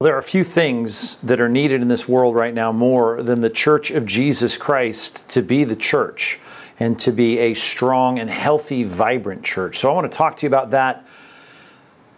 There 0.00 0.14
are 0.14 0.20
a 0.20 0.22
few 0.22 0.44
things 0.44 1.16
that 1.24 1.40
are 1.40 1.48
needed 1.48 1.82
in 1.82 1.88
this 1.88 2.06
world 2.06 2.36
right 2.36 2.54
now 2.54 2.70
more 2.70 3.20
than 3.20 3.40
the 3.40 3.50
church 3.50 3.90
of 3.90 4.06
Jesus 4.06 4.56
Christ 4.56 5.28
to 5.30 5.42
be 5.42 5.64
the 5.64 5.74
church 5.74 6.38
and 6.78 7.00
to 7.00 7.10
be 7.10 7.38
a 7.38 7.54
strong 7.54 8.20
and 8.20 8.30
healthy, 8.30 8.84
vibrant 8.84 9.42
church. 9.42 9.76
So 9.76 9.90
I 9.90 9.94
want 9.94 10.08
to 10.08 10.16
talk 10.16 10.36
to 10.36 10.46
you 10.46 10.50
about 10.50 10.70
that 10.70 11.08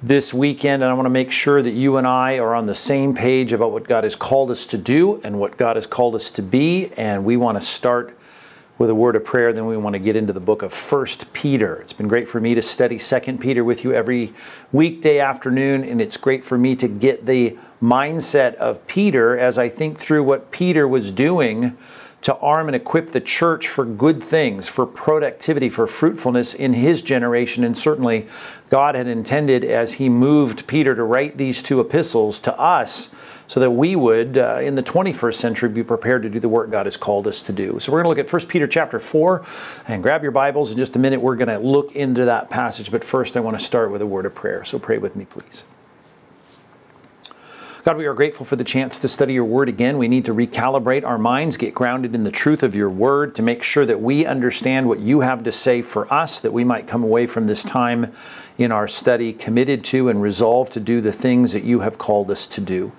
this 0.02 0.34
weekend, 0.34 0.82
and 0.82 0.90
I 0.90 0.92
want 0.92 1.06
to 1.06 1.10
make 1.10 1.32
sure 1.32 1.62
that 1.62 1.70
you 1.70 1.96
and 1.96 2.06
I 2.06 2.38
are 2.38 2.54
on 2.54 2.66
the 2.66 2.74
same 2.74 3.14
page 3.14 3.54
about 3.54 3.72
what 3.72 3.88
God 3.88 4.04
has 4.04 4.14
called 4.14 4.50
us 4.50 4.66
to 4.66 4.76
do 4.76 5.18
and 5.24 5.40
what 5.40 5.56
God 5.56 5.76
has 5.76 5.86
called 5.86 6.14
us 6.14 6.30
to 6.32 6.42
be. 6.42 6.92
And 6.98 7.24
we 7.24 7.38
want 7.38 7.58
to 7.58 7.66
start 7.66 8.14
with 8.80 8.88
a 8.88 8.94
word 8.94 9.14
of 9.14 9.22
prayer, 9.22 9.52
then 9.52 9.66
we 9.66 9.76
want 9.76 9.92
to 9.92 9.98
get 9.98 10.16
into 10.16 10.32
the 10.32 10.40
book 10.40 10.62
of 10.62 10.72
First 10.72 11.30
Peter. 11.34 11.76
It's 11.82 11.92
been 11.92 12.08
great 12.08 12.26
for 12.26 12.40
me 12.40 12.54
to 12.54 12.62
study 12.62 12.96
Second 12.98 13.38
Peter 13.38 13.62
with 13.62 13.84
you 13.84 13.92
every 13.92 14.32
weekday 14.72 15.18
afternoon, 15.18 15.84
and 15.84 16.00
it's 16.00 16.16
great 16.16 16.42
for 16.42 16.56
me 16.56 16.74
to 16.76 16.88
get 16.88 17.26
the 17.26 17.58
mindset 17.82 18.54
of 18.54 18.86
Peter 18.86 19.38
as 19.38 19.58
I 19.58 19.68
think 19.68 19.98
through 19.98 20.24
what 20.24 20.50
Peter 20.50 20.88
was 20.88 21.10
doing 21.10 21.76
to 22.22 22.34
arm 22.36 22.68
and 22.68 22.76
equip 22.76 23.10
the 23.10 23.20
church 23.20 23.68
for 23.68 23.84
good 23.84 24.22
things, 24.22 24.66
for 24.66 24.86
productivity, 24.86 25.68
for 25.68 25.86
fruitfulness 25.86 26.54
in 26.54 26.72
his 26.72 27.02
generation. 27.02 27.64
And 27.64 27.76
certainly, 27.76 28.28
God 28.70 28.94
had 28.94 29.06
intended 29.06 29.62
as 29.62 29.94
he 29.94 30.08
moved 30.08 30.66
Peter 30.66 30.94
to 30.94 31.04
write 31.04 31.36
these 31.36 31.62
two 31.62 31.80
epistles 31.80 32.40
to 32.40 32.58
us 32.58 33.10
so 33.50 33.58
that 33.58 33.72
we 33.72 33.96
would, 33.96 34.38
uh, 34.38 34.60
in 34.62 34.76
the 34.76 34.82
21st 34.82 35.34
century, 35.34 35.68
be 35.68 35.82
prepared 35.82 36.22
to 36.22 36.30
do 36.30 36.38
the 36.38 36.48
work 36.48 36.70
God 36.70 36.86
has 36.86 36.96
called 36.96 37.26
us 37.26 37.42
to 37.42 37.52
do. 37.52 37.80
So 37.80 37.90
we're 37.90 38.00
going 38.00 38.14
to 38.14 38.20
look 38.20 38.24
at 38.24 38.32
1 38.32 38.46
Peter 38.46 38.68
chapter 38.68 39.00
4 39.00 39.44
and 39.88 40.04
grab 40.04 40.22
your 40.22 40.30
Bibles 40.30 40.70
in 40.70 40.76
just 40.76 40.94
a 40.94 41.00
minute. 41.00 41.20
We're 41.20 41.34
going 41.34 41.48
to 41.48 41.58
look 41.58 41.96
into 41.96 42.26
that 42.26 42.48
passage. 42.48 42.92
But 42.92 43.02
first, 43.02 43.36
I 43.36 43.40
want 43.40 43.58
to 43.58 43.64
start 43.64 43.90
with 43.90 44.02
a 44.02 44.06
word 44.06 44.24
of 44.24 44.36
prayer. 44.36 44.64
So 44.64 44.78
pray 44.78 44.98
with 44.98 45.16
me, 45.16 45.24
please. 45.24 45.64
God, 47.82 47.96
we 47.96 48.06
are 48.06 48.14
grateful 48.14 48.46
for 48.46 48.54
the 48.54 48.62
chance 48.62 49.00
to 49.00 49.08
study 49.08 49.32
your 49.32 49.46
word 49.46 49.68
again. 49.68 49.98
We 49.98 50.06
need 50.06 50.26
to 50.26 50.32
recalibrate 50.32 51.04
our 51.04 51.18
minds, 51.18 51.56
get 51.56 51.74
grounded 51.74 52.14
in 52.14 52.22
the 52.22 52.30
truth 52.30 52.62
of 52.62 52.76
your 52.76 52.88
word 52.88 53.34
to 53.34 53.42
make 53.42 53.64
sure 53.64 53.84
that 53.84 54.00
we 54.00 54.26
understand 54.26 54.86
what 54.86 55.00
you 55.00 55.22
have 55.22 55.42
to 55.42 55.50
say 55.50 55.82
for 55.82 56.12
us, 56.14 56.38
that 56.38 56.52
we 56.52 56.62
might 56.62 56.86
come 56.86 57.02
away 57.02 57.26
from 57.26 57.48
this 57.48 57.64
time 57.64 58.12
in 58.58 58.70
our 58.70 58.86
study 58.86 59.32
committed 59.32 59.82
to 59.86 60.08
and 60.08 60.22
resolved 60.22 60.70
to 60.70 60.78
do 60.78 61.00
the 61.00 61.12
things 61.12 61.52
that 61.52 61.64
you 61.64 61.80
have 61.80 61.98
called 61.98 62.30
us 62.30 62.46
to 62.46 62.60
do. 62.60 62.92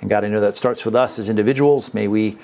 And 0.00 0.10
God, 0.10 0.24
I 0.24 0.28
know 0.28 0.40
that 0.40 0.56
starts 0.56 0.84
with 0.84 0.94
us 0.94 1.18
as 1.18 1.28
individuals. 1.28 1.94
May 1.94 2.08
we 2.08 2.38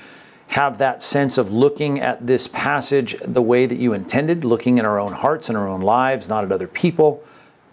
have 0.49 0.79
that 0.79 1.03
sense 1.03 1.39
of 1.39 1.53
looking 1.53 2.01
at 2.01 2.27
this 2.27 2.47
passage 2.49 3.17
the 3.25 3.43
way 3.43 3.67
that 3.67 3.77
you 3.77 3.93
intended, 3.95 4.45
looking 4.45 4.79
in 4.79 4.85
our 4.85 5.01
own 5.01 5.13
hearts 5.13 5.49
and 5.49 5.57
our 5.57 5.67
own 5.67 5.81
lives, 5.81 6.29
not 6.29 6.45
at 6.45 6.53
other 6.53 6.67
people, 6.67 7.23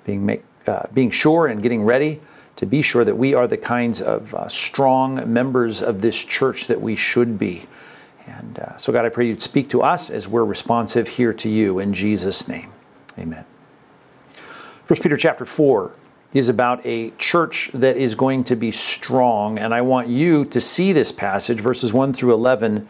being, 0.06 0.26
make, 0.26 0.44
uh, 0.68 0.84
being 0.94 1.10
sure 1.10 1.48
and 1.48 1.62
getting 1.62 1.84
ready 1.84 2.22
to 2.56 2.66
be 2.66 2.82
sure 2.82 3.06
that 3.06 3.16
we 3.16 3.34
are 3.34 3.48
the 3.48 3.58
kinds 3.58 4.02
of 4.02 4.34
uh, 4.34 4.48
strong 4.48 5.32
members 5.32 5.82
of 5.82 6.02
this 6.02 6.24
church 6.24 6.68
that 6.68 6.80
we 6.80 6.96
should 6.96 7.38
be. 7.40 7.66
And 8.28 8.60
uh, 8.60 8.78
so, 8.78 8.94
God, 8.94 9.06
I 9.06 9.10
pray 9.10 9.28
you'd 9.28 9.42
speak 9.42 9.70
to 9.70 9.82
us 9.82 10.10
as 10.10 10.28
we're 10.28 10.46
responsive 10.46 11.08
here 11.08 11.34
to 11.34 11.50
you 11.50 11.80
in 11.80 11.94
Jesus' 11.94 12.48
name. 12.48 12.72
Amen. 13.18 13.46
1 14.88 15.00
Peter 15.02 15.18
chapter 15.18 15.46
4 15.46 15.92
is 16.34 16.50
about 16.50 16.86
a 16.86 17.10
church 17.12 17.72
that 17.74 17.98
is 17.98 18.16
going 18.16 18.44
to 18.46 18.56
be 18.56 18.72
strong. 18.72 19.58
And 19.58 19.74
I 19.74 19.82
want 19.82 20.08
you 20.08 20.46
to 20.46 20.62
see 20.62 20.94
this 20.94 21.12
passage, 21.12 21.60
verses 21.60 21.92
1 21.92 22.14
through 22.14 22.34
11 22.34 22.88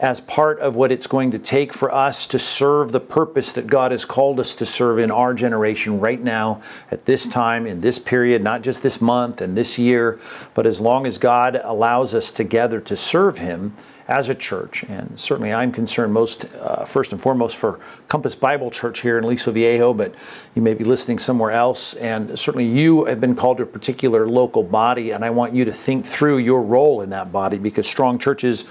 as 0.00 0.18
part 0.22 0.58
of 0.60 0.76
what 0.76 0.90
it's 0.90 1.06
going 1.06 1.30
to 1.30 1.38
take 1.38 1.74
for 1.74 1.94
us 1.94 2.26
to 2.26 2.38
serve 2.38 2.90
the 2.90 3.00
purpose 3.00 3.52
that 3.52 3.66
God 3.66 3.92
has 3.92 4.06
called 4.06 4.40
us 4.40 4.54
to 4.54 4.64
serve 4.64 4.98
in 4.98 5.10
our 5.10 5.34
generation 5.34 6.00
right 6.00 6.20
now, 6.20 6.62
at 6.90 7.04
this 7.04 7.28
time, 7.28 7.66
in 7.66 7.82
this 7.82 7.98
period, 7.98 8.42
not 8.42 8.62
just 8.62 8.82
this 8.82 9.02
month 9.02 9.42
and 9.42 9.54
this 9.54 9.78
year, 9.78 10.18
but 10.54 10.66
as 10.66 10.80
long 10.80 11.06
as 11.06 11.18
God 11.18 11.60
allows 11.62 12.14
us 12.14 12.30
together 12.30 12.80
to 12.80 12.96
serve 12.96 13.36
Him 13.38 13.76
as 14.08 14.30
a 14.30 14.34
church. 14.34 14.84
And 14.84 15.20
certainly 15.20 15.52
I'm 15.52 15.70
concerned 15.70 16.14
most, 16.14 16.46
uh, 16.56 16.84
first 16.86 17.12
and 17.12 17.20
foremost, 17.20 17.56
for 17.56 17.78
Compass 18.08 18.34
Bible 18.34 18.70
Church 18.70 19.02
here 19.02 19.18
in 19.18 19.24
Aliso 19.24 19.52
Viejo, 19.52 19.92
but 19.92 20.14
you 20.54 20.62
may 20.62 20.72
be 20.72 20.82
listening 20.82 21.18
somewhere 21.18 21.52
else. 21.52 21.92
And 21.94 22.36
certainly 22.38 22.66
you 22.66 23.04
have 23.04 23.20
been 23.20 23.36
called 23.36 23.58
to 23.58 23.64
a 23.64 23.66
particular 23.66 24.26
local 24.26 24.62
body, 24.62 25.10
and 25.10 25.26
I 25.26 25.30
want 25.30 25.54
you 25.54 25.66
to 25.66 25.72
think 25.72 26.06
through 26.06 26.38
your 26.38 26.62
role 26.62 27.02
in 27.02 27.10
that 27.10 27.30
body 27.30 27.58
because 27.58 27.86
strong 27.86 28.18
churches 28.18 28.64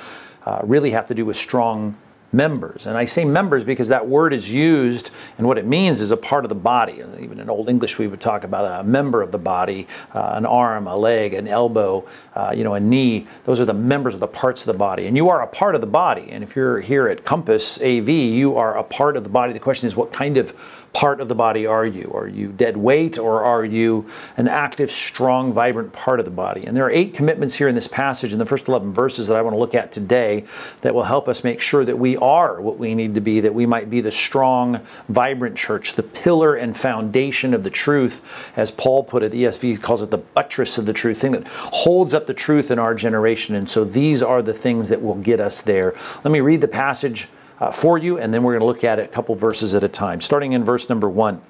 uh, 0.50 0.62
really 0.64 0.90
have 0.90 1.06
to 1.06 1.14
do 1.14 1.26
with 1.26 1.38
strong 1.38 1.96
members. 2.32 2.88
And 2.88 2.98
I 2.98 3.06
say 3.06 3.24
members 3.24 3.64
because 3.64 3.88
that 3.90 4.08
word 4.08 4.34
is 4.34 4.52
used 4.52 5.12
and 5.38 5.46
what 5.46 5.60
it 5.60 5.66
means 5.66 6.02
is 6.02 6.10
a 6.10 6.18
part 6.18 6.44
of 6.46 6.50
the 6.50 6.56
body. 6.56 7.04
Even 7.20 7.40
in 7.40 7.50
Old 7.50 7.70
English, 7.70 8.00
we 8.00 8.08
would 8.08 8.22
talk 8.22 8.44
about 8.44 8.82
a 8.82 8.84
member 8.84 9.22
of 9.22 9.32
the 9.32 9.38
body, 9.38 9.88
uh, 10.14 10.34
an 10.34 10.46
arm, 10.46 10.88
a 10.88 10.96
leg, 10.96 11.36
an 11.36 11.48
elbow, 11.48 12.04
uh, 12.36 12.52
you 12.56 12.64
know, 12.64 12.74
a 12.74 12.80
knee. 12.80 13.28
Those 13.46 13.62
are 13.62 13.66
the 13.66 13.74
members 13.74 14.16
of 14.16 14.20
the 14.20 14.28
parts 14.28 14.62
of 14.62 14.68
the 14.68 14.78
body. 14.78 15.06
And 15.06 15.16
you 15.16 15.30
are 15.30 15.42
a 15.42 15.48
part 15.48 15.76
of 15.76 15.82
the 15.82 15.88
body. 15.88 16.30
And 16.32 16.44
if 16.44 16.56
you're 16.56 16.82
here 16.82 17.08
at 17.08 17.26
Compass 17.26 17.80
AV, 17.82 18.10
you 18.10 18.58
are 18.58 18.76
a 18.76 18.84
part 18.84 19.18
of 19.18 19.24
the 19.24 19.30
body. 19.30 19.54
The 19.54 19.60
question 19.60 19.88
is, 19.88 19.96
what 19.96 20.12
kind 20.12 20.38
of 20.38 20.79
part 20.94 21.22
of 21.22 21.28
the 21.28 21.36
body 21.36 21.66
are 21.66 21.86
you? 21.86 22.12
Are 22.14 22.28
you 22.28 22.50
dead 22.50 22.76
weight 22.76 23.18
or 23.18 23.44
are 23.44 23.64
you 23.64 24.10
an 24.38 24.48
active, 24.48 24.90
strong, 24.90 25.54
vibrant 25.54 25.94
part 25.94 26.20
of 26.20 26.26
the 26.26 26.32
body? 26.32 26.66
And 26.66 26.76
there 26.76 26.86
are 26.86 26.92
eight 26.92 27.14
commitments 27.14 27.56
here 27.56 27.68
in 27.68 27.76
this 27.76 27.88
passage 27.88 28.34
in 28.34 28.40
the 28.40 28.46
first 28.46 28.68
11 28.68 28.94
verses 28.94 29.28
that 29.28 29.38
I 29.38 29.42
want 29.42 29.54
to 29.54 29.60
look 29.60 29.76
at 29.76 29.92
today 29.92 30.46
that 30.82 30.94
will 30.94 31.04
help 31.04 31.28
us 31.28 31.44
make 31.44 31.62
sure 31.62 31.86
that 31.86 31.98
we 31.98 32.18
are 32.18 32.62
what 32.62 32.78
we 32.78 32.96
need 32.96 33.16
to 33.16 33.22
be, 33.22 33.40
that 33.40 33.54
we 33.54 33.66
might 33.66 33.90
be 33.90 34.02
the 34.02 34.12
strong, 34.12 34.82
vibrant 35.10 35.56
church, 35.56 35.94
the 35.94 36.04
pillar 36.04 36.56
and 36.56 36.76
foundation 36.76 37.54
of 37.54 37.64
the 37.64 37.70
truth, 37.70 38.52
as 38.56 38.72
Paul 38.72 39.04
put 39.04 39.24
it. 39.24 39.32
The 39.32 39.44
ESV 39.44 39.82
calls 39.82 40.02
it 40.02 40.10
the 40.10 40.18
buttress 40.18 40.78
of 40.78 40.86
the 40.86 40.94
truth, 40.94 41.20
thing 41.20 41.32
that 41.34 41.48
holds 41.48 42.14
up 42.14 42.26
the 42.26 42.34
truth 42.34 42.72
in 42.72 42.80
our 42.80 42.96
generation. 42.96 43.56
And 43.56 43.70
so 43.70 43.84
these 43.84 44.24
are 44.24 44.42
the 44.42 44.54
things 44.54 44.90
that 44.90 45.02
will 45.02 45.16
get 45.16 45.40
us 45.40 45.62
there. 45.62 45.94
Let 46.24 46.32
me 46.32 46.40
read 46.40 46.62
the 46.62 46.68
passage 46.68 47.28
uh, 47.60 47.72
for 47.72 47.98
you, 47.98 48.18
and 48.18 48.34
then 48.34 48.44
we're 48.44 48.54
going 48.54 48.62
to 48.62 48.66
look 48.66 48.84
at 48.84 49.00
it 49.00 49.06
a 49.06 49.08
couple 49.08 49.36
verses 49.36 49.76
at 49.76 49.84
a 49.84 49.90
time. 49.90 50.22
Starting 50.22 50.54
in 50.54 50.64
verse 50.64 50.90
number 50.90 51.10
1. 51.10 51.42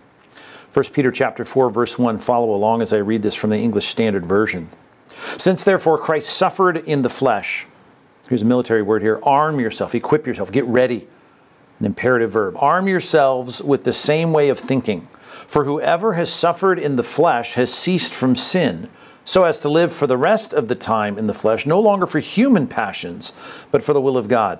1 0.72 0.86
Peter 0.94 1.12
chapter 1.12 1.44
4 1.44 1.72
verse 1.72 1.98
1 1.98 2.20
follow 2.20 2.54
along 2.54 2.82
as 2.82 2.94
I 2.94 2.98
read 2.98 3.24
this 3.24 3.34
from 3.34 3.50
the 3.50 3.58
English 3.58 3.88
Standard 3.88 4.26
Version. 4.26 4.70
Since 5.38 5.64
therefore 5.64 5.98
Christ 5.98 6.30
suffered 6.30 6.78
in 6.78 7.02
the 7.02 7.10
flesh, 7.10 7.66
here's 8.28 8.44
a 8.44 8.46
military 8.46 8.84
word 8.84 9.02
here, 9.02 9.20
arm 9.24 9.60
yourself, 9.60 9.96
equip 9.96 10.28
yourself, 10.28 10.52
get 10.52 10.66
ready. 10.66 11.08
An 11.80 11.86
imperative 11.86 12.32
verb. 12.32 12.56
Arm 12.58 12.90
yourselves 12.90 13.62
with 13.62 13.86
the 13.86 13.94
same 13.94 14.34
way 14.34 14.50
of 14.50 14.60
thinking. 14.60 15.08
For 15.48 15.64
whoever 15.64 16.14
has 16.14 16.32
suffered 16.32 16.78
in 16.78 16.98
the 16.98 17.04
flesh 17.04 17.54
has 17.54 17.74
ceased 17.74 18.14
from 18.14 18.36
sin, 18.36 18.90
so 19.24 19.46
as 19.46 19.60
to 19.60 19.70
live 19.70 19.94
for 19.94 20.06
the 20.06 20.18
rest 20.18 20.54
of 20.54 20.68
the 20.68 20.76
time 20.76 21.18
in 21.18 21.28
the 21.28 21.34
flesh, 21.34 21.66
no 21.66 21.80
longer 21.80 22.06
for 22.06 22.20
human 22.20 22.68
passions, 22.68 23.32
but 23.72 23.84
for 23.84 23.94
the 23.94 24.02
will 24.02 24.18
of 24.18 24.28
God. 24.28 24.60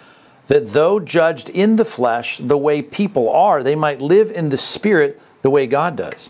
that 0.51 0.67
though 0.67 0.99
judged 0.99 1.47
in 1.47 1.77
the 1.77 1.85
flesh 1.85 2.37
the 2.39 2.57
way 2.57 2.81
people 2.81 3.29
are, 3.29 3.63
they 3.63 3.73
might 3.73 4.01
live 4.01 4.29
in 4.29 4.49
the 4.49 4.57
spirit 4.57 5.17
the 5.43 5.49
way 5.49 5.65
God 5.65 5.95
does. 5.95 6.29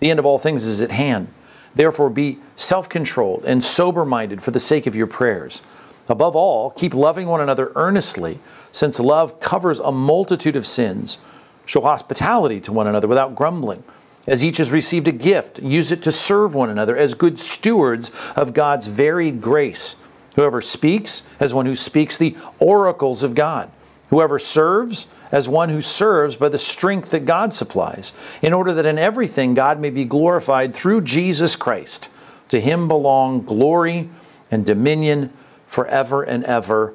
The 0.00 0.10
end 0.10 0.18
of 0.18 0.26
all 0.26 0.38
things 0.38 0.66
is 0.66 0.82
at 0.82 0.90
hand. 0.90 1.28
Therefore, 1.74 2.10
be 2.10 2.38
self 2.54 2.90
controlled 2.90 3.46
and 3.46 3.64
sober 3.64 4.04
minded 4.04 4.42
for 4.42 4.50
the 4.50 4.60
sake 4.60 4.86
of 4.86 4.94
your 4.94 5.06
prayers. 5.06 5.62
Above 6.10 6.36
all, 6.36 6.72
keep 6.72 6.92
loving 6.92 7.26
one 7.26 7.40
another 7.40 7.72
earnestly, 7.74 8.38
since 8.72 9.00
love 9.00 9.40
covers 9.40 9.80
a 9.80 9.90
multitude 9.90 10.54
of 10.54 10.66
sins. 10.66 11.16
Show 11.64 11.80
hospitality 11.80 12.60
to 12.60 12.72
one 12.74 12.88
another 12.88 13.08
without 13.08 13.34
grumbling. 13.34 13.82
As 14.26 14.44
each 14.44 14.58
has 14.58 14.70
received 14.70 15.08
a 15.08 15.12
gift, 15.12 15.60
use 15.60 15.92
it 15.92 16.02
to 16.02 16.12
serve 16.12 16.54
one 16.54 16.68
another 16.68 16.94
as 16.94 17.14
good 17.14 17.40
stewards 17.40 18.10
of 18.36 18.52
God's 18.52 18.88
varied 18.88 19.40
grace. 19.40 19.96
Whoever 20.34 20.60
speaks, 20.60 21.22
as 21.40 21.52
one 21.52 21.66
who 21.66 21.76
speaks 21.76 22.16
the 22.16 22.36
oracles 22.58 23.22
of 23.22 23.34
God. 23.34 23.70
Whoever 24.10 24.38
serves, 24.38 25.06
as 25.30 25.48
one 25.48 25.70
who 25.70 25.80
serves 25.80 26.36
by 26.36 26.48
the 26.48 26.58
strength 26.58 27.10
that 27.10 27.24
God 27.24 27.54
supplies, 27.54 28.12
in 28.42 28.52
order 28.52 28.72
that 28.74 28.86
in 28.86 28.98
everything 28.98 29.54
God 29.54 29.80
may 29.80 29.90
be 29.90 30.04
glorified 30.04 30.74
through 30.74 31.02
Jesus 31.02 31.56
Christ. 31.56 32.08
To 32.50 32.60
him 32.60 32.88
belong 32.88 33.42
glory 33.42 34.10
and 34.50 34.66
dominion 34.66 35.32
forever 35.66 36.22
and 36.22 36.44
ever. 36.44 36.94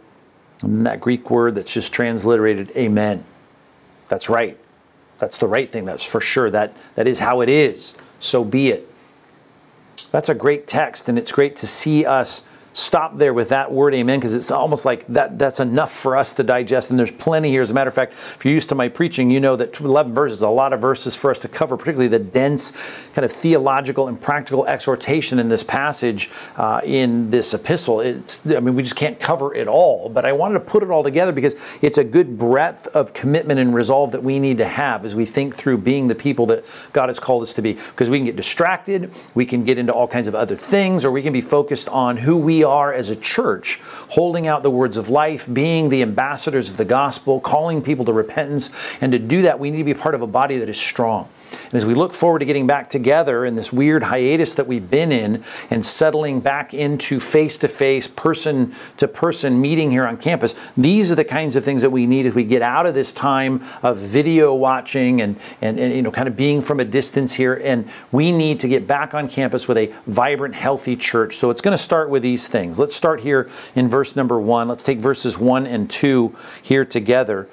And 0.61 0.85
that 0.85 1.01
Greek 1.01 1.29
word 1.29 1.55
that's 1.55 1.73
just 1.73 1.91
transliterated, 1.91 2.71
amen. 2.75 3.23
That's 4.07 4.29
right. 4.29 4.57
That's 5.19 5.37
the 5.37 5.47
right 5.47 5.71
thing. 5.71 5.85
That's 5.85 6.03
for 6.03 6.21
sure. 6.21 6.51
That, 6.51 6.75
that 6.95 7.07
is 7.07 7.19
how 7.19 7.41
it 7.41 7.49
is. 7.49 7.95
So 8.19 8.43
be 8.43 8.69
it. 8.69 8.91
That's 10.11 10.29
a 10.29 10.35
great 10.35 10.67
text, 10.67 11.09
and 11.09 11.17
it's 11.17 11.31
great 11.31 11.55
to 11.57 11.67
see 11.67 12.05
us 12.05 12.43
stop 12.77 13.17
there 13.17 13.33
with 13.33 13.49
that 13.49 13.71
word 13.71 13.95
amen 13.95 14.19
because 14.19 14.35
it's 14.35 14.51
almost 14.51 14.85
like 14.85 15.03
that 15.07 15.39
that's 15.39 15.59
enough 15.59 15.91
for 15.91 16.15
us 16.15 16.31
to 16.31 16.43
digest 16.43 16.91
and 16.91 16.99
there's 16.99 17.11
plenty 17.11 17.49
here. 17.49 17.63
As 17.63 17.71
a 17.71 17.73
matter 17.73 17.87
of 17.87 17.93
fact 17.95 18.13
if 18.13 18.45
you're 18.45 18.53
used 18.53 18.69
to 18.69 18.75
my 18.75 18.87
preaching 18.87 19.31
you 19.31 19.39
know 19.39 19.55
that 19.55 19.79
11 19.79 20.13
verses 20.13 20.43
a 20.43 20.47
lot 20.47 20.73
of 20.73 20.79
verses 20.79 21.15
for 21.15 21.31
us 21.31 21.39
to 21.39 21.47
cover 21.47 21.75
particularly 21.75 22.07
the 22.07 22.19
dense 22.19 23.09
kind 23.15 23.25
of 23.25 23.31
theological 23.31 24.09
and 24.09 24.21
practical 24.21 24.67
exhortation 24.67 25.39
in 25.39 25.47
this 25.47 25.63
passage 25.63 26.29
uh, 26.57 26.79
in 26.83 27.31
this 27.31 27.55
epistle. 27.55 27.99
It's 28.01 28.45
i 28.45 28.59
mean 28.59 28.75
we 28.75 28.83
just 28.83 28.95
can't 28.95 29.19
cover 29.19 29.55
it 29.55 29.67
all 29.67 30.07
but 30.07 30.23
i 30.23 30.31
wanted 30.31 30.53
to 30.59 30.65
put 30.65 30.83
it 30.83 30.91
all 30.91 31.01
together 31.01 31.31
because 31.31 31.55
it's 31.81 31.97
a 31.97 32.03
good 32.03 32.37
breadth 32.37 32.87
of 32.89 33.11
commitment 33.11 33.59
and 33.59 33.73
resolve 33.73 34.11
that 34.11 34.23
we 34.23 34.37
need 34.37 34.59
to 34.59 34.67
have 34.67 35.03
as 35.03 35.15
we 35.15 35.25
think 35.25 35.55
through 35.55 35.79
being 35.79 36.05
the 36.05 36.15
people 36.15 36.45
that 36.45 36.63
god 36.93 37.09
has 37.09 37.19
called 37.19 37.41
us 37.41 37.55
to 37.55 37.63
be. 37.63 37.73
Because 37.73 38.11
we 38.11 38.19
can 38.19 38.25
get 38.25 38.35
distracted 38.35 39.11
we 39.33 39.47
can 39.47 39.65
get 39.65 39.79
into 39.79 39.91
all 39.91 40.07
kinds 40.07 40.27
of 40.27 40.35
other 40.35 40.55
things 40.55 41.03
or 41.03 41.11
we 41.11 41.23
can 41.23 41.33
be 41.33 41.41
focused 41.41 41.89
on 41.89 42.17
who 42.17 42.37
we 42.37 42.66
are 42.67 42.93
as 42.93 43.09
a 43.09 43.15
church, 43.15 43.79
holding 44.09 44.47
out 44.47 44.63
the 44.63 44.69
words 44.69 44.97
of 44.97 45.09
life, 45.09 45.51
being 45.51 45.89
the 45.89 46.01
ambassadors 46.01 46.69
of 46.69 46.77
the 46.77 46.85
gospel, 46.85 47.39
calling 47.39 47.81
people 47.81 48.05
to 48.05 48.13
repentance. 48.13 48.69
And 49.01 49.11
to 49.11 49.19
do 49.19 49.41
that, 49.43 49.59
we 49.59 49.71
need 49.71 49.79
to 49.79 49.83
be 49.83 49.93
part 49.93 50.15
of 50.15 50.21
a 50.21 50.27
body 50.27 50.59
that 50.59 50.69
is 50.69 50.79
strong. 50.79 51.29
And 51.65 51.73
as 51.73 51.85
we 51.85 51.93
look 51.93 52.13
forward 52.13 52.39
to 52.39 52.45
getting 52.45 52.67
back 52.67 52.89
together 52.89 53.45
in 53.45 53.55
this 53.55 53.71
weird 53.71 54.03
hiatus 54.03 54.53
that 54.55 54.67
we've 54.67 54.89
been 54.89 55.11
in 55.11 55.43
and 55.69 55.85
settling 55.85 56.39
back 56.39 56.73
into 56.73 57.19
face 57.19 57.57
to 57.59 57.67
face, 57.67 58.07
person 58.07 58.73
to 58.97 59.07
person 59.07 59.59
meeting 59.59 59.91
here 59.91 60.05
on 60.05 60.17
campus, 60.17 60.55
these 60.75 61.11
are 61.11 61.15
the 61.15 61.25
kinds 61.25 61.55
of 61.55 61.63
things 61.63 61.81
that 61.81 61.89
we 61.89 62.05
need 62.05 62.25
as 62.25 62.33
we 62.33 62.43
get 62.43 62.61
out 62.61 62.85
of 62.85 62.93
this 62.93 63.11
time 63.13 63.63
of 63.83 63.97
video 63.97 64.53
watching 64.53 65.21
and, 65.21 65.37
and, 65.61 65.79
and 65.79 65.93
you 65.93 66.01
know, 66.01 66.11
kind 66.11 66.27
of 66.27 66.35
being 66.35 66.61
from 66.61 66.79
a 66.79 66.85
distance 66.85 67.33
here. 67.33 67.55
And 67.63 67.89
we 68.11 68.31
need 68.31 68.59
to 68.61 68.67
get 68.67 68.87
back 68.87 69.13
on 69.13 69.27
campus 69.27 69.67
with 69.67 69.77
a 69.77 69.93
vibrant, 70.05 70.55
healthy 70.55 70.95
church. 70.95 71.35
So 71.35 71.49
it's 71.49 71.61
going 71.61 71.75
to 71.75 71.83
start 71.83 72.09
with 72.09 72.23
these 72.23 72.47
things. 72.47 72.56
Let's 72.65 72.95
start 72.95 73.21
here 73.21 73.49
in 73.75 73.89
verse 73.89 74.15
number 74.15 74.39
one. 74.39 74.67
Let's 74.67 74.83
take 74.83 74.99
verses 74.99 75.37
one 75.37 75.67
and 75.67 75.89
two 75.89 76.35
here 76.61 76.85
together. 76.85 77.47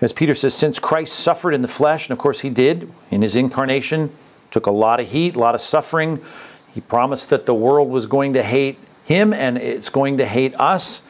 As 0.00 0.12
Peter 0.12 0.34
says, 0.34 0.54
since 0.54 0.78
Christ 0.78 1.14
suffered 1.14 1.54
in 1.54 1.62
the 1.62 1.68
flesh, 1.68 2.08
and 2.08 2.12
of 2.12 2.18
course 2.18 2.40
he 2.40 2.50
did 2.50 2.90
in 3.10 3.22
his 3.22 3.36
incarnation, 3.36 4.10
took 4.50 4.66
a 4.66 4.70
lot 4.70 5.00
of 5.00 5.08
heat, 5.08 5.36
a 5.36 5.38
lot 5.38 5.54
of 5.54 5.60
suffering. 5.60 6.22
He 6.74 6.80
promised 6.80 7.30
that 7.30 7.46
the 7.46 7.54
world 7.54 7.90
was 7.90 8.06
going 8.06 8.32
to 8.32 8.42
hate 8.42 8.78
him 9.04 9.32
and 9.32 9.58
it's 9.58 9.90
going 9.90 10.18
to 10.18 10.26
hate 10.26 10.54
us. 10.58 11.02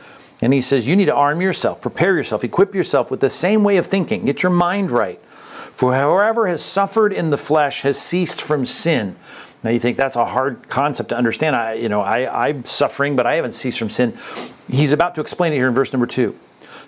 And 0.43 0.53
he 0.53 0.61
says, 0.61 0.87
You 0.87 0.97
need 0.97 1.07
to 1.07 1.15
arm 1.15 1.41
yourself, 1.41 1.81
prepare 1.81 2.17
yourself, 2.17 2.45
equip 2.45 2.75
yourself 2.75 3.11
with 3.11 3.21
the 3.21 3.31
same 3.31 3.65
way 3.65 3.77
of 3.77 3.87
thinking. 3.87 4.25
Get 4.25 4.43
your 4.43 4.51
mind 4.51 4.91
right. 4.91 5.21
For 5.25 5.95
whoever 5.95 6.47
has 6.47 6.63
suffered 6.63 7.13
in 7.13 7.31
the 7.31 7.39
flesh 7.39 7.83
has 7.83 8.01
ceased 8.01 8.41
from 8.41 8.67
sin. 8.67 9.17
Now 9.65 9.71
you 9.71 9.81
think 9.81 9.97
that's 9.97 10.17
a 10.17 10.25
hard 10.27 10.69
concept 10.69 11.09
to 11.09 11.17
understand. 11.17 11.57
I, 11.57 11.73
you 11.73 11.89
know, 11.89 12.03
I, 12.03 12.49
I'm 12.49 12.67
suffering, 12.67 13.17
but 13.17 13.27
I 13.27 13.35
haven't 13.35 13.53
ceased 13.53 13.79
from 13.79 13.91
sin. 13.91 14.17
He's 14.69 14.93
about 14.93 15.15
to 15.15 15.23
explain 15.23 15.53
it 15.55 15.57
here 15.57 15.67
in 15.67 15.75
verse 15.75 15.93
number 15.93 16.07
two 16.07 16.39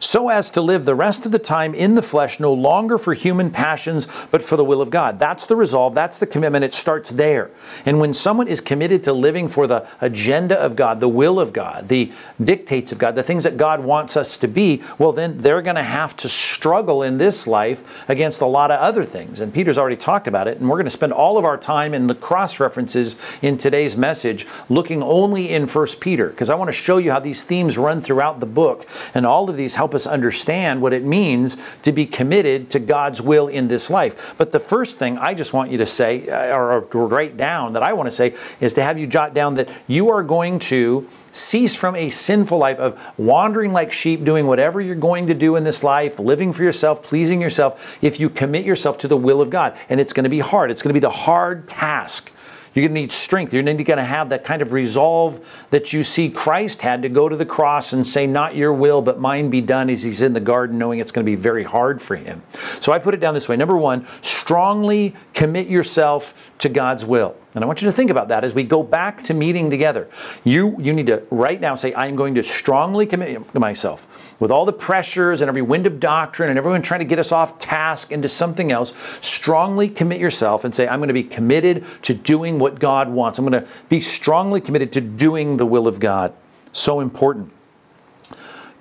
so 0.00 0.28
as 0.28 0.50
to 0.50 0.60
live 0.60 0.84
the 0.84 0.94
rest 0.94 1.26
of 1.26 1.32
the 1.32 1.38
time 1.38 1.74
in 1.74 1.94
the 1.94 2.02
flesh, 2.02 2.40
no 2.40 2.52
longer 2.52 2.98
for 2.98 3.14
human 3.14 3.50
passions, 3.50 4.06
but 4.30 4.44
for 4.44 4.56
the 4.56 4.64
will 4.64 4.80
of 4.80 4.90
God. 4.90 5.18
That's 5.18 5.46
the 5.46 5.56
resolve, 5.56 5.94
that's 5.94 6.18
the 6.18 6.26
commitment. 6.26 6.64
It 6.64 6.74
starts 6.74 7.10
there. 7.10 7.50
And 7.84 8.00
when 8.00 8.14
someone 8.14 8.48
is 8.48 8.60
committed 8.60 9.04
to 9.04 9.12
living 9.12 9.48
for 9.48 9.66
the 9.66 9.88
agenda 10.00 10.58
of 10.58 10.76
God, 10.76 11.00
the 11.00 11.08
will 11.08 11.40
of 11.40 11.52
God, 11.52 11.88
the 11.88 12.12
dictates 12.42 12.92
of 12.92 12.98
God, 12.98 13.14
the 13.14 13.22
things 13.22 13.44
that 13.44 13.56
God 13.56 13.80
wants 13.84 14.16
us 14.16 14.36
to 14.38 14.48
be, 14.48 14.82
well, 14.98 15.12
then 15.12 15.38
they're 15.38 15.62
going 15.62 15.76
to 15.76 15.82
have 15.82 16.16
to 16.16 16.28
struggle 16.28 17.02
in 17.02 17.18
this 17.18 17.46
life 17.46 18.08
against 18.08 18.40
a 18.40 18.46
lot 18.46 18.70
of 18.70 18.80
other 18.80 19.04
things. 19.04 19.40
And 19.40 19.52
Peter's 19.52 19.78
already 19.78 19.96
talked 19.96 20.28
about 20.28 20.48
it. 20.48 20.58
And 20.58 20.68
we're 20.68 20.76
going 20.76 20.86
to 20.86 20.90
spend 20.90 21.12
all 21.12 21.38
of 21.38 21.44
our 21.44 21.58
time 21.58 21.94
in 21.94 22.06
the 22.06 22.14
cross 22.14 22.60
references 22.60 23.16
in 23.42 23.58
today's 23.58 23.96
message 23.96 24.46
looking 24.68 25.02
only 25.02 25.50
in 25.50 25.66
First 25.66 26.00
Peter, 26.00 26.28
because 26.28 26.50
I 26.50 26.54
want 26.54 26.68
to 26.68 26.72
show 26.72 26.98
you 26.98 27.10
how 27.10 27.20
these 27.20 27.42
themes 27.42 27.78
run 27.78 28.00
throughout 28.00 28.40
the 28.40 28.46
book. 28.46 28.86
And 29.14 29.26
all 29.26 29.48
of 29.48 29.56
these 29.56 29.74
help 29.74 29.85
help 29.86 29.94
us 29.94 30.04
understand 30.04 30.82
what 30.82 30.92
it 30.92 31.04
means 31.04 31.56
to 31.84 31.92
be 31.92 32.04
committed 32.04 32.68
to 32.72 32.80
God's 32.80 33.22
will 33.22 33.46
in 33.46 33.68
this 33.68 33.88
life. 33.88 34.34
But 34.36 34.50
the 34.50 34.58
first 34.58 34.98
thing 34.98 35.16
I 35.16 35.32
just 35.32 35.52
want 35.52 35.70
you 35.70 35.78
to 35.78 35.86
say, 35.86 36.28
uh, 36.28 36.56
or 36.58 36.80
to 36.90 36.98
write 36.98 37.36
down 37.36 37.74
that 37.74 37.84
I 37.84 37.92
want 37.92 38.08
to 38.08 38.10
say, 38.10 38.34
is 38.58 38.74
to 38.74 38.82
have 38.82 38.98
you 38.98 39.06
jot 39.06 39.32
down 39.32 39.54
that 39.54 39.68
you 39.86 40.10
are 40.10 40.24
going 40.24 40.58
to 40.74 41.08
cease 41.30 41.76
from 41.76 41.94
a 41.94 42.10
sinful 42.10 42.58
life 42.58 42.80
of 42.80 43.00
wandering 43.16 43.72
like 43.72 43.92
sheep, 43.92 44.24
doing 44.24 44.48
whatever 44.48 44.80
you're 44.80 44.96
going 44.96 45.28
to 45.28 45.34
do 45.34 45.54
in 45.54 45.62
this 45.62 45.84
life, 45.84 46.18
living 46.18 46.52
for 46.52 46.64
yourself, 46.64 47.04
pleasing 47.04 47.40
yourself, 47.40 47.96
if 48.02 48.18
you 48.18 48.28
commit 48.28 48.64
yourself 48.64 48.98
to 48.98 49.06
the 49.06 49.16
will 49.16 49.40
of 49.40 49.50
God. 49.50 49.78
And 49.88 50.00
it's 50.00 50.12
going 50.12 50.24
to 50.24 50.30
be 50.30 50.40
hard. 50.40 50.72
It's 50.72 50.82
going 50.82 50.90
to 50.90 51.00
be 51.00 51.06
the 51.06 51.10
hard 51.10 51.68
task 51.68 52.32
you're 52.76 52.88
going 52.88 52.94
to 52.94 53.00
need 53.00 53.12
strength. 53.12 53.54
You're 53.54 53.62
going 53.62 53.78
to 53.84 54.02
have 54.02 54.28
that 54.28 54.44
kind 54.44 54.60
of 54.62 54.72
resolve 54.72 55.66
that 55.70 55.92
you 55.92 56.02
see 56.02 56.28
Christ 56.28 56.82
had 56.82 57.02
to 57.02 57.08
go 57.08 57.28
to 57.28 57.36
the 57.36 57.46
cross 57.46 57.92
and 57.92 58.06
say, 58.06 58.26
Not 58.26 58.54
your 58.54 58.72
will, 58.72 59.02
but 59.02 59.18
mine 59.18 59.50
be 59.50 59.60
done, 59.60 59.88
as 59.88 60.02
he's 60.02 60.20
in 60.20 60.32
the 60.32 60.40
garden, 60.40 60.78
knowing 60.78 60.98
it's 60.98 61.12
going 61.12 61.24
to 61.24 61.30
be 61.30 61.36
very 61.36 61.64
hard 61.64 62.02
for 62.02 62.16
him. 62.16 62.42
So 62.80 62.92
I 62.92 62.98
put 62.98 63.14
it 63.14 63.20
down 63.20 63.34
this 63.34 63.48
way. 63.48 63.56
Number 63.56 63.76
one, 63.76 64.06
strongly 64.20 65.14
commit 65.34 65.68
yourself 65.68 66.34
to 66.58 66.68
God's 66.68 67.04
will. 67.04 67.36
And 67.54 67.64
I 67.64 67.66
want 67.66 67.80
you 67.80 67.86
to 67.86 67.92
think 67.92 68.10
about 68.10 68.28
that 68.28 68.44
as 68.44 68.52
we 68.52 68.62
go 68.62 68.82
back 68.82 69.22
to 69.24 69.34
meeting 69.34 69.70
together. 69.70 70.10
You, 70.44 70.76
you 70.78 70.92
need 70.92 71.06
to 71.06 71.22
right 71.30 71.60
now 71.60 71.74
say, 71.74 71.94
I'm 71.94 72.14
going 72.14 72.34
to 72.34 72.42
strongly 72.42 73.06
commit 73.06 73.54
myself 73.54 74.06
with 74.38 74.50
all 74.50 74.64
the 74.64 74.72
pressures 74.72 75.40
and 75.40 75.48
every 75.48 75.62
wind 75.62 75.86
of 75.86 75.98
doctrine 75.98 76.50
and 76.50 76.58
everyone 76.58 76.82
trying 76.82 77.00
to 77.00 77.06
get 77.06 77.18
us 77.18 77.32
off 77.32 77.58
task 77.58 78.12
into 78.12 78.28
something 78.28 78.70
else. 78.70 78.92
Strongly 79.20 79.88
commit 79.88 80.20
yourself 80.20 80.64
and 80.64 80.74
say, 80.74 80.86
I'm 80.86 80.98
going 80.98 81.08
to 81.08 81.14
be 81.14 81.22
committed 81.22 81.84
to 82.02 82.14
doing 82.14 82.58
what 82.58 82.78
God 82.78 83.08
wants. 83.08 83.38
I'm 83.38 83.46
going 83.48 83.64
to 83.64 83.70
be 83.88 84.00
strongly 84.00 84.60
committed 84.60 84.92
to 84.94 85.00
doing 85.00 85.56
the 85.56 85.66
will 85.66 85.88
of 85.88 86.00
God. 86.00 86.32
So 86.72 87.00
important. 87.00 87.52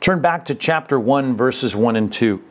Turn 0.02 0.22
back 0.22 0.46
to 0.46 0.56
chapter 0.56 1.00
1, 1.00 1.36
verses 1.36 1.76
1 1.76 1.96
and 1.96 2.12
2. 2.12 2.44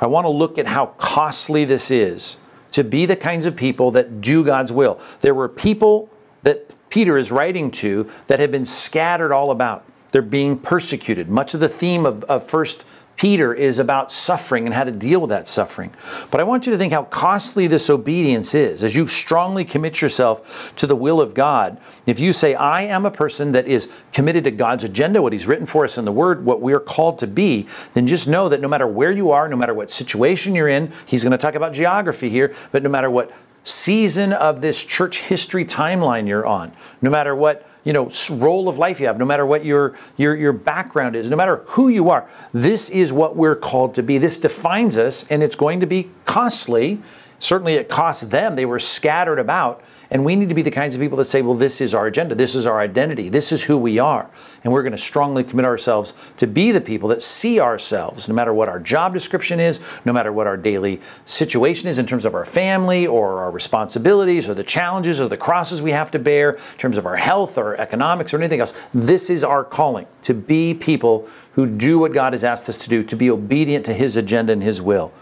I 0.00 0.06
want 0.06 0.24
to 0.24 0.30
look 0.30 0.58
at 0.58 0.66
how 0.66 0.86
costly 0.98 1.64
this 1.64 1.90
is 1.90 2.36
to 2.72 2.84
be 2.84 3.06
the 3.06 3.16
kinds 3.16 3.46
of 3.46 3.56
people 3.56 3.90
that 3.92 4.20
do 4.20 4.44
God's 4.44 4.72
will. 4.72 5.00
There 5.20 5.34
were 5.34 5.48
people 5.48 6.08
that 6.42 6.70
Peter 6.90 7.16
is 7.18 7.30
writing 7.30 7.70
to 7.70 8.10
that 8.26 8.40
have 8.40 8.50
been 8.50 8.64
scattered 8.64 9.32
all 9.32 9.50
about. 9.50 9.84
They're 10.12 10.22
being 10.22 10.58
persecuted. 10.58 11.28
Much 11.28 11.54
of 11.54 11.60
the 11.60 11.68
theme 11.68 12.06
of, 12.06 12.24
of 12.24 12.44
First 12.44 12.84
Peter 13.20 13.52
is 13.52 13.78
about 13.78 14.10
suffering 14.10 14.64
and 14.64 14.74
how 14.74 14.82
to 14.82 14.90
deal 14.90 15.20
with 15.20 15.28
that 15.28 15.46
suffering. 15.46 15.92
But 16.30 16.40
I 16.40 16.44
want 16.44 16.64
you 16.64 16.72
to 16.72 16.78
think 16.78 16.94
how 16.94 17.02
costly 17.04 17.66
this 17.66 17.90
obedience 17.90 18.54
is. 18.54 18.82
As 18.82 18.96
you 18.96 19.06
strongly 19.06 19.62
commit 19.62 20.00
yourself 20.00 20.74
to 20.76 20.86
the 20.86 20.96
will 20.96 21.20
of 21.20 21.34
God, 21.34 21.78
if 22.06 22.18
you 22.18 22.32
say, 22.32 22.54
I 22.54 22.84
am 22.84 23.04
a 23.04 23.10
person 23.10 23.52
that 23.52 23.66
is 23.66 23.90
committed 24.14 24.44
to 24.44 24.50
God's 24.50 24.84
agenda, 24.84 25.20
what 25.20 25.34
He's 25.34 25.46
written 25.46 25.66
for 25.66 25.84
us 25.84 25.98
in 25.98 26.06
the 26.06 26.12
Word, 26.12 26.46
what 26.46 26.62
we're 26.62 26.80
called 26.80 27.18
to 27.18 27.26
be, 27.26 27.68
then 27.92 28.06
just 28.06 28.26
know 28.26 28.48
that 28.48 28.62
no 28.62 28.68
matter 28.68 28.86
where 28.86 29.12
you 29.12 29.32
are, 29.32 29.48
no 29.48 29.56
matter 29.56 29.74
what 29.74 29.90
situation 29.90 30.54
you're 30.54 30.68
in, 30.68 30.90
He's 31.04 31.22
going 31.22 31.32
to 31.32 31.36
talk 31.36 31.56
about 31.56 31.74
geography 31.74 32.30
here, 32.30 32.54
but 32.72 32.82
no 32.82 32.88
matter 32.88 33.10
what 33.10 33.30
season 33.62 34.32
of 34.32 34.60
this 34.60 34.82
church 34.84 35.20
history 35.20 35.64
timeline 35.64 36.26
you're 36.26 36.46
on, 36.46 36.72
no 37.02 37.10
matter 37.10 37.34
what 37.34 37.66
you 37.84 37.92
know 37.92 38.10
role 38.30 38.68
of 38.68 38.76
life 38.76 39.00
you 39.00 39.06
have 39.06 39.18
no 39.18 39.24
matter 39.24 39.46
what 39.46 39.64
your 39.64 39.96
your 40.18 40.36
your 40.36 40.52
background 40.52 41.16
is 41.16 41.30
no 41.30 41.36
matter 41.36 41.62
who 41.66 41.88
you 41.88 42.10
are 42.10 42.28
this 42.52 42.90
is 42.90 43.12
what 43.12 43.36
we're 43.36 43.56
called 43.56 43.94
to 43.94 44.02
be. 44.02 44.18
This 44.18 44.38
defines 44.38 44.96
us 44.96 45.24
and 45.30 45.42
it's 45.42 45.56
going 45.56 45.80
to 45.80 45.86
be 45.86 46.10
costly. 46.24 47.00
Certainly 47.38 47.74
it 47.74 47.88
cost 47.88 48.30
them. 48.30 48.56
They 48.56 48.66
were 48.66 48.78
scattered 48.78 49.38
about 49.38 49.82
and 50.10 50.24
we 50.24 50.34
need 50.34 50.48
to 50.48 50.54
be 50.54 50.62
the 50.62 50.70
kinds 50.70 50.94
of 50.94 51.00
people 51.00 51.16
that 51.18 51.26
say, 51.26 51.40
well, 51.40 51.54
this 51.54 51.80
is 51.80 51.94
our 51.94 52.06
agenda, 52.06 52.34
this 52.34 52.56
is 52.56 52.66
our 52.66 52.80
identity, 52.80 53.28
this 53.28 53.52
is 53.52 53.62
who 53.62 53.78
we 53.78 53.98
are. 53.98 54.28
And 54.64 54.72
we're 54.72 54.82
going 54.82 54.92
to 54.92 54.98
strongly 54.98 55.44
commit 55.44 55.64
ourselves 55.64 56.14
to 56.38 56.48
be 56.48 56.72
the 56.72 56.80
people 56.80 57.08
that 57.10 57.22
see 57.22 57.60
ourselves, 57.60 58.28
no 58.28 58.34
matter 58.34 58.52
what 58.52 58.68
our 58.68 58.80
job 58.80 59.14
description 59.14 59.60
is, 59.60 59.80
no 60.04 60.12
matter 60.12 60.32
what 60.32 60.48
our 60.48 60.56
daily 60.56 61.00
situation 61.26 61.88
is 61.88 61.98
in 62.00 62.06
terms 62.06 62.24
of 62.24 62.34
our 62.34 62.44
family 62.44 63.06
or 63.06 63.38
our 63.38 63.52
responsibilities 63.52 64.48
or 64.48 64.54
the 64.54 64.64
challenges 64.64 65.20
or 65.20 65.28
the 65.28 65.36
crosses 65.36 65.80
we 65.80 65.92
have 65.92 66.10
to 66.10 66.18
bear, 66.18 66.52
in 66.52 66.78
terms 66.78 66.96
of 66.96 67.06
our 67.06 67.16
health 67.16 67.56
or 67.56 67.76
economics 67.76 68.34
or 68.34 68.38
anything 68.38 68.60
else. 68.60 68.74
This 68.92 69.30
is 69.30 69.44
our 69.44 69.62
calling 69.62 70.06
to 70.22 70.34
be 70.34 70.74
people 70.74 71.28
who 71.52 71.66
do 71.66 71.98
what 71.98 72.12
God 72.12 72.32
has 72.32 72.42
asked 72.42 72.68
us 72.68 72.78
to 72.78 72.88
do, 72.88 73.02
to 73.04 73.16
be 73.16 73.30
obedient 73.30 73.84
to 73.86 73.94
His 73.94 74.16
agenda 74.16 74.52
and 74.52 74.62
His 74.62 74.82
will. 74.82 75.12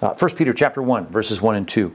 Uh, 0.00 0.14
1 0.14 0.30
Peter 0.34 0.52
chapter 0.52 0.82
1, 0.82 1.06
verses 1.08 1.42
1 1.42 1.56
and 1.56 1.68
2. 1.68 1.94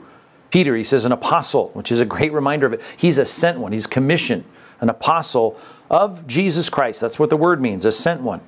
Peter, 0.49 0.75
he 0.75 0.83
says, 0.83 1.05
an 1.05 1.11
apostle, 1.11 1.69
which 1.73 1.91
is 1.91 1.99
a 1.99 2.05
great 2.05 2.33
reminder 2.33 2.65
of 2.65 2.73
it. 2.73 2.81
He's 2.97 3.17
a 3.17 3.25
sent 3.25 3.59
one, 3.59 3.71
he's 3.71 3.87
commissioned, 3.87 4.43
an 4.81 4.89
apostle 4.89 5.59
of 5.89 6.25
Jesus 6.27 6.69
Christ. 6.69 7.01
That's 7.01 7.19
what 7.19 7.29
the 7.29 7.37
word 7.37 7.61
means, 7.61 7.85
a 7.85 7.91
sent 7.91 8.21
one. 8.21 8.41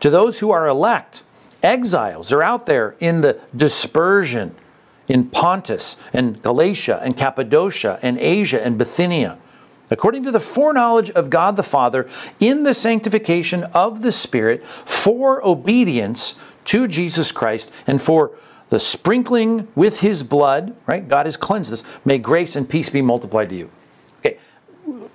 To 0.00 0.10
those 0.10 0.38
who 0.38 0.50
are 0.50 0.66
elect, 0.66 1.22
exiles, 1.62 2.32
are 2.32 2.42
out 2.42 2.66
there 2.66 2.96
in 3.00 3.20
the 3.20 3.40
dispersion 3.54 4.54
in 5.08 5.30
Pontus 5.30 5.96
and 6.12 6.42
Galatia 6.42 7.00
and 7.02 7.16
Cappadocia 7.16 7.98
and 8.02 8.18
Asia 8.18 8.64
and 8.64 8.76
Bithynia. 8.76 9.38
According 9.88 10.24
to 10.24 10.32
the 10.32 10.40
foreknowledge 10.40 11.10
of 11.10 11.30
God 11.30 11.56
the 11.56 11.62
Father, 11.62 12.08
in 12.40 12.64
the 12.64 12.74
sanctification 12.74 13.64
of 13.64 14.02
the 14.02 14.10
Spirit, 14.10 14.66
for 14.66 15.46
obedience 15.46 16.34
to 16.64 16.88
Jesus 16.88 17.30
Christ 17.30 17.70
and 17.86 18.02
for 18.02 18.32
the 18.70 18.80
sprinkling 18.80 19.68
with 19.74 20.00
his 20.00 20.22
blood, 20.22 20.76
right? 20.86 21.06
God 21.08 21.26
has 21.26 21.36
cleansed 21.36 21.72
us. 21.72 21.84
May 22.04 22.18
grace 22.18 22.56
and 22.56 22.68
peace 22.68 22.90
be 22.90 23.02
multiplied 23.02 23.48
to 23.50 23.54
you. 23.54 23.70
Okay, 24.20 24.38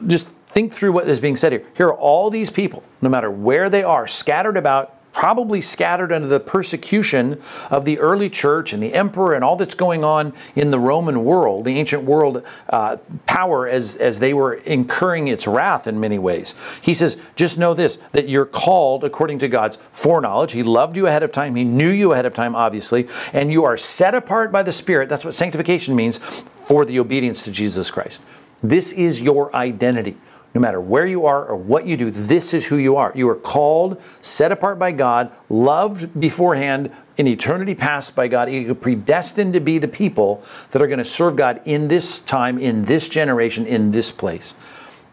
just 0.08 0.29
think 0.48 0.74
through 0.74 0.91
what 0.91 1.08
is 1.08 1.20
being 1.20 1.38
said 1.38 1.51
here. 1.51 1.65
Here 1.75 1.88
are 1.88 1.96
all 1.96 2.29
these 2.29 2.50
people, 2.50 2.84
no 3.01 3.10
matter 3.10 3.29
where 3.29 3.70
they 3.70 3.84
are, 3.84 4.08
scattered 4.08 4.58
about 4.58 5.00
probably 5.13 5.61
scattered 5.61 6.11
under 6.11 6.27
the 6.27 6.39
persecution 6.39 7.39
of 7.69 7.85
the 7.85 7.99
early 7.99 8.29
church 8.29 8.73
and 8.73 8.81
the 8.81 8.93
emperor 8.93 9.33
and 9.33 9.43
all 9.43 9.55
that's 9.55 9.75
going 9.75 10.03
on 10.03 10.33
in 10.55 10.71
the 10.71 10.79
Roman 10.79 11.23
world, 11.23 11.65
the 11.65 11.77
ancient 11.77 12.03
world 12.03 12.43
uh, 12.69 12.97
power 13.25 13.67
as, 13.67 13.95
as 13.97 14.19
they 14.19 14.33
were 14.33 14.53
incurring 14.53 15.27
its 15.27 15.47
wrath 15.47 15.87
in 15.87 15.99
many 15.99 16.17
ways. 16.17 16.55
He 16.81 16.95
says, 16.95 17.17
just 17.35 17.57
know 17.57 17.73
this, 17.73 17.99
that 18.13 18.29
you're 18.29 18.45
called 18.45 19.03
according 19.03 19.39
to 19.39 19.47
God's 19.47 19.77
foreknowledge. 19.91 20.53
He 20.53 20.63
loved 20.63 20.95
you 20.95 21.07
ahead 21.07 21.23
of 21.23 21.31
time. 21.31 21.55
He 21.55 21.63
knew 21.63 21.89
you 21.89 22.13
ahead 22.13 22.25
of 22.25 22.33
time, 22.33 22.55
obviously. 22.55 23.07
And 23.33 23.51
you 23.51 23.65
are 23.65 23.77
set 23.77 24.15
apart 24.15 24.51
by 24.51 24.63
the 24.63 24.71
Spirit. 24.71 25.09
That's 25.09 25.25
what 25.25 25.35
sanctification 25.35 25.95
means 25.95 26.17
for 26.17 26.85
the 26.85 26.99
obedience 26.99 27.43
to 27.43 27.51
Jesus 27.51 27.91
Christ. 27.91 28.23
This 28.63 28.91
is 28.91 29.19
your 29.19 29.53
identity. 29.55 30.17
No 30.53 30.60
matter 30.60 30.81
where 30.81 31.05
you 31.05 31.25
are 31.25 31.46
or 31.46 31.55
what 31.55 31.86
you 31.86 31.96
do, 31.96 32.12
this 32.12 32.53
is 32.53 32.65
who 32.65 32.75
you 32.75 32.98
are. 32.98 33.13
You 33.15 33.29
are 33.29 33.36
called, 33.36 34.01
set 34.22 34.51
apart 34.51 34.77
by 34.77 34.91
God, 34.91 35.31
loved 35.50 36.20
beforehand, 36.20 36.91
in 37.17 37.27
eternity 37.27 37.75
past 37.75 38.15
by 38.15 38.27
God. 38.27 38.50
You're 38.50 38.74
predestined 38.74 39.53
to 39.53 39.60
be 39.60 39.77
the 39.77 39.88
people 39.88 40.43
that 40.72 40.81
are 40.81 40.88
going 40.88 41.00
to 41.00 41.05
serve 41.05 41.36
God 41.36 41.62
in 41.65 41.88
this 41.88 42.20
time, 42.20 42.58
in 42.58 42.84
this 42.86 43.08
generation, 43.08 43.65
in 43.65 43.91
this 43.91 44.12
place. 44.12 44.55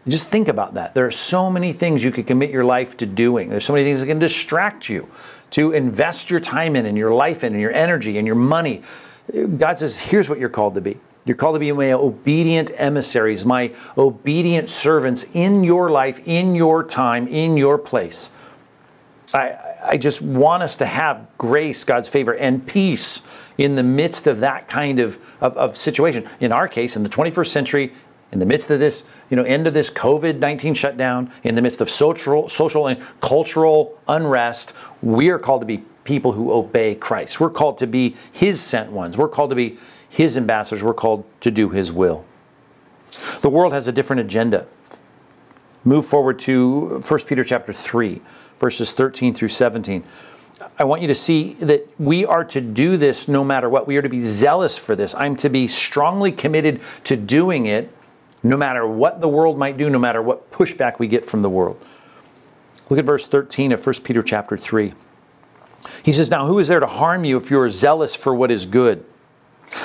Just 0.07 0.29
think 0.29 0.47
about 0.47 0.73
that. 0.73 0.95
There 0.95 1.05
are 1.05 1.11
so 1.11 1.49
many 1.49 1.71
things 1.71 2.03
you 2.03 2.11
could 2.11 2.25
commit 2.25 2.49
your 2.49 2.65
life 2.65 2.97
to 2.97 3.05
doing. 3.05 3.49
There's 3.49 3.65
so 3.65 3.73
many 3.73 3.85
things 3.85 3.99
that 3.99 4.07
can 4.07 4.17
distract 4.17 4.89
you 4.89 5.07
to 5.51 5.71
invest 5.71 6.29
your 6.29 6.39
time 6.39 6.75
in 6.75 6.85
and 6.85 6.97
your 6.97 7.13
life 7.13 7.43
in 7.43 7.53
and 7.53 7.61
your 7.61 7.73
energy 7.73 8.17
and 8.17 8.25
your 8.25 8.35
money. 8.35 8.81
God 9.57 9.77
says, 9.77 9.99
here's 9.99 10.29
what 10.29 10.39
you're 10.39 10.49
called 10.49 10.73
to 10.75 10.81
be. 10.81 10.97
You're 11.29 11.35
called 11.35 11.57
to 11.57 11.59
be 11.59 11.71
my 11.71 11.91
obedient 11.91 12.71
emissaries, 12.75 13.45
my 13.45 13.71
obedient 13.95 14.67
servants 14.67 15.27
in 15.35 15.63
your 15.63 15.89
life, 15.89 16.27
in 16.27 16.55
your 16.55 16.83
time, 16.83 17.27
in 17.27 17.55
your 17.55 17.77
place. 17.77 18.31
I, 19.31 19.55
I 19.83 19.97
just 19.97 20.23
want 20.23 20.63
us 20.63 20.75
to 20.77 20.87
have 20.87 21.27
grace, 21.37 21.83
God's 21.83 22.09
favor, 22.09 22.33
and 22.33 22.65
peace 22.65 23.21
in 23.59 23.75
the 23.75 23.83
midst 23.83 24.25
of 24.25 24.39
that 24.39 24.69
kind 24.69 24.99
of, 24.99 25.19
of, 25.39 25.55
of 25.55 25.77
situation. 25.77 26.27
In 26.39 26.51
our 26.51 26.67
case, 26.67 26.95
in 26.95 27.03
the 27.03 27.09
21st 27.09 27.47
century, 27.49 27.93
in 28.31 28.39
the 28.39 28.47
midst 28.47 28.71
of 28.71 28.79
this, 28.79 29.03
you 29.29 29.37
know, 29.37 29.43
end 29.43 29.67
of 29.67 29.75
this 29.75 29.91
COVID-19 29.91 30.75
shutdown, 30.75 31.31
in 31.43 31.53
the 31.53 31.61
midst 31.61 31.79
of 31.79 31.91
social, 31.91 32.49
social 32.49 32.87
and 32.87 32.99
cultural 33.21 33.99
unrest, 34.07 34.73
we 35.03 35.29
are 35.29 35.37
called 35.37 35.61
to 35.61 35.67
be 35.67 35.83
people 36.05 36.31
who 36.31 36.51
obey 36.51 36.95
Christ. 36.95 37.39
We're 37.39 37.51
called 37.51 37.77
to 37.77 37.85
be 37.85 38.15
His 38.31 38.59
sent 38.59 38.91
ones. 38.91 39.15
We're 39.15 39.29
called 39.29 39.51
to 39.51 39.55
be 39.55 39.77
his 40.09 40.37
ambassadors 40.37 40.83
were 40.83 40.93
called 40.93 41.23
to 41.41 41.51
do 41.51 41.69
his 41.69 41.91
will. 41.91 42.25
The 43.41 43.49
world 43.49 43.73
has 43.73 43.87
a 43.87 43.91
different 43.91 44.21
agenda. 44.21 44.67
Move 45.83 46.05
forward 46.05 46.39
to 46.39 46.99
1 47.07 47.19
Peter 47.21 47.43
chapter 47.43 47.71
3, 47.71 48.21
verses 48.59 48.91
13 48.91 49.33
through 49.33 49.47
17. 49.47 50.03
I 50.77 50.83
want 50.83 51.01
you 51.01 51.07
to 51.07 51.15
see 51.15 51.53
that 51.55 51.87
we 51.99 52.25
are 52.25 52.43
to 52.45 52.59
do 52.59 52.97
this 52.97 53.27
no 53.27 53.43
matter 53.43 53.69
what. 53.69 53.87
We 53.87 53.97
are 53.97 54.01
to 54.01 54.09
be 54.09 54.21
zealous 54.21 54.77
for 54.77 54.95
this. 54.95 55.15
I'm 55.15 55.35
to 55.37 55.49
be 55.49 55.67
strongly 55.67 56.31
committed 56.31 56.81
to 57.05 57.15
doing 57.15 57.67
it 57.67 57.93
no 58.43 58.57
matter 58.57 58.85
what 58.87 59.21
the 59.21 59.27
world 59.27 59.57
might 59.57 59.77
do, 59.77 59.89
no 59.89 59.99
matter 59.99 60.21
what 60.21 60.51
pushback 60.51 60.99
we 60.99 61.07
get 61.07 61.25
from 61.25 61.41
the 61.41 61.49
world. 61.49 61.81
Look 62.89 62.99
at 62.99 63.05
verse 63.05 63.27
13 63.27 63.71
of 63.71 63.85
1 63.85 63.95
Peter 64.03 64.23
chapter 64.23 64.57
3. 64.57 64.93
He 66.03 66.11
says, 66.11 66.29
Now 66.29 66.47
who 66.47 66.59
is 66.59 66.67
there 66.67 66.79
to 66.79 66.87
harm 66.87 67.23
you 67.23 67.37
if 67.37 67.51
you 67.51 67.59
are 67.59 67.69
zealous 67.69 68.15
for 68.15 68.33
what 68.33 68.51
is 68.51 68.65
good? 68.65 69.05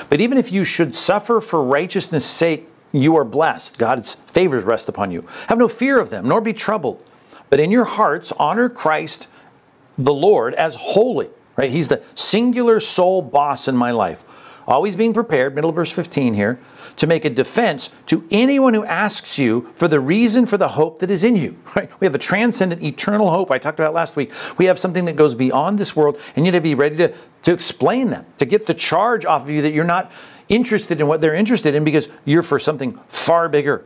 But 0.08 0.20
even 0.20 0.38
if 0.38 0.52
you 0.52 0.64
should 0.64 0.94
suffer 0.94 1.40
for 1.40 1.62
righteousness' 1.62 2.24
sake, 2.24 2.68
you 2.92 3.16
are 3.16 3.24
blessed. 3.24 3.78
God's 3.78 4.14
favors 4.26 4.64
rest 4.64 4.88
upon 4.88 5.10
you. 5.10 5.26
Have 5.48 5.58
no 5.58 5.68
fear 5.68 5.98
of 5.98 6.10
them, 6.10 6.28
nor 6.28 6.40
be 6.40 6.52
troubled. 6.52 7.02
But 7.50 7.60
in 7.60 7.70
your 7.70 7.84
hearts, 7.84 8.32
honor 8.38 8.68
Christ 8.68 9.26
the 9.98 10.14
Lord 10.14 10.54
as 10.54 10.74
holy. 10.76 11.28
Right? 11.56 11.70
He's 11.70 11.88
the 11.88 12.02
singular 12.14 12.80
sole 12.80 13.22
boss 13.22 13.68
in 13.68 13.76
my 13.76 13.90
life. 13.90 14.24
Always 14.66 14.96
being 14.96 15.12
prepared, 15.12 15.54
middle 15.54 15.70
of 15.70 15.76
verse 15.76 15.92
15 15.92 16.34
here, 16.34 16.58
to 16.96 17.06
make 17.06 17.24
a 17.24 17.30
defense 17.30 17.90
to 18.06 18.26
anyone 18.30 18.74
who 18.74 18.84
asks 18.84 19.38
you 19.38 19.70
for 19.74 19.88
the 19.88 20.00
reason 20.00 20.46
for 20.46 20.56
the 20.56 20.68
hope 20.68 21.00
that 21.00 21.10
is 21.10 21.24
in 21.24 21.36
you. 21.36 21.56
Right? 21.74 21.90
We 22.00 22.06
have 22.06 22.14
a 22.14 22.18
transcendent, 22.18 22.84
eternal 22.84 23.30
hope 23.30 23.50
I 23.50 23.58
talked 23.58 23.80
about 23.80 23.94
last 23.94 24.14
week. 24.14 24.32
We 24.58 24.66
have 24.66 24.78
something 24.78 25.06
that 25.06 25.16
goes 25.16 25.34
beyond 25.34 25.76
this 25.76 25.96
world, 25.96 26.20
and 26.36 26.46
you 26.46 26.52
need 26.52 26.56
to 26.56 26.62
be 26.62 26.76
ready 26.76 26.96
to, 26.98 27.14
to 27.42 27.52
explain 27.52 28.08
that, 28.08 28.38
to 28.38 28.44
get 28.44 28.66
the 28.66 28.74
charge 28.74 29.24
off 29.24 29.42
of 29.42 29.50
you 29.50 29.60
that 29.62 29.72
you're 29.72 29.84
not 29.84 30.12
interested 30.48 31.00
in 31.00 31.08
what 31.08 31.20
they're 31.20 31.34
interested 31.34 31.74
in 31.74 31.82
because 31.82 32.08
you're 32.24 32.44
for 32.44 32.60
something 32.60 32.96
far 33.08 33.48
bigger. 33.48 33.84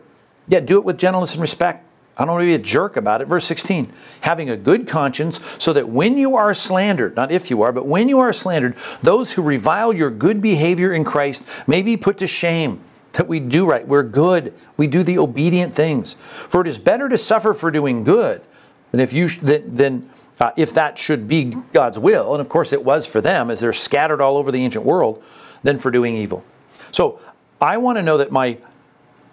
Yeah, 0.49 0.61
do 0.61 0.77
it 0.77 0.85
with 0.85 0.99
gentleness 0.99 1.33
and 1.33 1.41
respect. 1.41 1.88
I 2.19 2.25
don't 2.25 2.35
want 2.35 2.43
to 2.43 2.47
be 2.47 2.55
a 2.55 2.59
jerk 2.59 2.97
about 2.97 3.23
it. 3.23 3.29
Verse 3.29 3.45
16, 3.45 3.93
having 4.23 4.51
a 4.51 4.57
good 4.57 4.89
conscience, 4.89 5.41
so 5.59 5.73
that 5.73 5.89
when 5.89 6.19
you 6.19 6.35
are 6.35 6.53
slandered, 6.53 7.15
not 7.15 7.31
if 7.31 7.49
you 7.49 7.63
are, 7.63 7.71
but 7.71 7.87
when 7.87 8.09
you 8.09 8.19
are 8.19 8.33
slandered, 8.33 8.75
those 9.03 9.33
who 9.33 9.43
revile 9.43 9.93
your 9.93 10.11
good 10.11 10.41
behavior 10.41 10.93
in 10.93 11.05
Christ 11.05 11.45
may 11.69 11.81
be 11.81 11.97
put 11.97 12.19
to 12.19 12.27
shame. 12.27 12.81
That 13.13 13.29
we 13.29 13.41
do 13.41 13.67
right, 13.67 13.87
we're 13.87 14.03
good, 14.03 14.53
we 14.77 14.87
do 14.87 15.03
the 15.03 15.19
obedient 15.19 15.73
things. 15.73 16.15
For 16.15 16.61
it 16.61 16.67
is 16.67 16.79
better 16.79 17.09
to 17.09 17.17
suffer 17.17 17.55
for 17.55 17.71
doing 17.71 18.05
good 18.05 18.43
than 18.91 19.01
if 19.01 19.13
you 19.13 19.29
than, 19.29 19.75
than 19.75 20.11
uh, 20.41 20.51
if 20.57 20.75
that 20.75 20.99
should 20.99 21.27
be 21.29 21.57
God's 21.73 21.99
will, 21.99 22.35
and 22.35 22.41
of 22.41 22.49
course 22.49 22.73
it 22.73 22.85
was 22.85 23.07
for 23.07 23.21
them 23.21 23.51
as 23.51 23.61
they're 23.61 23.73
scattered 23.73 24.21
all 24.21 24.37
over 24.37 24.53
the 24.53 24.63
ancient 24.63 24.85
world, 24.85 25.23
than 25.63 25.79
for 25.79 25.91
doing 25.91 26.17
evil. 26.17 26.45
So 26.93 27.21
I 27.61 27.77
want 27.79 27.97
to 27.97 28.03
know 28.03 28.19
that 28.19 28.31
my 28.31 28.59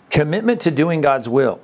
commitment 0.10 0.62
to 0.62 0.72
doing 0.72 1.02
God's 1.02 1.28
will 1.28 1.60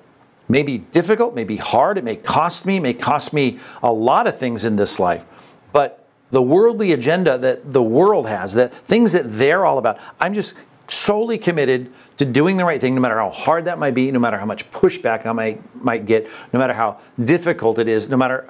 may 0.51 0.63
be 0.63 0.79
difficult, 0.79 1.33
may 1.33 1.43
be 1.43 1.57
hard, 1.57 1.97
it 1.97 2.03
may 2.03 2.15
cost 2.15 2.65
me, 2.65 2.79
may 2.79 2.93
cost 2.93 3.33
me 3.33 3.59
a 3.81 3.91
lot 3.91 4.27
of 4.27 4.37
things 4.37 4.65
in 4.65 4.75
this 4.75 4.99
life. 4.99 5.25
But 5.71 6.05
the 6.29 6.41
worldly 6.41 6.91
agenda 6.91 7.37
that 7.37 7.73
the 7.73 7.83
world 7.83 8.27
has, 8.27 8.53
the 8.53 8.67
things 8.69 9.13
that 9.13 9.23
they're 9.27 9.65
all 9.65 9.77
about, 9.77 9.99
I'm 10.19 10.33
just 10.33 10.55
solely 10.87 11.37
committed 11.37 11.91
to 12.17 12.25
doing 12.25 12.57
the 12.57 12.65
right 12.65 12.81
thing, 12.81 12.95
no 12.95 13.01
matter 13.01 13.17
how 13.17 13.29
hard 13.29 13.65
that 13.65 13.79
might 13.79 13.93
be, 13.93 14.11
no 14.11 14.19
matter 14.19 14.37
how 14.37 14.45
much 14.45 14.69
pushback 14.71 15.25
I 15.25 15.31
might, 15.31 15.83
might 15.83 16.05
get, 16.05 16.29
no 16.51 16.59
matter 16.59 16.73
how 16.73 16.99
difficult 17.23 17.79
it 17.79 17.87
is, 17.87 18.09
no 18.09 18.17
matter 18.17 18.49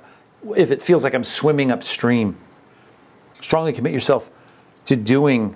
if 0.56 0.72
it 0.72 0.82
feels 0.82 1.04
like 1.04 1.14
I'm 1.14 1.24
swimming 1.24 1.72
upstream. 1.72 2.38
Strongly 3.34 3.74
commit 3.74 3.94
yourself 3.94 4.32
to 4.86 4.96
doing 4.96 5.56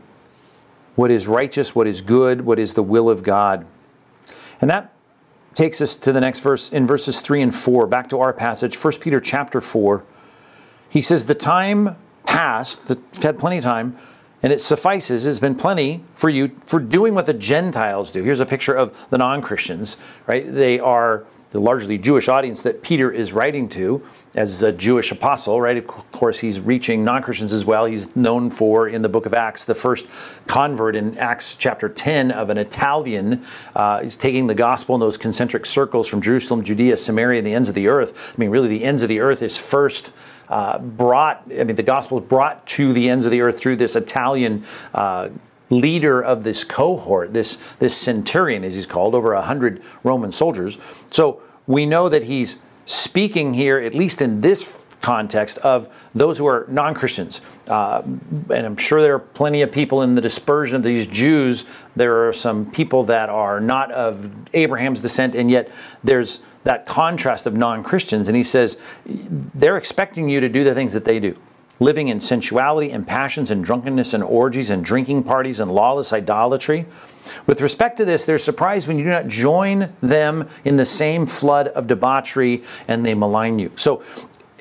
what 0.96 1.12
is 1.12 1.28
righteous, 1.28 1.76
what 1.76 1.88
is 1.88 2.02
good, 2.02 2.42
what 2.42 2.60
is 2.60 2.74
the 2.74 2.84
will 2.84 3.10
of 3.10 3.24
God. 3.24 3.66
And 4.62 4.70
that 4.70 4.94
takes 5.56 5.82
us 5.82 5.96
to 5.96 6.12
the 6.12 6.22
next 6.22 6.42
verse 6.42 6.70
in 6.70 6.86
verses 6.86 7.22
3 7.22 7.42
and 7.42 7.56
4, 7.56 7.88
back 7.88 8.10
to 8.10 8.20
our 8.20 8.34
passage, 8.34 8.76
1 8.76 8.94
Peter 9.00 9.20
chapter 9.20 9.62
4. 9.62 10.04
He 10.90 11.02
says, 11.02 11.26
The 11.26 11.36
time 11.36 11.96
past, 12.26 12.88
the, 12.88 13.00
had 13.22 13.40
plenty 13.40 13.58
of 13.58 13.64
time, 13.64 13.98
and 14.44 14.54
it 14.54 14.62
suffices, 14.62 15.26
has 15.26 15.40
been 15.40 15.56
plenty 15.56 16.04
for 16.14 16.30
you 16.30 16.52
for 16.66 16.80
doing 16.80 17.16
what 17.16 17.26
the 17.26 17.34
Gentiles 17.34 18.12
do. 18.12 18.22
Here's 18.24 18.42
a 18.42 18.46
picture 18.46 18.74
of 18.74 19.10
the 19.10 19.18
non 19.18 19.42
Christians, 19.42 19.98
right? 20.28 20.46
They 20.54 20.80
are 20.80 21.26
the 21.52 21.60
largely 21.60 21.98
Jewish 21.98 22.28
audience 22.28 22.62
that 22.64 22.84
Peter 22.84 23.12
is 23.12 23.32
writing 23.32 23.70
to 23.70 24.06
as 24.36 24.62
a 24.62 24.72
Jewish 24.72 25.12
apostle, 25.12 25.62
right? 25.62 25.78
Of 25.78 25.88
course, 25.88 26.40
he's 26.40 26.60
reaching 26.60 27.04
non 27.04 27.24
Christians 27.24 27.54
as 27.54 27.64
well. 27.64 27.86
He's 27.86 28.14
known 28.16 28.50
for, 28.50 28.90
in 28.90 29.02
the 29.02 29.10
book 29.10 29.26
of 29.26 29.34
Acts, 29.34 29.64
the 29.64 29.74
first 29.74 30.08
convert 30.46 30.96
in 30.96 31.18
Acts 31.18 31.56
chapter 31.56 31.88
10 31.88 32.32
of 32.32 32.50
an 32.50 32.58
Italian. 32.58 33.44
Uh, 33.76 34.02
he's 34.02 34.18
taking 34.18 34.48
the 34.48 34.54
gospel 34.54 34.94
in 34.96 35.02
those 35.02 35.18
concentric 35.18 35.66
circles 35.66 36.08
from 36.08 36.22
Jerusalem, 36.22 36.64
Judea, 36.64 36.98
Samaria, 36.98 37.40
and 37.40 37.48
the 37.48 37.54
ends 37.54 37.70
of 37.70 37.76
the 37.76 37.88
earth. 37.88 38.34
I 38.36 38.40
mean, 38.40 38.50
really, 38.50 38.68
the 38.68 38.84
ends 38.84 39.02
of 39.02 39.10
the 39.10 39.22
earth 39.22 39.42
is 39.42 39.58
first. 39.58 40.12
Uh, 40.48 40.78
brought, 40.78 41.42
I 41.60 41.64
mean, 41.64 41.76
the 41.76 41.82
gospel 41.82 42.20
is 42.20 42.26
brought 42.26 42.68
to 42.68 42.94
the 42.94 43.10
ends 43.10 43.26
of 43.26 43.32
the 43.32 43.42
earth 43.42 43.60
through 43.60 43.78
this 43.78 43.96
Italian 43.96 44.64
uh, 44.94 45.30
leader 45.72 46.22
of 46.22 46.44
this 46.44 46.64
cohort, 46.64 47.34
this, 47.34 47.56
this 47.80 47.98
centurion, 47.98 48.64
as 48.64 48.76
he's 48.76 48.86
called, 48.86 49.16
over 49.16 49.34
a 49.34 49.42
hundred 49.42 49.82
Roman 50.04 50.32
soldiers. 50.32 50.78
So 51.12 51.42
we 51.66 51.88
know 51.88 52.10
that 52.10 52.24
he's 52.24 52.58
speaking 52.86 53.54
here, 53.54 53.78
at 53.78 53.94
least 53.94 54.22
in 54.22 54.42
this 54.42 54.82
context, 55.02 55.58
of 55.60 55.94
those 56.16 56.38
who 56.38 56.46
are 56.48 56.66
non 56.70 56.94
Christians. 56.94 57.42
Uh, 57.68 58.02
and 58.04 58.66
I'm 58.66 58.78
sure 58.78 59.02
there 59.02 59.16
are 59.16 59.20
plenty 59.20 59.62
of 59.62 59.72
people 59.72 60.02
in 60.02 60.16
the 60.16 60.22
dispersion 60.22 60.76
of 60.76 60.84
these 60.84 61.06
Jews. 61.08 61.66
There 61.96 62.28
are 62.28 62.34
some 62.34 62.72
people 62.72 63.04
that 63.06 63.30
are 63.30 63.60
not 63.60 63.92
of 63.92 64.32
Abraham's 64.54 65.02
descent, 65.02 65.36
and 65.36 65.52
yet 65.52 65.72
there's 66.04 66.40
that 66.64 66.86
contrast 66.86 67.46
of 67.46 67.56
non 67.56 67.84
Christians. 67.84 68.28
And 68.28 68.36
he 68.36 68.44
says, 68.44 68.78
they're 69.06 69.78
expecting 69.78 70.30
you 70.30 70.40
to 70.40 70.50
do 70.50 70.64
the 70.64 70.74
things 70.74 70.94
that 70.94 71.06
they 71.06 71.20
do 71.20 71.38
living 71.80 72.08
in 72.08 72.20
sensuality 72.20 72.92
and 72.92 73.06
passions 73.06 73.52
and 73.52 73.64
drunkenness 73.64 74.14
and 74.14 74.24
orgies 74.24 74.70
and 74.70 74.84
drinking 74.84 75.24
parties 75.24 75.60
and 75.60 75.72
lawless 75.72 76.14
idolatry. 76.14 76.86
With 77.48 77.62
respect 77.62 77.98
to 77.98 78.06
this, 78.06 78.26
they're 78.26 78.38
surprised 78.38 78.88
when 78.88 78.98
you 78.98 79.04
do 79.04 79.10
not 79.10 79.28
join 79.28 79.94
them 80.02 80.48
in 80.64 80.78
the 80.78 80.86
same 80.86 81.26
flood 81.26 81.70
of 81.70 81.88
debauchery 81.88 82.64
and 82.88 83.06
they 83.06 83.14
malign 83.14 83.60
you. 83.60 83.72
So, 83.76 84.04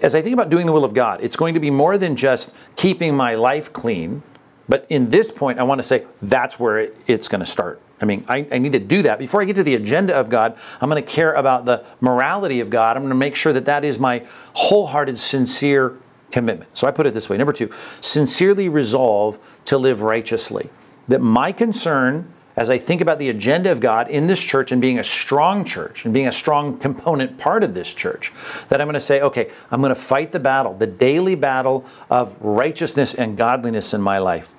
as 0.02 0.14
I 0.14 0.22
think 0.22 0.34
about 0.34 0.50
doing 0.50 0.66
the 0.66 0.72
will 0.72 0.84
of 0.84 0.92
God, 0.92 1.20
it's 1.22 1.36
going 1.36 1.54
to 1.54 1.60
be 1.60 1.70
more 1.70 1.96
than 1.96 2.16
just 2.16 2.52
keeping 2.76 3.16
my 3.16 3.36
life 3.36 3.72
clean. 3.72 4.22
But 4.68 4.86
in 4.88 5.08
this 5.08 5.30
point, 5.30 5.58
I 5.58 5.62
want 5.62 5.78
to 5.78 5.82
say 5.82 6.06
that's 6.20 6.58
where 6.58 6.90
it's 7.06 7.28
going 7.28 7.40
to 7.40 7.46
start. 7.46 7.80
I 8.00 8.06
mean, 8.06 8.24
I, 8.28 8.46
I, 8.50 8.58
need 8.58 8.72
to 8.72 8.78
do 8.78 9.02
that. 9.02 9.18
Before 9.18 9.40
I 9.40 9.44
get 9.44 9.56
to 9.56 9.62
the 9.62 9.76
agenda 9.76 10.14
of 10.14 10.28
God, 10.28 10.58
I'm 10.80 10.90
going 10.90 11.02
to 11.02 11.10
care 11.10 11.32
about 11.34 11.64
the 11.64 11.84
morality 12.00 12.60
of 12.60 12.68
God. 12.68 12.96
I'm 12.96 13.02
going 13.02 13.10
to 13.10 13.16
make 13.16 13.36
sure 13.36 13.52
that 13.52 13.66
that 13.66 13.84
is 13.84 13.98
my 13.98 14.26
wholehearted, 14.54 15.18
sincere 15.18 15.96
commitment. 16.30 16.76
So 16.76 16.88
I 16.88 16.90
put 16.90 17.06
it 17.06 17.14
this 17.14 17.30
way. 17.30 17.36
Number 17.36 17.52
two, 17.52 17.70
sincerely 18.00 18.68
resolve 18.68 19.38
to 19.66 19.78
live 19.78 20.02
righteously. 20.02 20.68
That 21.06 21.20
my 21.20 21.52
concern 21.52 22.33
as 22.56 22.70
I 22.70 22.78
think 22.78 23.00
about 23.00 23.18
the 23.18 23.30
agenda 23.30 23.72
of 23.72 23.80
God 23.80 24.08
in 24.08 24.26
this 24.26 24.42
church 24.42 24.70
and 24.70 24.80
being 24.80 24.98
a 24.98 25.04
strong 25.04 25.64
church 25.64 26.04
and 26.04 26.14
being 26.14 26.28
a 26.28 26.32
strong 26.32 26.78
component 26.78 27.38
part 27.38 27.64
of 27.64 27.74
this 27.74 27.94
church, 27.94 28.32
that 28.68 28.80
I'm 28.80 28.86
going 28.86 28.94
to 28.94 29.00
say, 29.00 29.20
okay, 29.20 29.50
I'm 29.70 29.80
going 29.80 29.94
to 29.94 30.00
fight 30.00 30.32
the 30.32 30.40
battle, 30.40 30.74
the 30.74 30.86
daily 30.86 31.34
battle 31.34 31.84
of 32.10 32.40
righteousness 32.40 33.14
and 33.14 33.36
godliness 33.36 33.92
in 33.92 34.00
my 34.00 34.18
life. 34.18 34.52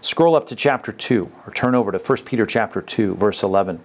Scroll 0.00 0.36
up 0.36 0.46
to 0.48 0.56
chapter 0.56 0.92
2 0.92 1.30
or 1.46 1.52
turn 1.52 1.74
over 1.74 1.92
to 1.92 1.98
1 1.98 2.18
Peter 2.24 2.46
chapter 2.46 2.82
2 2.82 3.14
verse 3.16 3.42
11. 3.42 3.80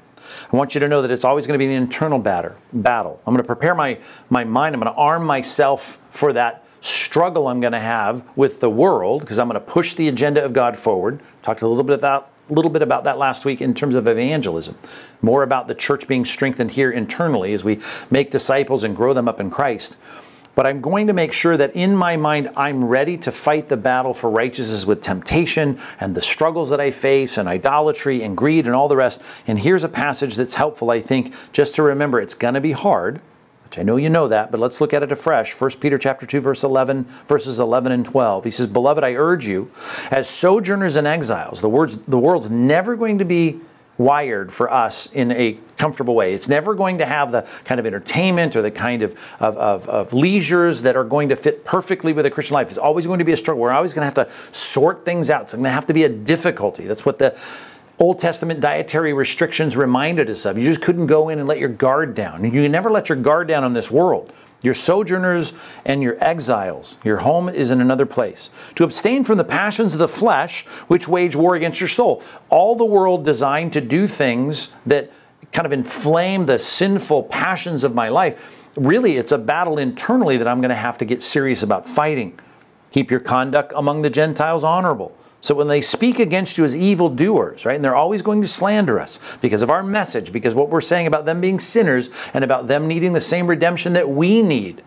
I 0.52 0.56
want 0.56 0.74
you 0.74 0.80
to 0.80 0.88
know 0.88 1.02
that 1.02 1.12
it's 1.12 1.24
always 1.24 1.48
going 1.48 1.60
to 1.60 1.66
be 1.66 1.74
an 1.74 1.82
internal 1.82 2.20
battle. 2.20 3.22
I'm 3.26 3.34
going 3.34 3.38
to 3.38 3.44
prepare 3.44 3.76
my 3.76 4.00
my 4.30 4.44
mind. 4.44 4.76
I'm 4.76 4.82
going 4.82 4.94
to 4.94 5.00
arm 5.00 5.26
myself 5.26 6.00
for 6.10 6.34
that 6.34 6.66
struggle 6.82 7.48
I'm 7.48 7.62
going 7.62 7.74
to 7.74 7.80
have 7.80 8.28
with 8.36 8.60
the 8.60 8.70
world 8.70 9.22
because 9.22 9.40
I'm 9.40 9.48
going 9.48 9.60
to 9.60 9.66
push 9.66 9.94
the 9.94 10.08
agenda 10.08 10.44
of 10.44 10.54
God 10.54 10.78
forward. 10.78 11.22
Talked 11.44 11.62
a 11.62 11.68
little 11.68 11.84
bit 11.84 11.98
about 11.98 12.30
a 12.50 12.54
little 12.54 12.72
bit 12.72 12.82
about 12.82 13.04
that 13.06 13.18
last 13.18 13.46
week 13.46 13.62
in 13.62 13.74
terms 13.74 13.96
of 13.96 14.08
evangelism. 14.08 14.78
More 15.22 15.44
about 15.44 15.68
the 15.68 15.76
church 15.76 16.08
being 16.08 16.26
strengthened 16.26 16.72
here 16.72 16.92
internally 16.92 17.54
as 17.54 17.64
we 17.64 17.80
make 18.10 18.32
disciples 18.32 18.84
and 18.84 18.96
grow 18.96 19.14
them 19.14 19.28
up 19.28 19.40
in 19.40 19.50
Christ 19.50 19.98
but 20.58 20.66
I'm 20.66 20.82
going 20.82 21.06
to 21.06 21.14
make 21.14 21.34
sure 21.34 21.56
that 21.56 21.76
in 21.76 21.96
my 21.96 22.18
mind 22.18 22.50
I'm 22.58 22.84
ready 22.84 23.16
to 23.18 23.32
fight 23.32 23.70
the 23.70 23.78
battle 23.78 24.12
for 24.12 24.32
righteousness 24.32 24.88
with 24.88 25.04
temptation 25.04 25.80
and 26.00 26.16
the 26.16 26.22
struggles 26.22 26.72
that 26.72 26.82
I 26.82 26.90
face 26.90 27.38
and 27.38 27.48
idolatry 27.48 28.24
and 28.24 28.36
greed 28.36 28.66
and 28.66 28.74
all 28.74 28.88
the 28.88 28.98
rest. 28.98 29.22
And 29.46 29.60
here's 29.60 29.84
a 29.84 29.88
passage 29.88 30.36
that's 30.36 30.56
helpful, 30.56 30.90
I 30.90 31.00
think, 31.00 31.36
just 31.52 31.76
to 31.76 31.84
remember 31.84 32.20
it's 32.20 32.34
going 32.34 32.56
to 32.56 32.60
be 32.60 32.72
hard, 32.72 33.22
which 33.68 33.78
I 33.78 33.84
know 33.84 33.98
you 33.98 34.10
know 34.10 34.30
that, 34.30 34.50
but 34.50 34.62
let's 34.62 34.80
look 34.80 34.94
at 34.94 35.04
it 35.04 35.12
afresh. 35.12 35.60
1 35.60 35.72
Peter 35.82 35.98
chapter 35.98 36.26
2 36.26 36.40
verse 36.40 36.64
11 36.64 37.04
verses 37.28 37.60
11 37.60 37.92
and 37.92 38.06
12. 38.06 38.46
He 38.46 38.52
says, 38.52 38.66
"Beloved, 38.66 39.04
I 39.04 39.16
urge 39.16 39.46
you 39.46 39.70
as 40.10 40.30
sojourners 40.30 40.96
and 40.96 41.06
exiles, 41.06 41.60
the 41.60 41.68
words 41.68 41.98
the 41.98 42.18
world's 42.18 42.50
never 42.50 42.96
going 42.96 43.18
to 43.18 43.26
be 43.26 43.60
wired 43.98 44.54
for 44.54 44.72
us 44.72 45.08
in 45.08 45.32
a 45.32 45.58
comfortable 45.78 46.16
way. 46.16 46.34
It's 46.34 46.48
never 46.48 46.76
going 46.76 47.00
to 47.00 47.06
have 47.06 47.32
the 47.32 47.48
kind 47.66 47.80
of 47.80 47.86
entertainment 47.86 48.56
or 48.56 48.62
the 48.62 48.70
kind 48.70 49.02
of, 49.02 49.14
of, 49.40 49.58
of, 49.58 49.90
of, 49.90 50.14
leisures 50.14 50.84
that 50.84 50.96
are 50.96 51.04
going 51.04 51.30
to 51.30 51.36
fit 51.36 51.66
perfectly 51.66 52.14
with 52.14 52.26
a 52.28 52.30
Christian 52.30 52.54
life. 52.54 52.70
It's 52.70 52.78
always 52.78 53.08
going 53.08 53.20
to 53.20 53.26
be 53.26 53.32
a 53.32 53.38
struggle. 53.38 53.62
We're 53.62 53.72
always 53.72 53.96
going 53.96 54.08
to 54.08 54.22
have 54.22 54.28
to 54.28 54.54
sort 54.54 55.04
things 55.04 55.32
out. 55.32 55.44
It's 55.44 55.54
going 55.54 55.64
to 55.64 55.72
have 55.72 55.88
to 55.88 55.94
be 55.94 56.04
a 56.04 56.10
difficulty. 56.10 56.86
That's 56.86 57.08
what 57.08 57.18
the 57.18 57.36
Old 58.00 58.20
Testament 58.20 58.60
dietary 58.60 59.14
restrictions 59.14 59.76
reminded 59.76 60.30
us 60.30 60.46
of. 60.46 60.58
You 60.58 60.64
just 60.64 60.82
couldn't 60.82 61.08
go 61.08 61.30
in 61.30 61.40
and 61.40 61.48
let 61.48 61.58
your 61.58 61.70
guard 61.70 62.14
down. 62.14 62.44
You 62.44 62.70
never 62.70 62.92
let 62.92 63.10
your 63.10 63.18
guard 63.18 63.48
down 63.48 63.64
in 63.64 63.74
this 63.74 63.90
world. 63.90 64.32
Your 64.62 64.76
sojourners 64.76 65.54
and 65.86 66.04
your 66.04 66.24
exiles. 66.24 66.98
Your 67.04 67.18
home 67.18 67.50
is 67.50 67.72
in 67.72 67.82
another 67.82 68.06
place. 68.06 68.52
To 68.76 68.84
abstain 68.84 69.24
from 69.24 69.38
the 69.38 69.44
passions 69.44 69.94
of 69.94 70.00
the 70.00 70.08
flesh, 70.08 70.66
which 70.88 71.08
wage 71.08 71.36
war 71.36 71.56
against 71.56 71.80
your 71.80 71.88
soul. 71.88 72.22
All 72.50 72.76
the 72.76 72.86
world 72.86 73.26
designed 73.26 73.74
to 73.74 73.82
do 73.82 74.08
things 74.08 74.70
that 74.86 75.12
kind 75.52 75.66
of 75.66 75.74
inflame 75.74 76.44
the 76.44 76.60
sinful 76.60 77.24
passions 77.24 77.84
of 77.84 77.96
my 77.96 78.10
life. 78.10 78.70
Really, 78.76 79.18
it's 79.18 79.32
a 79.32 79.38
battle 79.40 79.80
internally 79.80 80.38
that 80.38 80.48
I'm 80.48 80.62
going 80.62 80.70
to 80.70 80.76
have 80.76 81.00
to 81.00 81.06
get 81.06 81.24
serious 81.24 81.64
about 81.64 81.90
fighting. 81.90 82.40
Keep 82.92 83.10
your 83.10 83.20
conduct 83.20 83.74
among 83.76 84.04
the 84.04 84.10
Gentiles 84.10 84.64
honorable 84.64 85.18
so 85.48 85.56
when 85.56 85.68
they 85.68 85.80
speak 85.80 86.20
against 86.20 86.58
you 86.58 86.66
as 86.66 86.76
evildoers, 86.76 87.66
right, 87.66 87.78
and 87.78 87.86
they're 87.86 87.96
always 87.96 88.22
going 88.22 88.42
to 88.42 88.48
slander 88.50 89.00
us 89.00 89.38
because 89.38 89.62
of 89.62 89.70
our 89.70 89.82
message, 89.82 90.34
because 90.34 90.54
what 90.54 90.68
we're 90.68 90.82
saying 90.82 91.08
about 91.08 91.24
them 91.24 91.40
being 91.40 91.58
sinners 91.58 92.10
and 92.34 92.44
about 92.44 92.68
them 92.68 92.86
needing 92.86 93.14
the 93.14 93.22
same 93.22 93.48
redemption 93.48 93.94
that 93.94 94.10
we 94.10 94.42
need 94.42 94.84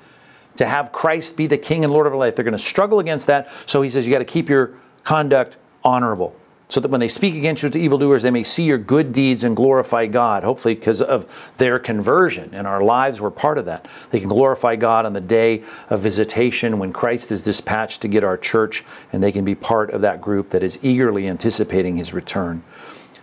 to 0.56 0.66
have 0.66 0.92
Christ 0.92 1.34
be 1.34 1.46
the 1.46 1.56
King 1.56 1.82
and 1.82 1.90
Lord 1.90 2.06
of 2.06 2.12
our 2.12 2.18
life, 2.18 2.36
they're 2.36 2.44
going 2.44 2.52
to 2.52 2.58
struggle 2.58 2.98
against 2.98 3.26
that. 3.28 3.50
So 3.64 3.80
he 3.80 3.88
says 3.88 4.06
you 4.06 4.12
got 4.12 4.18
to 4.18 4.24
keep 4.26 4.50
your 4.50 4.74
conduct 5.02 5.56
honorable 5.82 6.36
so 6.70 6.80
that 6.80 6.90
when 6.90 7.00
they 7.00 7.08
speak 7.08 7.34
against 7.34 7.62
you 7.62 7.68
to 7.68 7.78
evildoers, 7.78 8.22
they 8.22 8.30
may 8.30 8.44
see 8.44 8.62
your 8.62 8.78
good 8.78 9.12
deeds 9.12 9.44
and 9.44 9.56
glorify 9.56 10.06
God. 10.06 10.44
Hopefully, 10.44 10.74
because 10.74 11.02
of 11.02 11.52
their 11.56 11.78
conversion 11.78 12.54
and 12.54 12.66
our 12.66 12.82
lives 12.82 13.20
were 13.20 13.30
part 13.30 13.58
of 13.58 13.64
that. 13.64 13.88
They 14.10 14.20
can 14.20 14.28
glorify 14.28 14.76
God 14.76 15.04
on 15.04 15.12
the 15.12 15.20
day 15.20 15.64
of 15.90 16.00
visitation 16.00 16.78
when 16.78 16.92
Christ 16.92 17.32
is 17.32 17.42
dispatched 17.42 18.02
to 18.02 18.08
get 18.08 18.22
our 18.22 18.38
church, 18.38 18.84
and 19.12 19.22
they 19.22 19.32
can 19.32 19.44
be 19.44 19.54
part 19.54 19.90
of 19.90 20.00
that 20.02 20.20
group 20.20 20.50
that 20.50 20.62
is 20.62 20.78
eagerly 20.82 21.26
anticipating 21.28 21.96
his 21.96 22.14
return. 22.14 22.62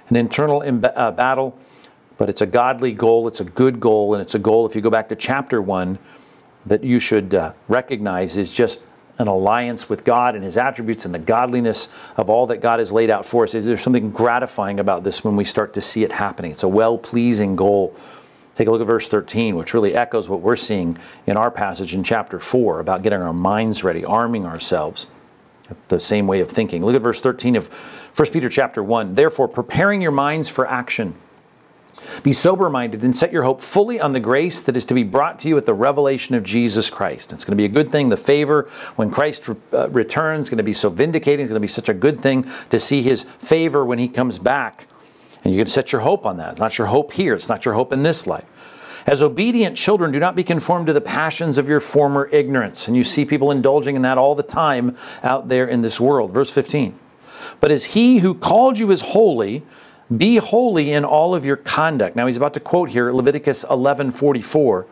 An 0.10 0.18
internal 0.18 0.62
uh, 0.66 1.12
battle, 1.12 1.58
but 2.18 2.30
it's 2.30 2.42
a 2.42 2.46
godly 2.46 2.92
goal, 2.92 3.28
it's 3.28 3.40
a 3.40 3.46
good 3.46 3.80
goal, 3.80 4.14
and 4.14 4.22
it's 4.22 4.36
a 4.36 4.40
goal, 4.40 4.66
if 4.66 4.76
you 4.76 4.82
go 4.82 4.90
back 4.90 5.08
to 5.10 5.16
chapter 5.16 5.62
one, 5.62 5.98
that 6.66 6.84
you 6.84 7.00
should 7.00 7.34
uh, 7.34 7.54
recognize 7.70 8.36
is 8.36 8.52
just 8.52 8.80
an 9.20 9.28
alliance 9.28 9.90
with 9.90 10.04
God 10.04 10.36
and 10.36 10.44
His 10.44 10.58
attributes 10.58 11.06
and 11.06 11.14
the 11.14 11.20
godliness 11.20 11.90
of 12.18 12.30
all 12.30 12.48
that 12.48 12.58
God 12.58 12.80
has 12.80 12.92
laid 12.92 13.10
out 13.10 13.26
for 13.26 13.44
us. 13.44 13.52
There's 13.54 13.82
something 13.82 14.12
gratifying 14.12 14.80
about 14.80 15.04
this 15.04 15.24
when 15.24 15.36
we 15.36 15.44
start 15.44 15.74
to 15.76 15.82
see 15.82 16.04
it 16.04 16.12
happening. 16.12 16.52
It's 16.52 16.64
a 16.64 16.68
well 16.68 16.98
pleasing 16.98 17.56
goal. 17.56 17.96
Take 18.56 18.68
a 18.68 18.72
look 18.72 18.82
at 18.82 18.88
verse 18.88 19.08
13, 19.08 19.56
which 19.56 19.74
really 19.74 19.94
echoes 19.94 20.28
what 20.28 20.42
we're 20.42 20.56
seeing 20.56 20.98
in 21.28 21.38
our 21.38 21.52
passage 21.52 21.94
in 21.94 22.04
chapter 22.04 22.40
4 22.40 22.80
about 22.80 23.04
getting 23.04 23.22
our 23.22 23.34
minds 23.34 23.84
ready, 23.84 24.04
arming 24.04 24.46
ourselves. 24.46 25.08
The 25.90 26.00
same 26.00 26.28
way 26.28 26.40
of 26.40 26.50
thinking. 26.50 26.84
Look 26.84 26.96
at 26.96 27.02
verse 27.02 27.20
13 27.20 27.56
of 27.56 27.68
1 28.16 28.30
Peter 28.32 28.50
chapter 28.50 28.82
1. 28.82 29.16
Therefore, 29.16 29.48
preparing 29.48 30.02
your 30.02 30.12
minds 30.12 30.50
for 30.50 30.66
action 30.66 31.14
be 32.22 32.34
sober 32.34 32.70
minded 32.70 33.04
and 33.04 33.16
set 33.16 33.32
your 33.32 33.44
hope 33.44 33.62
fully 33.62 34.00
on 34.00 34.12
the 34.12 34.20
grace 34.20 34.62
that 34.62 34.76
is 34.76 34.86
to 34.86 34.94
be 34.94 35.04
brought 35.04 35.40
to 35.42 35.48
you 35.48 35.58
at 35.58 35.66
the 35.66 35.74
revelation 35.74 36.36
of 36.36 36.44
Jesus 36.44 36.90
Christ. 36.90 37.34
It's 37.34 37.46
going 37.46 37.54
to 37.54 37.58
be 37.58 37.66
a 37.66 37.70
good 37.70 37.92
thing. 37.92 38.10
The 38.10 38.18
favor 38.18 38.64
when 38.96 39.12
Christ 39.12 39.50
uh, 39.74 39.90
returns 39.90 40.48
is 40.48 40.50
going 40.50 40.58
to 40.58 40.64
be 40.64 40.74
so 40.74 40.90
vindicating. 40.90 41.44
It's 41.44 41.52
going 41.52 41.60
to 41.60 41.62
be 41.62 41.68
such 41.68 41.90
a 41.90 41.94
good 41.94 42.18
thing 42.18 42.46
to 42.70 42.80
see 42.80 43.02
his 43.02 43.24
favor 43.24 43.86
when 43.86 44.00
he 44.00 44.08
comes 44.08 44.40
back. 44.40 44.88
And 45.44 45.54
you're 45.54 45.60
going 45.60 45.68
to 45.68 45.72
set 45.72 45.92
your 45.92 46.02
hope 46.02 46.26
on 46.26 46.38
that. 46.38 46.52
It's 46.52 46.60
not 46.60 46.78
your 46.78 46.88
hope 46.88 47.14
here, 47.14 47.34
it's 47.34 47.50
not 47.50 47.66
your 47.66 47.74
hope 47.74 47.94
in 47.94 48.04
this 48.04 48.28
life. 48.28 48.46
As 49.06 49.24
obedient 49.24 49.78
children, 49.78 50.12
do 50.12 50.20
not 50.20 50.36
be 50.36 50.44
conformed 50.44 50.88
to 50.88 50.94
the 50.94 51.00
passions 51.00 51.58
of 51.58 51.70
your 51.70 51.80
former 51.80 52.28
ignorance. 52.34 52.88
And 52.90 52.98
you 52.98 53.06
see 53.06 53.24
people 53.24 53.52
indulging 53.52 53.96
in 53.96 54.02
that 54.02 54.18
all 54.18 54.36
the 54.36 54.44
time 54.44 54.98
out 55.24 55.48
there 55.48 55.66
in 55.66 55.80
this 55.80 55.98
world. 55.98 56.34
Verse 56.34 56.52
15. 56.52 57.00
But 57.62 57.72
as 57.72 57.86
he 57.86 58.18
who 58.18 58.34
called 58.34 58.78
you 58.78 58.92
is 58.92 59.00
holy, 59.02 59.64
be 60.16 60.38
holy 60.38 60.94
in 60.94 61.04
all 61.04 61.36
of 61.36 61.46
your 61.46 61.58
conduct. 61.58 62.16
Now 62.16 62.28
he's 62.28 62.38
about 62.38 62.54
to 62.54 62.60
quote 62.60 62.90
here 62.90 63.12
Leviticus 63.12 63.66
11:44. 63.70 64.86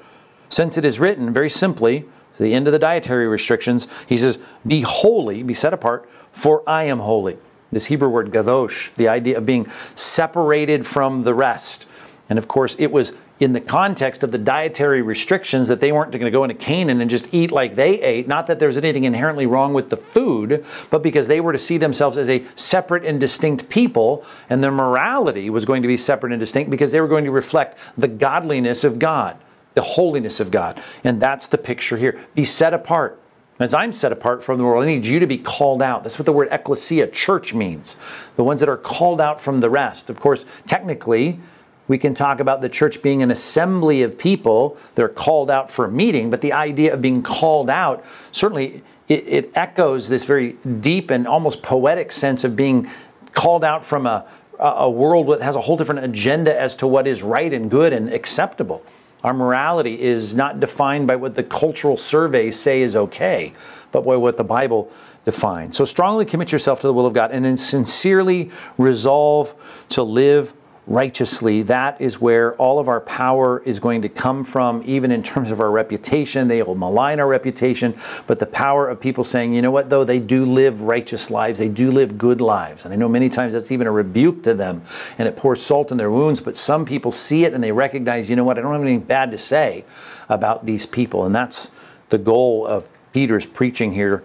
Since 0.50 0.78
it 0.78 0.86
is 0.86 1.00
written 1.00 1.32
very 1.32 1.50
simply, 1.50 2.06
to 2.36 2.44
the 2.44 2.54
end 2.54 2.68
of 2.68 2.74
the 2.74 2.80
dietary 2.80 3.28
restrictions, 3.28 3.88
he 4.08 4.18
says, 4.18 4.40
"Be 4.68 4.82
holy, 4.82 5.42
be 5.42 5.54
set 5.54 5.74
apart, 5.74 6.08
for 6.32 6.64
I 6.68 6.84
am 6.84 7.00
holy." 7.00 7.38
This 7.72 7.86
Hebrew 7.86 8.10
word 8.10 8.32
qadosh, 8.32 8.90
the 8.98 9.08
idea 9.08 9.38
of 9.38 9.46
being 9.46 9.68
separated 9.96 10.86
from 10.86 11.24
the 11.24 11.34
rest. 11.34 11.88
And 12.30 12.38
of 12.38 12.48
course, 12.48 12.76
it 12.78 12.92
was 12.92 13.14
in 13.40 13.52
the 13.52 13.60
context 13.60 14.24
of 14.24 14.32
the 14.32 14.38
dietary 14.38 15.02
restrictions 15.02 15.68
that 15.68 15.82
they 15.82 15.92
weren't 15.92 16.12
going 16.12 16.24
to 16.24 16.32
go 16.32 16.44
into 16.44 16.56
Canaan 16.56 17.02
and 17.02 17.10
just 17.10 17.34
eat 17.34 17.52
like 17.52 17.76
they 17.76 18.02
ate. 18.02 18.28
Not 18.28 18.48
that 18.48 18.60
there's 18.60 18.78
anything 18.78 19.04
inherently 19.04 19.46
wrong 19.46 19.74
with 19.74 19.90
the 19.90 19.98
food, 19.98 20.66
but 20.90 21.04
because 21.04 21.28
they 21.28 21.42
were 21.42 21.52
to 21.52 21.60
see 21.60 21.78
themselves 21.78 22.18
as 22.18 22.30
a 22.30 22.46
separate 22.56 23.04
and 23.04 23.20
distinct 23.20 23.68
people, 23.68 24.26
and 24.50 24.64
their 24.64 24.72
morality 24.72 25.50
was 25.50 25.66
going 25.66 25.82
to 25.82 25.88
be 25.88 25.98
separate 25.98 26.32
and 26.32 26.40
distinct 26.40 26.72
because 26.72 26.92
they 26.94 27.02
were 27.02 27.10
going 27.10 27.26
to 27.26 27.32
reflect 27.32 27.78
the 27.98 28.08
godliness 28.08 28.86
of 28.86 29.00
God, 29.00 29.38
the 29.74 29.82
holiness 29.82 30.40
of 30.40 30.50
God. 30.50 30.82
And 31.04 31.22
that's 31.22 31.48
the 31.48 31.58
picture 31.58 31.98
here. 31.98 32.20
Be 32.36 32.46
set 32.46 32.74
apart. 32.74 33.20
As 33.58 33.74
I'm 33.74 33.94
set 33.94 34.12
apart 34.12 34.44
from 34.44 34.58
the 34.58 34.66
world, 34.66 34.84
I 34.84 34.88
need 34.88 35.06
you 35.06 35.20
to 35.20 35.28
be 35.28 35.38
called 35.38 35.82
out. 35.82 36.04
That's 36.04 36.20
what 36.20 36.26
the 36.26 36.34
word 36.34 36.50
ecclesia, 36.52 37.08
church, 37.08 37.54
means. 37.54 37.96
The 38.36 38.44
ones 38.44 38.60
that 38.60 38.68
are 38.68 38.76
called 38.78 39.22
out 39.22 39.40
from 39.40 39.62
the 39.62 39.70
rest. 39.70 40.10
Of 40.10 40.20
course, 40.20 40.46
technically, 40.68 41.40
we 41.88 41.98
can 41.98 42.16
talk 42.16 42.40
about 42.40 42.62
the 42.62 42.70
church 42.70 43.02
being 43.02 43.22
an 43.22 43.32
assembly 43.32 44.02
of 44.02 44.18
people. 44.18 44.78
They're 44.96 45.10
called 45.10 45.52
out 45.52 45.70
for 45.70 45.86
a 45.86 45.92
meeting, 45.92 46.30
but 46.30 46.42
the 46.42 46.54
idea 46.54 46.94
of 46.94 47.02
being 47.02 47.22
called 47.22 47.70
out 47.70 48.06
certainly 48.32 48.84
it, 49.08 49.28
it 49.28 49.52
echoes 49.56 50.10
this 50.10 50.26
very 50.26 50.54
deep 50.80 51.12
and 51.12 51.28
almost 51.28 51.62
poetic 51.62 52.12
sense 52.12 52.44
of 52.44 52.56
being 52.56 52.90
called 53.34 53.64
out 53.64 53.86
from 53.86 54.08
a, 54.08 54.26
a 54.60 54.90
world 54.90 55.28
that 55.30 55.42
has 55.42 55.56
a 55.56 55.62
whole 55.62 55.78
different 55.78 56.04
agenda 56.04 56.60
as 56.60 56.76
to 56.78 56.88
what 56.88 57.08
is 57.08 57.22
right 57.22 57.54
and 57.54 57.70
good 57.70 57.94
and 57.94 58.12
acceptable. 58.12 58.84
Our 59.24 59.34
morality 59.34 60.00
is 60.02 60.36
not 60.36 60.60
defined 60.60 61.08
by 61.08 61.16
what 61.16 61.36
the 61.36 61.44
cultural 61.44 61.98
surveys 61.98 62.60
say 62.60 62.82
is 62.82 62.96
okay, 62.96 63.54
but 63.92 64.06
by 64.06 64.16
what 64.16 64.38
the 64.38 64.44
Bible 64.44 64.92
defines. 65.24 65.76
So 65.76 65.86
strongly 65.86 66.26
commit 66.26 66.52
yourself 66.52 66.82
to 66.82 66.88
the 66.88 66.94
will 66.94 67.08
of 67.08 67.14
God 67.14 67.32
and 67.32 67.44
then 67.44 67.58
sincerely 67.58 68.52
resolve 68.78 69.56
to 69.90 70.04
live 70.04 70.54
righteously, 70.88 71.64
that 71.64 72.00
is 72.00 72.22
where 72.22 72.54
all 72.56 72.78
of 72.78 72.88
our 72.88 73.02
power 73.02 73.62
is 73.66 73.80
going 73.80 74.04
to 74.04 74.10
come 74.10 74.44
from, 74.44 74.84
even 74.86 75.12
in 75.12 75.24
terms 75.24 75.50
of 75.50 75.60
our 75.60 75.72
reputation. 75.72 76.48
They 76.48 76.62
will 76.62 76.76
malign 76.76 77.20
our 77.20 77.28
reputation, 77.28 77.96
but 78.28 78.38
the 78.38 78.46
power 78.46 78.88
of 78.88 79.00
people 79.00 79.24
saying, 79.24 79.56
you 79.56 79.62
know 79.64 79.72
what, 79.72 79.90
though, 79.90 80.04
they 80.04 80.20
do 80.20 80.46
live 80.46 80.82
righteous 80.82 81.32
lives, 81.32 81.58
they 81.58 81.70
do 81.70 81.90
live 81.90 82.18
good 82.18 82.40
lives. 82.40 82.86
And 82.86 82.94
I 82.94 82.98
know 82.98 83.10
many 83.10 83.30
times 83.30 83.54
that's 83.54 83.72
even 83.72 83.88
a 83.88 83.92
rebuke 83.92 84.44
to 84.44 84.54
them, 84.54 84.84
and 85.18 85.28
it 85.28 85.36
pours 85.36 85.62
salt 85.62 85.92
in 85.92 85.98
their 85.98 86.12
wounds, 86.12 86.40
but 86.40 86.56
some 86.56 86.86
people 86.86 87.12
see 87.12 87.46
it 87.46 87.54
and 87.54 87.64
they 87.64 87.72
recognize, 87.72 88.30
you 88.30 88.36
know 88.36 88.44
what, 88.44 88.60
I 88.60 88.62
don't 88.62 88.74
have 88.74 88.82
anything 88.82 89.00
bad 89.00 89.32
to 89.32 89.38
say 89.40 89.86
about 90.30 90.66
these 90.68 90.86
people. 90.86 91.26
And 91.26 91.34
that's 91.34 91.72
the 92.10 92.20
goal 92.20 92.68
of 92.68 92.90
Peter's 93.12 93.46
preaching 93.46 93.94
here 93.94 94.24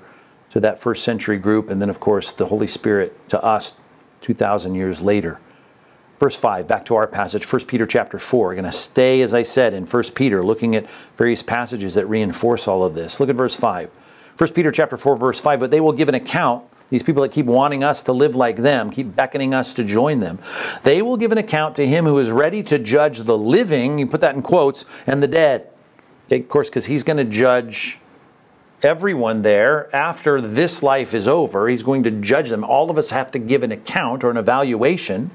to 0.51 0.61
that 0.61 0.79
first 0.79 1.05
century 1.05 1.38
group, 1.38 1.70
and 1.70 1.81
then, 1.81 1.88
of 1.88 2.01
course, 2.01 2.33
the 2.33 2.46
Holy 2.46 2.66
Spirit 2.66 3.16
to 3.31 3.42
us 3.42 3.73
2,000 4.20 4.75
years 4.75 5.01
later. 5.01 5.40
Verse 6.20 6.37
5, 6.37 6.68
back 6.68 6.85
to 6.85 6.94
our 6.96 7.06
passage, 7.06 7.50
1 7.50 7.64
Peter 7.64 7.87
chapter 7.87 8.18
4. 8.18 8.48
We're 8.48 8.54
going 8.54 8.64
to 8.66 8.72
stay, 8.72 9.22
as 9.22 9.33
I 9.33 9.42
said, 9.42 9.72
in 9.72 9.87
1 9.87 10.02
Peter, 10.14 10.44
looking 10.44 10.76
at 10.76 10.87
various 11.16 11.42
passages 11.42 11.94
that 11.94 12.04
reinforce 12.04 12.68
all 12.68 12.85
of 12.85 12.92
this. 12.92 13.20
Look 13.20 13.30
at 13.30 13.37
verse 13.37 13.56
5. 13.56 13.88
1 14.37 14.52
Peter 14.52 14.70
chapter 14.70 14.98
4, 14.98 15.16
verse 15.16 15.40
5, 15.40 15.59
but 15.61 15.70
they 15.70 15.80
will 15.80 15.94
give 15.94 16.11
an 16.11 16.14
account, 16.14 16.62
these 16.90 17.02
people 17.02 17.22
that 17.22 17.33
keep 17.33 17.46
wanting 17.46 17.83
us 17.83 18.02
to 18.02 18.12
live 18.12 18.37
like 18.37 18.59
them, 18.59 18.90
keep 18.90 19.16
beckoning 19.16 19.54
us 19.54 19.72
to 19.72 19.83
join 19.83 20.20
them, 20.20 20.38
they 20.83 21.00
will 21.00 21.16
give 21.16 21.33
an 21.33 21.38
account 21.38 21.74
to 21.76 21.87
him 21.87 22.04
who 22.04 22.18
is 22.18 22.30
ready 22.30 22.62
to 22.64 22.78
judge 22.78 23.20
the 23.20 23.38
living, 23.38 23.98
you 23.98 24.06
put 24.06 24.20
that 24.20 24.35
in 24.35 24.42
quotes, 24.42 24.85
and 25.06 25.22
the 25.22 25.26
dead. 25.26 25.70
Okay, 26.26 26.40
of 26.40 26.48
course, 26.50 26.68
because 26.68 26.85
he's 26.85 27.02
going 27.02 27.16
to 27.16 27.24
judge 27.24 27.98
everyone 28.83 29.40
there 29.40 29.94
after 29.96 30.38
this 30.38 30.83
life 30.83 31.14
is 31.14 31.26
over. 31.26 31.66
He's 31.66 31.83
going 31.83 32.02
to 32.02 32.11
judge 32.11 32.50
them. 32.50 32.62
All 32.62 32.90
of 32.90 32.98
us 32.98 33.09
have 33.09 33.30
to 33.33 33.38
give 33.38 33.62
an 33.62 33.72
account 33.72 34.22
or 34.22 34.30
an 34.30 34.37
evaluation 34.37 35.30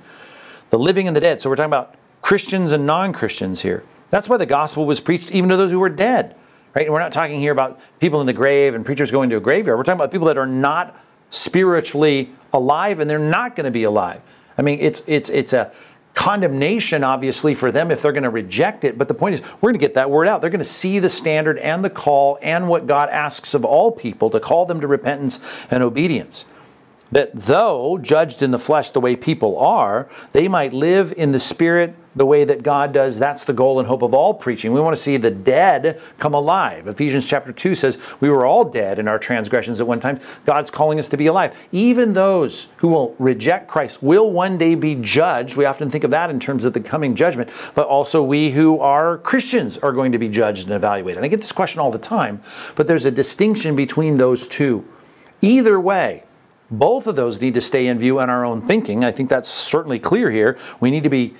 the 0.76 0.84
living 0.84 1.08
and 1.08 1.16
the 1.16 1.22
dead. 1.22 1.40
So 1.40 1.50
we're 1.50 1.56
talking 1.56 1.70
about 1.70 1.96
Christians 2.22 2.74
and 2.74 2.86
non 2.86 3.14
Christians 3.14 3.62
here. 3.62 3.86
That's 4.10 4.28
why 4.28 4.36
the 4.36 4.46
gospel 4.46 4.86
was 4.86 5.00
preached 5.00 5.32
even 5.32 5.50
to 5.50 5.56
those 5.56 5.72
who 5.72 5.80
were 5.80 5.90
dead. 5.90 6.36
Right? 6.76 6.86
And 6.86 6.94
we're 6.94 7.00
not 7.00 7.14
talking 7.14 7.40
here 7.40 7.54
about 7.54 7.80
people 8.02 8.20
in 8.20 8.28
the 8.28 8.34
grave 8.34 8.76
and 8.76 8.86
preachers 8.86 9.10
going 9.10 9.30
to 9.30 9.38
a 9.38 9.40
graveyard. 9.40 9.78
We're 9.78 9.84
talking 9.84 10.00
about 10.00 10.12
people 10.12 10.28
that 10.28 10.38
are 10.38 10.46
not 10.46 11.00
spiritually 11.30 12.34
alive 12.52 13.00
and 13.00 13.10
they're 13.10 13.18
not 13.18 13.56
going 13.56 13.64
to 13.64 13.72
be 13.72 13.84
alive. 13.84 14.22
I 14.58 14.64
mean, 14.64 14.80
it's 14.82 15.02
it's 15.08 15.30
it's 15.30 15.54
a 15.54 15.72
condemnation 16.14 17.06
obviously 17.06 17.54
for 17.54 17.72
them 17.72 17.90
if 17.90 18.02
they're 18.02 18.12
going 18.12 18.24
to 18.24 18.30
reject 18.30 18.84
it, 18.84 18.98
but 18.98 19.08
the 19.08 19.14
point 19.14 19.36
is 19.36 19.42
we're 19.62 19.70
going 19.70 19.76
to 19.76 19.80
get 19.80 19.94
that 19.94 20.10
word 20.10 20.28
out. 20.28 20.42
They're 20.42 20.50
going 20.50 20.60
to 20.60 20.66
see 20.66 21.00
the 21.00 21.10
standard 21.10 21.58
and 21.60 21.86
the 21.86 21.90
call 21.90 22.38
and 22.42 22.68
what 22.68 22.86
God 22.86 23.10
asks 23.10 23.54
of 23.54 23.64
all 23.64 23.94
people 23.94 24.30
to 24.32 24.42
call 24.42 24.66
them 24.66 24.82
to 24.82 24.88
repentance 24.88 25.40
and 25.72 25.82
obedience 25.82 26.46
that 27.16 27.32
though 27.34 27.98
judged 27.98 28.42
in 28.42 28.52
the 28.52 28.60
flesh 28.60 28.90
the 28.90 29.00
way 29.00 29.16
people 29.16 29.58
are, 29.58 30.10
they 30.34 30.50
might 30.50 30.74
live 30.74 31.14
in 31.16 31.32
the 31.32 31.40
spirit 31.40 31.96
the 32.14 32.26
way 32.26 32.44
that 32.44 32.62
God 32.62 32.92
does. 32.92 33.18
That's 33.18 33.46
the 33.46 33.54
goal 33.54 33.80
and 33.80 33.88
hope 33.88 34.02
of 34.02 34.14
all 34.14 34.34
preaching. 34.34 34.74
We 34.74 34.82
want 34.82 34.98
to 34.98 35.02
see 35.02 35.16
the 35.16 35.32
dead 35.32 36.02
come 36.20 36.34
alive. 36.34 36.88
Ephesians 36.88 37.26
chapter 37.26 37.54
2 37.54 37.74
says, 37.74 37.98
We 38.20 38.30
were 38.30 38.46
all 38.46 38.66
dead 38.66 39.00
in 39.00 39.08
our 39.08 39.18
transgressions 39.18 39.80
at 39.80 39.88
one 39.88 40.02
time. 40.02 40.20
God's 40.44 40.70
calling 40.70 41.00
us 41.00 41.08
to 41.08 41.16
be 41.16 41.28
alive. 41.28 41.58
Even 41.72 42.12
those 42.12 42.68
who 42.76 42.90
will 42.90 43.16
reject 43.18 43.70
Christ 43.70 44.04
will 44.04 44.30
one 44.30 44.58
day 44.58 44.76
be 44.76 44.96
judged. 44.96 45.56
We 45.56 45.64
often 45.64 45.90
think 45.90 46.04
of 46.04 46.12
that 46.12 46.30
in 46.30 46.38
terms 46.38 46.66
of 46.66 46.74
the 46.74 46.82
coming 46.82 47.16
judgment, 47.16 47.50
but 47.76 47.88
also 47.88 48.22
we 48.22 48.52
who 48.52 48.78
are 48.80 49.20
Christians 49.20 49.78
are 49.78 49.94
going 49.94 50.12
to 50.12 50.18
be 50.18 50.28
judged 50.28 50.68
and 50.68 50.76
evaluated. 50.76 51.20
And 51.20 51.26
I 51.26 51.30
get 51.30 51.40
this 51.40 51.54
question 51.54 51.80
all 51.80 51.92
the 51.92 51.98
time, 51.98 52.42
but 52.76 52.88
there's 52.88 53.06
a 53.06 53.12
distinction 53.12 53.74
between 53.74 54.18
those 54.18 54.50
two. 54.50 54.84
Either 55.42 55.80
way, 55.80 56.26
both 56.72 57.08
of 57.08 57.16
those 57.16 57.40
need 57.42 57.54
to 57.54 57.62
stay 57.62 57.88
in 57.88 58.00
view 58.00 58.20
in 58.20 58.30
our 58.30 58.46
own 58.46 58.62
thinking. 58.62 59.04
I 59.04 59.12
think 59.12 59.30
that's 59.30 59.50
certainly 59.50 60.00
clear 60.00 60.32
here. 60.32 60.58
We 60.80 60.92
need 60.92 61.04
to 61.04 61.10
be 61.10 61.36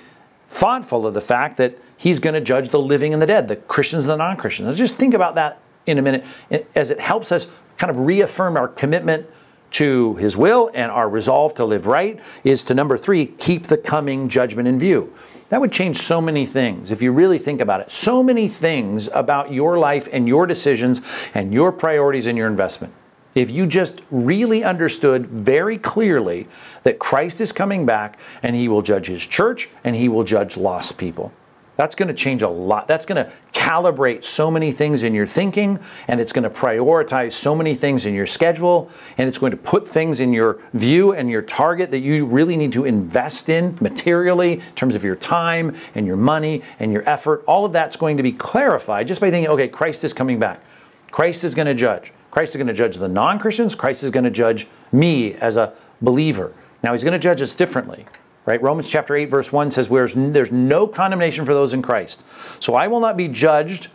thoughtful 0.48 1.06
of 1.06 1.14
the 1.14 1.20
fact 1.20 1.56
that 1.56 1.76
he's 1.96 2.18
going 2.18 2.34
to 2.34 2.40
judge 2.40 2.68
the 2.68 2.78
living 2.78 3.12
and 3.12 3.20
the 3.20 3.26
dead, 3.26 3.48
the 3.48 3.56
Christians 3.56 4.04
and 4.04 4.12
the 4.12 4.16
non 4.16 4.36
Christians. 4.36 4.76
Just 4.78 4.96
think 4.96 5.14
about 5.14 5.34
that 5.34 5.60
in 5.86 5.98
a 5.98 6.02
minute 6.02 6.24
eh, 6.50 6.62
as 6.74 6.90
it 6.90 7.00
helps 7.00 7.32
us 7.32 7.48
kind 7.78 7.90
of 7.90 7.98
reaffirm 7.98 8.56
our 8.56 8.68
commitment 8.68 9.28
to 9.72 10.14
his 10.14 10.36
will 10.36 10.70
and 10.74 10.90
our 10.90 11.08
resolve 11.08 11.52
to 11.54 11.64
live 11.64 11.86
right 11.86 12.20
is 12.44 12.62
to 12.64 12.74
number 12.74 12.96
three, 12.96 13.26
keep 13.26 13.66
the 13.66 13.76
coming 13.76 14.28
judgment 14.28 14.68
in 14.68 14.78
view. 14.78 15.12
That 15.48 15.60
would 15.60 15.72
change 15.72 15.98
so 15.98 16.20
many 16.20 16.46
things 16.46 16.90
if 16.90 17.02
you 17.02 17.12
really 17.12 17.38
think 17.38 17.60
about 17.60 17.80
it. 17.80 17.92
So 17.92 18.22
many 18.22 18.48
things 18.48 19.08
about 19.12 19.52
your 19.52 19.78
life 19.78 20.08
and 20.12 20.26
your 20.26 20.46
decisions 20.46 21.02
and 21.34 21.52
your 21.52 21.72
priorities 21.72 22.26
and 22.26 22.38
your 22.38 22.46
investment 22.46 22.92
if 23.36 23.50
you 23.50 23.66
just 23.66 24.00
really 24.10 24.64
understood 24.64 25.26
very 25.26 25.78
clearly 25.78 26.48
that 26.82 26.98
Christ 26.98 27.40
is 27.40 27.52
coming 27.52 27.86
back 27.86 28.18
and 28.42 28.56
he 28.56 28.66
will 28.66 28.82
judge 28.82 29.06
his 29.06 29.24
church 29.24 29.68
and 29.84 29.94
he 29.94 30.08
will 30.08 30.24
judge 30.24 30.56
lost 30.56 30.98
people. 30.98 31.32
That's 31.76 31.94
going 31.94 32.08
to 32.08 32.14
change 32.14 32.40
a 32.40 32.48
lot. 32.48 32.88
That's 32.88 33.04
going 33.04 33.22
to 33.22 33.30
calibrate 33.52 34.24
so 34.24 34.50
many 34.50 34.72
things 34.72 35.02
in 35.02 35.12
your 35.12 35.26
thinking, 35.26 35.78
and 36.08 36.22
it's 36.22 36.32
going 36.32 36.44
to 36.44 36.48
prioritize 36.48 37.32
so 37.32 37.54
many 37.54 37.74
things 37.74 38.06
in 38.06 38.14
your 38.14 38.26
schedule, 38.26 38.90
and 39.18 39.28
it's 39.28 39.36
going 39.36 39.50
to 39.50 39.58
put 39.58 39.86
things 39.86 40.20
in 40.20 40.32
your 40.32 40.58
view 40.72 41.12
and 41.12 41.28
your 41.30 41.42
target 41.42 41.90
that 41.90 41.98
you 41.98 42.24
really 42.24 42.56
need 42.56 42.72
to 42.72 42.86
invest 42.86 43.50
in 43.50 43.76
materially 43.82 44.54
in 44.54 44.74
terms 44.74 44.94
of 44.94 45.04
your 45.04 45.16
time 45.16 45.76
and 45.94 46.06
your 46.06 46.16
money 46.16 46.62
and 46.78 46.94
your 46.94 47.06
effort. 47.06 47.44
All 47.46 47.66
of 47.66 47.74
that's 47.74 47.96
going 47.96 48.16
to 48.16 48.22
be 48.22 48.32
clarified 48.32 49.06
just 49.06 49.20
by 49.20 49.30
thinking, 49.30 49.50
okay, 49.50 49.68
Christ 49.68 50.02
is 50.02 50.14
coming 50.14 50.38
back. 50.38 50.62
Christ 51.10 51.44
is 51.44 51.54
going 51.54 51.66
to 51.66 51.74
judge. 51.74 52.10
Christ 52.36 52.50
is 52.50 52.56
going 52.56 52.66
to 52.66 52.74
judge 52.74 52.98
the 52.98 53.08
non 53.08 53.38
Christians. 53.38 53.74
Christ 53.74 54.02
is 54.02 54.10
going 54.10 54.24
to 54.24 54.30
judge 54.30 54.66
me 54.92 55.32
as 55.36 55.56
a 55.56 55.72
believer. 56.02 56.52
Now, 56.82 56.92
he's 56.92 57.02
going 57.02 57.14
to 57.14 57.18
judge 57.18 57.40
us 57.40 57.54
differently. 57.54 58.04
Right? 58.44 58.60
Romans 58.60 58.90
chapter 58.90 59.16
8, 59.16 59.24
verse 59.30 59.50
1 59.50 59.70
says, 59.70 59.88
There's 59.88 60.52
no 60.52 60.86
condemnation 60.86 61.46
for 61.46 61.54
those 61.54 61.72
in 61.72 61.80
Christ. 61.80 62.22
So 62.60 62.74
I 62.74 62.88
will 62.88 63.00
not 63.00 63.16
be 63.16 63.26
judged, 63.26 63.88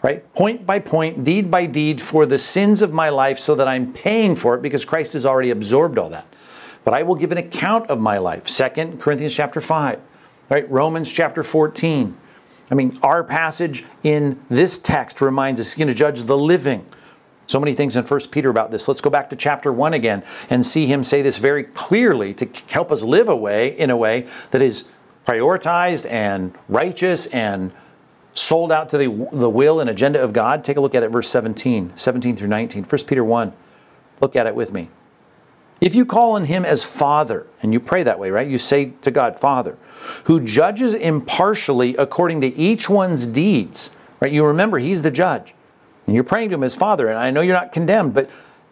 right, 0.00 0.32
point 0.34 0.64
by 0.64 0.78
point, 0.78 1.24
deed 1.24 1.50
by 1.50 1.66
deed, 1.66 2.00
for 2.00 2.24
the 2.24 2.38
sins 2.38 2.82
of 2.82 2.92
my 2.92 3.08
life, 3.08 3.36
so 3.36 3.56
that 3.56 3.66
I'm 3.66 3.92
paying 3.92 4.36
for 4.36 4.54
it 4.54 4.62
because 4.62 4.84
Christ 4.84 5.14
has 5.14 5.26
already 5.26 5.50
absorbed 5.50 5.98
all 5.98 6.10
that. 6.10 6.32
But 6.84 6.94
I 6.94 7.02
will 7.02 7.16
give 7.16 7.32
an 7.32 7.38
account 7.38 7.90
of 7.90 7.98
my 7.98 8.18
life. 8.18 8.46
Second 8.46 9.00
Corinthians 9.00 9.34
chapter 9.34 9.60
5, 9.60 10.00
right? 10.50 10.70
Romans 10.70 11.10
chapter 11.10 11.42
14. 11.42 12.16
I 12.70 12.74
mean, 12.76 12.96
our 13.02 13.24
passage 13.24 13.84
in 14.04 14.40
this 14.48 14.78
text 14.78 15.20
reminds 15.20 15.60
us 15.60 15.72
he's 15.72 15.78
going 15.84 15.88
to 15.88 15.94
judge 15.94 16.22
the 16.22 16.38
living. 16.38 16.86
So 17.48 17.58
many 17.58 17.72
things 17.72 17.96
in 17.96 18.04
1 18.04 18.20
Peter 18.30 18.50
about 18.50 18.70
this. 18.70 18.86
Let's 18.88 19.00
go 19.00 19.08
back 19.08 19.30
to 19.30 19.36
chapter 19.36 19.72
1 19.72 19.94
again 19.94 20.22
and 20.50 20.64
see 20.64 20.86
him 20.86 21.02
say 21.02 21.22
this 21.22 21.38
very 21.38 21.64
clearly 21.64 22.34
to 22.34 22.48
help 22.68 22.92
us 22.92 23.02
live 23.02 23.28
a 23.28 23.36
way 23.36 23.68
in 23.68 23.88
a 23.88 23.96
way 23.96 24.26
that 24.50 24.60
is 24.60 24.84
prioritized 25.26 26.08
and 26.10 26.54
righteous 26.68 27.24
and 27.26 27.72
sold 28.34 28.70
out 28.70 28.90
to 28.90 28.98
the, 28.98 29.28
the 29.32 29.48
will 29.48 29.80
and 29.80 29.88
agenda 29.88 30.22
of 30.22 30.34
God. 30.34 30.62
Take 30.62 30.76
a 30.76 30.80
look 30.82 30.94
at 30.94 31.02
it, 31.02 31.08
verse 31.08 31.30
17, 31.30 31.92
17 31.96 32.36
through 32.36 32.48
19. 32.48 32.84
1 32.84 33.04
Peter 33.06 33.24
1. 33.24 33.54
Look 34.20 34.36
at 34.36 34.46
it 34.46 34.54
with 34.54 34.70
me. 34.70 34.90
If 35.80 35.94
you 35.94 36.04
call 36.04 36.32
on 36.32 36.44
him 36.44 36.66
as 36.66 36.84
Father, 36.84 37.46
and 37.62 37.72
you 37.72 37.80
pray 37.80 38.02
that 38.02 38.18
way, 38.18 38.30
right? 38.30 38.46
You 38.46 38.58
say 38.58 38.92
to 39.00 39.10
God, 39.10 39.38
Father, 39.38 39.78
who 40.24 40.40
judges 40.40 40.92
impartially 40.92 41.96
according 41.96 42.42
to 42.42 42.48
each 42.48 42.90
one's 42.90 43.26
deeds, 43.26 43.90
right? 44.20 44.32
You 44.32 44.44
remember 44.44 44.78
he's 44.78 45.00
the 45.00 45.10
judge. 45.10 45.54
And 46.08 46.14
you're 46.14 46.24
praying 46.24 46.48
to 46.48 46.54
him 46.54 46.62
as 46.62 46.74
Father, 46.74 47.08
and 47.08 47.18
I 47.18 47.30
know 47.30 47.42
you're 47.42 47.54
not 47.54 47.70
condemned, 47.70 48.14
but 48.14 48.30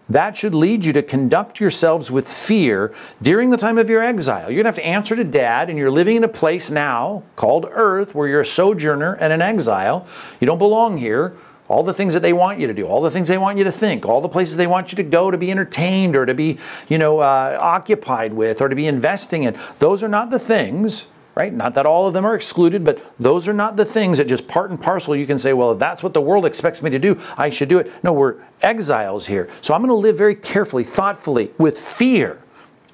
that 0.09 0.39
should 0.39 0.55
lead 0.55 0.87
you 0.87 0.95
to 0.95 1.03
conduct 1.03 1.61
yourselves 1.61 2.11
with 2.11 2.27
fear 2.27 2.95
during 3.21 3.51
the 3.51 3.59
time 3.59 3.77
of 3.77 3.91
your 3.91 4.03
exile. 4.03 4.51
You're 4.51 4.63
going 4.63 4.65
to 4.65 4.69
have 4.69 4.77
to 4.77 4.87
answer 4.87 5.15
to 5.15 5.23
dad, 5.23 5.69
and 5.69 5.79
you're 5.79 5.91
living 5.91 6.17
in 6.17 6.25
a 6.25 6.29
place 6.29 6.71
now 6.71 7.25
called 7.37 7.67
earth 7.71 8.15
where 8.15 8.27
you're 8.27 8.41
a 8.41 8.47
sojourner 8.47 9.17
and 9.17 9.35
an 9.35 9.43
exile. 9.43 10.07
You 10.41 10.47
don't 10.47 10.57
belong 10.57 10.97
here. 10.97 11.37
All 11.69 11.83
the 11.83 11.93
things 11.93 12.15
that 12.15 12.21
they 12.21 12.33
want 12.33 12.59
you 12.59 12.69
to 12.69 12.73
do, 12.73 12.87
all 12.87 13.03
the 13.03 13.11
things 13.11 13.29
they 13.29 13.37
want 13.37 13.59
you 13.59 13.65
to 13.65 13.73
think, 13.73 14.07
all 14.07 14.23
the 14.23 14.31
places 14.31 14.57
they 14.57 14.67
want 14.67 14.91
you 14.91 14.97
to 14.97 15.03
go 15.03 15.31
to 15.31 15.37
be 15.37 15.51
entertained 15.51 16.17
or 16.17 16.25
to 16.25 16.33
be, 16.33 16.59
you 16.89 16.97
know, 16.97 17.19
uh, 17.19 17.59
occupied 17.61 18.33
with 18.33 18.63
or 18.63 18.71
to 18.71 18.77
be 18.77 18.87
investing 18.87 19.43
in, 19.43 19.59
those 19.79 20.03
are 20.03 20.09
not 20.09 20.31
the 20.31 20.39
things 20.39 21.07
right? 21.37 21.53
Not 21.53 21.75
that 21.75 21.85
all 21.85 22.09
of 22.09 22.15
them 22.15 22.25
are 22.25 22.35
excluded, 22.35 22.83
but 22.83 22.99
those 23.21 23.47
are 23.47 23.53
not 23.53 23.77
the 23.77 23.85
things 23.85 24.17
that 24.19 24.27
just 24.27 24.49
part 24.49 24.71
and 24.71 24.81
parcel 24.81 25.15
you 25.15 25.27
can 25.27 25.39
say, 25.39 25.53
well, 25.53 25.73
if 25.73 25.79
that's 25.79 26.03
what 26.03 26.15
the 26.15 26.21
world 26.21 26.47
expects 26.47 26.83
me 26.83 26.89
to 26.91 26.99
do, 26.99 27.21
I 27.37 27.51
should 27.51 27.69
do 27.69 27.79
it. 27.79 27.93
No, 28.03 28.15
we're 28.15 28.37
exiles 28.63 29.27
here. 29.27 29.49
So 29.61 29.75
I'm 29.75 29.83
going 29.83 29.91
to 29.91 29.95
live 29.95 30.17
very 30.17 30.35
carefully, 30.35 30.83
thoughtfully, 30.83 31.53
with 31.59 31.79
fear. 31.79 32.41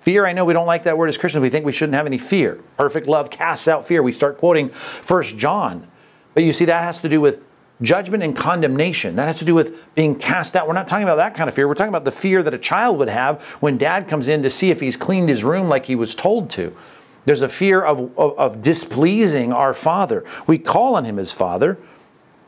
Fear, 0.01 0.27
I 0.27 0.33
know 0.33 0.45
we 0.45 0.53
don't 0.53 0.67
like 0.67 0.83
that 0.83 0.99
word 0.99 1.09
as 1.09 1.17
Christians. 1.17 1.43
We 1.43 1.51
think 1.51 1.65
we 1.65 1.71
shouldn't 1.71 1.95
have 1.95 2.07
any 2.07 2.19
fear. 2.19 2.59
Perfect 2.77 3.07
love 3.07 3.31
casts 3.31 3.69
out 3.69 3.87
fear. 3.87 4.03
We 4.03 4.11
start 4.11 4.39
quoting 4.39 4.69
First 4.69 5.37
John. 5.37 5.87
But 6.35 6.43
you 6.43 6.53
see, 6.53 6.65
that 6.65 6.83
has 6.83 7.01
to 7.03 7.09
do 7.09 7.21
with 7.21 7.41
judgment 7.81 8.25
and 8.25 8.37
condemnation. 8.37 9.15
That 9.15 9.27
has 9.27 9.39
to 9.39 9.45
do 9.45 9.55
with 9.55 9.95
being 9.95 10.17
cast 10.17 10.57
out. 10.57 10.67
We're 10.67 10.75
not 10.75 10.89
talking 10.89 11.05
about 11.05 11.17
that 11.17 11.37
kind 11.37 11.49
of 11.49 11.55
fear. 11.55 11.69
We're 11.69 11.75
talking 11.75 11.91
about 11.91 12.05
the 12.05 12.11
fear 12.11 12.43
that 12.43 12.53
a 12.53 12.59
child 12.59 12.99
would 12.99 13.09
have 13.09 13.43
when 13.61 13.79
dad 13.79 14.09
comes 14.09 14.27
in 14.27 14.43
to 14.43 14.51
see 14.51 14.73
if 14.73 14.81
he's 14.81 14.97
cleaned 14.97 15.29
his 15.29 15.45
room 15.45 15.69
like 15.69 15.87
he 15.87 15.95
was 15.95 16.17
told 16.17 16.51
to. 16.51 16.77
There's 17.25 17.43
a 17.43 17.49
fear 17.49 17.83
of, 17.83 18.19
of, 18.19 18.39
of 18.39 18.63
displeasing 18.63 19.53
our 19.53 19.75
Father. 19.75 20.25
We 20.47 20.59
call 20.59 20.97
on 20.97 21.05
Him 21.05 21.19
as 21.19 21.33
Father, 21.33 21.79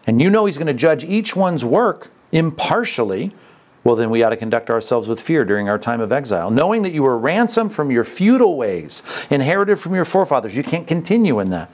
and 0.07 0.21
you 0.21 0.31
know 0.31 0.47
He's 0.47 0.59
going 0.59 0.67
to 0.67 0.75
judge 0.75 1.05
each 1.05 1.37
one's 1.37 1.65
work 1.65 2.11
impartially, 2.33 3.33
well, 3.85 3.97
then 3.97 4.11
we 4.11 4.23
ought 4.23 4.31
to 4.31 4.37
conduct 4.37 4.71
ourselves 4.71 5.09
with 5.09 5.21
fear 5.21 5.45
during 5.45 5.69
our 5.69 5.79
time 5.79 6.01
of 6.01 6.11
exile, 6.11 6.51
knowing 6.51 6.83
that 6.83 6.93
you 6.93 7.03
were 7.03 7.19
ransomed 7.19 7.73
from 7.73 7.91
your 7.91 8.03
futile 8.03 8.57
ways, 8.57 9.03
inherited 9.31 9.77
from 9.77 9.95
your 9.95 10.07
forefathers. 10.07 10.57
You 10.57 10.63
can't 10.65 10.87
continue 10.87 11.39
in 11.39 11.51
that, 11.51 11.71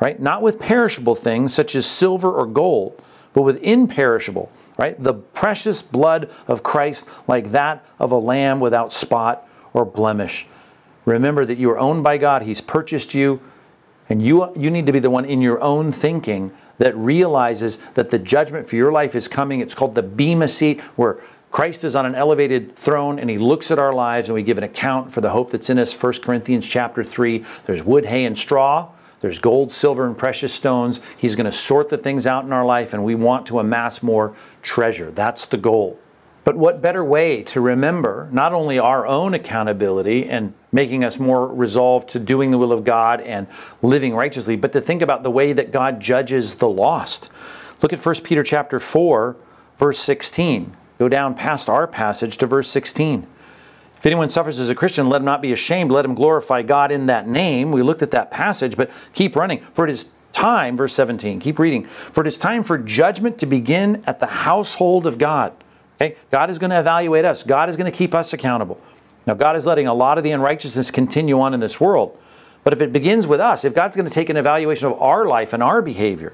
right? 0.00 0.20
Not 0.20 0.40
with 0.40 0.58
perishable 0.58 1.14
things 1.14 1.54
such 1.54 1.76
as 1.76 1.86
silver 1.86 2.32
or 2.32 2.46
gold, 2.46 3.00
but 3.34 3.42
with 3.42 3.62
imperishable, 3.62 4.50
right? 4.78 5.00
The 5.00 5.12
precious 5.14 5.82
blood 5.82 6.30
of 6.48 6.62
Christ, 6.62 7.06
like 7.28 7.52
that 7.52 7.84
of 7.98 8.12
a 8.12 8.18
lamb 8.18 8.58
without 8.58 8.92
spot 8.92 9.46
or 9.74 9.84
blemish. 9.84 10.46
Remember 11.04 11.44
that 11.44 11.58
you 11.58 11.70
are 11.70 11.78
owned 11.78 12.04
by 12.04 12.18
God, 12.18 12.42
He's 12.42 12.60
purchased 12.60 13.14
you, 13.14 13.40
and 14.08 14.24
you, 14.24 14.52
you 14.56 14.70
need 14.70 14.86
to 14.86 14.92
be 14.92 14.98
the 14.98 15.10
one 15.10 15.24
in 15.24 15.40
your 15.40 15.60
own 15.60 15.92
thinking 15.92 16.52
that 16.78 16.96
realizes 16.96 17.78
that 17.94 18.10
the 18.10 18.18
judgment 18.18 18.68
for 18.68 18.76
your 18.76 18.92
life 18.92 19.14
is 19.14 19.28
coming. 19.28 19.60
It's 19.60 19.74
called 19.74 19.94
the 19.94 20.02
Bema 20.02 20.48
seat, 20.48 20.80
where 20.96 21.18
Christ 21.52 21.84
is 21.84 21.94
on 21.94 22.06
an 22.06 22.14
elevated 22.14 22.76
throne 22.76 23.18
and 23.18 23.28
he 23.28 23.36
looks 23.36 23.70
at 23.70 23.78
our 23.78 23.92
lives 23.92 24.28
and 24.28 24.34
we 24.34 24.42
give 24.42 24.56
an 24.56 24.64
account 24.64 25.12
for 25.12 25.20
the 25.20 25.30
hope 25.30 25.50
that's 25.50 25.68
in 25.68 25.78
us. 25.78 25.92
1 25.92 26.14
Corinthians 26.14 26.66
chapter 26.66 27.04
3. 27.04 27.44
There's 27.66 27.84
wood, 27.84 28.06
hay, 28.06 28.24
and 28.24 28.36
straw. 28.36 28.90
There's 29.20 29.38
gold, 29.38 29.70
silver, 29.70 30.06
and 30.06 30.16
precious 30.16 30.52
stones. 30.52 31.00
He's 31.18 31.36
going 31.36 31.44
to 31.44 31.52
sort 31.52 31.90
the 31.90 31.98
things 31.98 32.26
out 32.26 32.44
in 32.44 32.52
our 32.52 32.64
life 32.64 32.94
and 32.94 33.04
we 33.04 33.14
want 33.14 33.46
to 33.46 33.60
amass 33.60 34.02
more 34.02 34.34
treasure. 34.62 35.10
That's 35.10 35.44
the 35.44 35.58
goal. 35.58 35.98
But 36.42 36.56
what 36.56 36.80
better 36.80 37.04
way 37.04 37.42
to 37.44 37.60
remember 37.60 38.28
not 38.32 38.54
only 38.54 38.78
our 38.78 39.06
own 39.06 39.34
accountability 39.34 40.28
and 40.28 40.54
making 40.72 41.04
us 41.04 41.18
more 41.18 41.46
resolved 41.46 42.08
to 42.10 42.18
doing 42.18 42.50
the 42.50 42.58
will 42.58 42.72
of 42.72 42.82
God 42.82 43.20
and 43.20 43.46
living 43.82 44.14
righteously, 44.14 44.56
but 44.56 44.72
to 44.72 44.80
think 44.80 45.02
about 45.02 45.22
the 45.22 45.30
way 45.30 45.52
that 45.52 45.70
God 45.70 46.00
judges 46.00 46.54
the 46.54 46.68
lost. 46.68 47.28
Look 47.82 47.92
at 47.92 48.04
1 48.04 48.14
Peter 48.22 48.42
chapter 48.42 48.80
4, 48.80 49.36
verse 49.78 49.98
16. 49.98 50.74
Go 50.98 51.08
down 51.08 51.34
past 51.34 51.68
our 51.68 51.86
passage 51.86 52.38
to 52.38 52.46
verse 52.46 52.68
16. 52.68 53.26
If 53.96 54.06
anyone 54.06 54.30
suffers 54.30 54.58
as 54.58 54.70
a 54.70 54.74
Christian, 54.74 55.08
let 55.08 55.20
him 55.20 55.26
not 55.26 55.42
be 55.42 55.52
ashamed. 55.52 55.92
Let 55.92 56.04
him 56.04 56.14
glorify 56.14 56.62
God 56.62 56.90
in 56.90 57.06
that 57.06 57.28
name. 57.28 57.70
We 57.70 57.82
looked 57.82 58.02
at 58.02 58.10
that 58.12 58.30
passage, 58.30 58.76
but 58.76 58.90
keep 59.12 59.36
running. 59.36 59.60
For 59.60 59.84
it 59.84 59.90
is 59.90 60.08
time, 60.32 60.76
verse 60.76 60.94
17, 60.94 61.38
keep 61.38 61.58
reading. 61.58 61.84
For 61.84 62.22
it 62.22 62.26
is 62.26 62.38
time 62.38 62.64
for 62.64 62.78
judgment 62.78 63.38
to 63.38 63.46
begin 63.46 64.02
at 64.06 64.18
the 64.18 64.26
household 64.26 65.06
of 65.06 65.18
God. 65.18 65.52
Okay? 66.00 66.16
God 66.30 66.50
is 66.50 66.58
going 66.58 66.70
to 66.70 66.80
evaluate 66.80 67.24
us, 67.24 67.44
God 67.44 67.68
is 67.68 67.76
going 67.76 67.90
to 67.90 67.96
keep 67.96 68.14
us 68.14 68.32
accountable. 68.32 68.80
Now, 69.26 69.34
God 69.34 69.56
is 69.56 69.66
letting 69.66 69.86
a 69.86 69.94
lot 69.94 70.18
of 70.18 70.24
the 70.24 70.32
unrighteousness 70.32 70.90
continue 70.90 71.40
on 71.40 71.54
in 71.54 71.60
this 71.60 71.80
world. 71.80 72.18
But 72.64 72.72
if 72.72 72.80
it 72.80 72.92
begins 72.92 73.26
with 73.26 73.40
us, 73.40 73.64
if 73.64 73.74
God's 73.74 73.96
going 73.96 74.08
to 74.08 74.14
take 74.14 74.28
an 74.28 74.36
evaluation 74.36 74.86
of 74.86 75.00
our 75.00 75.26
life 75.26 75.52
and 75.52 75.62
our 75.62 75.82
behavior, 75.82 76.32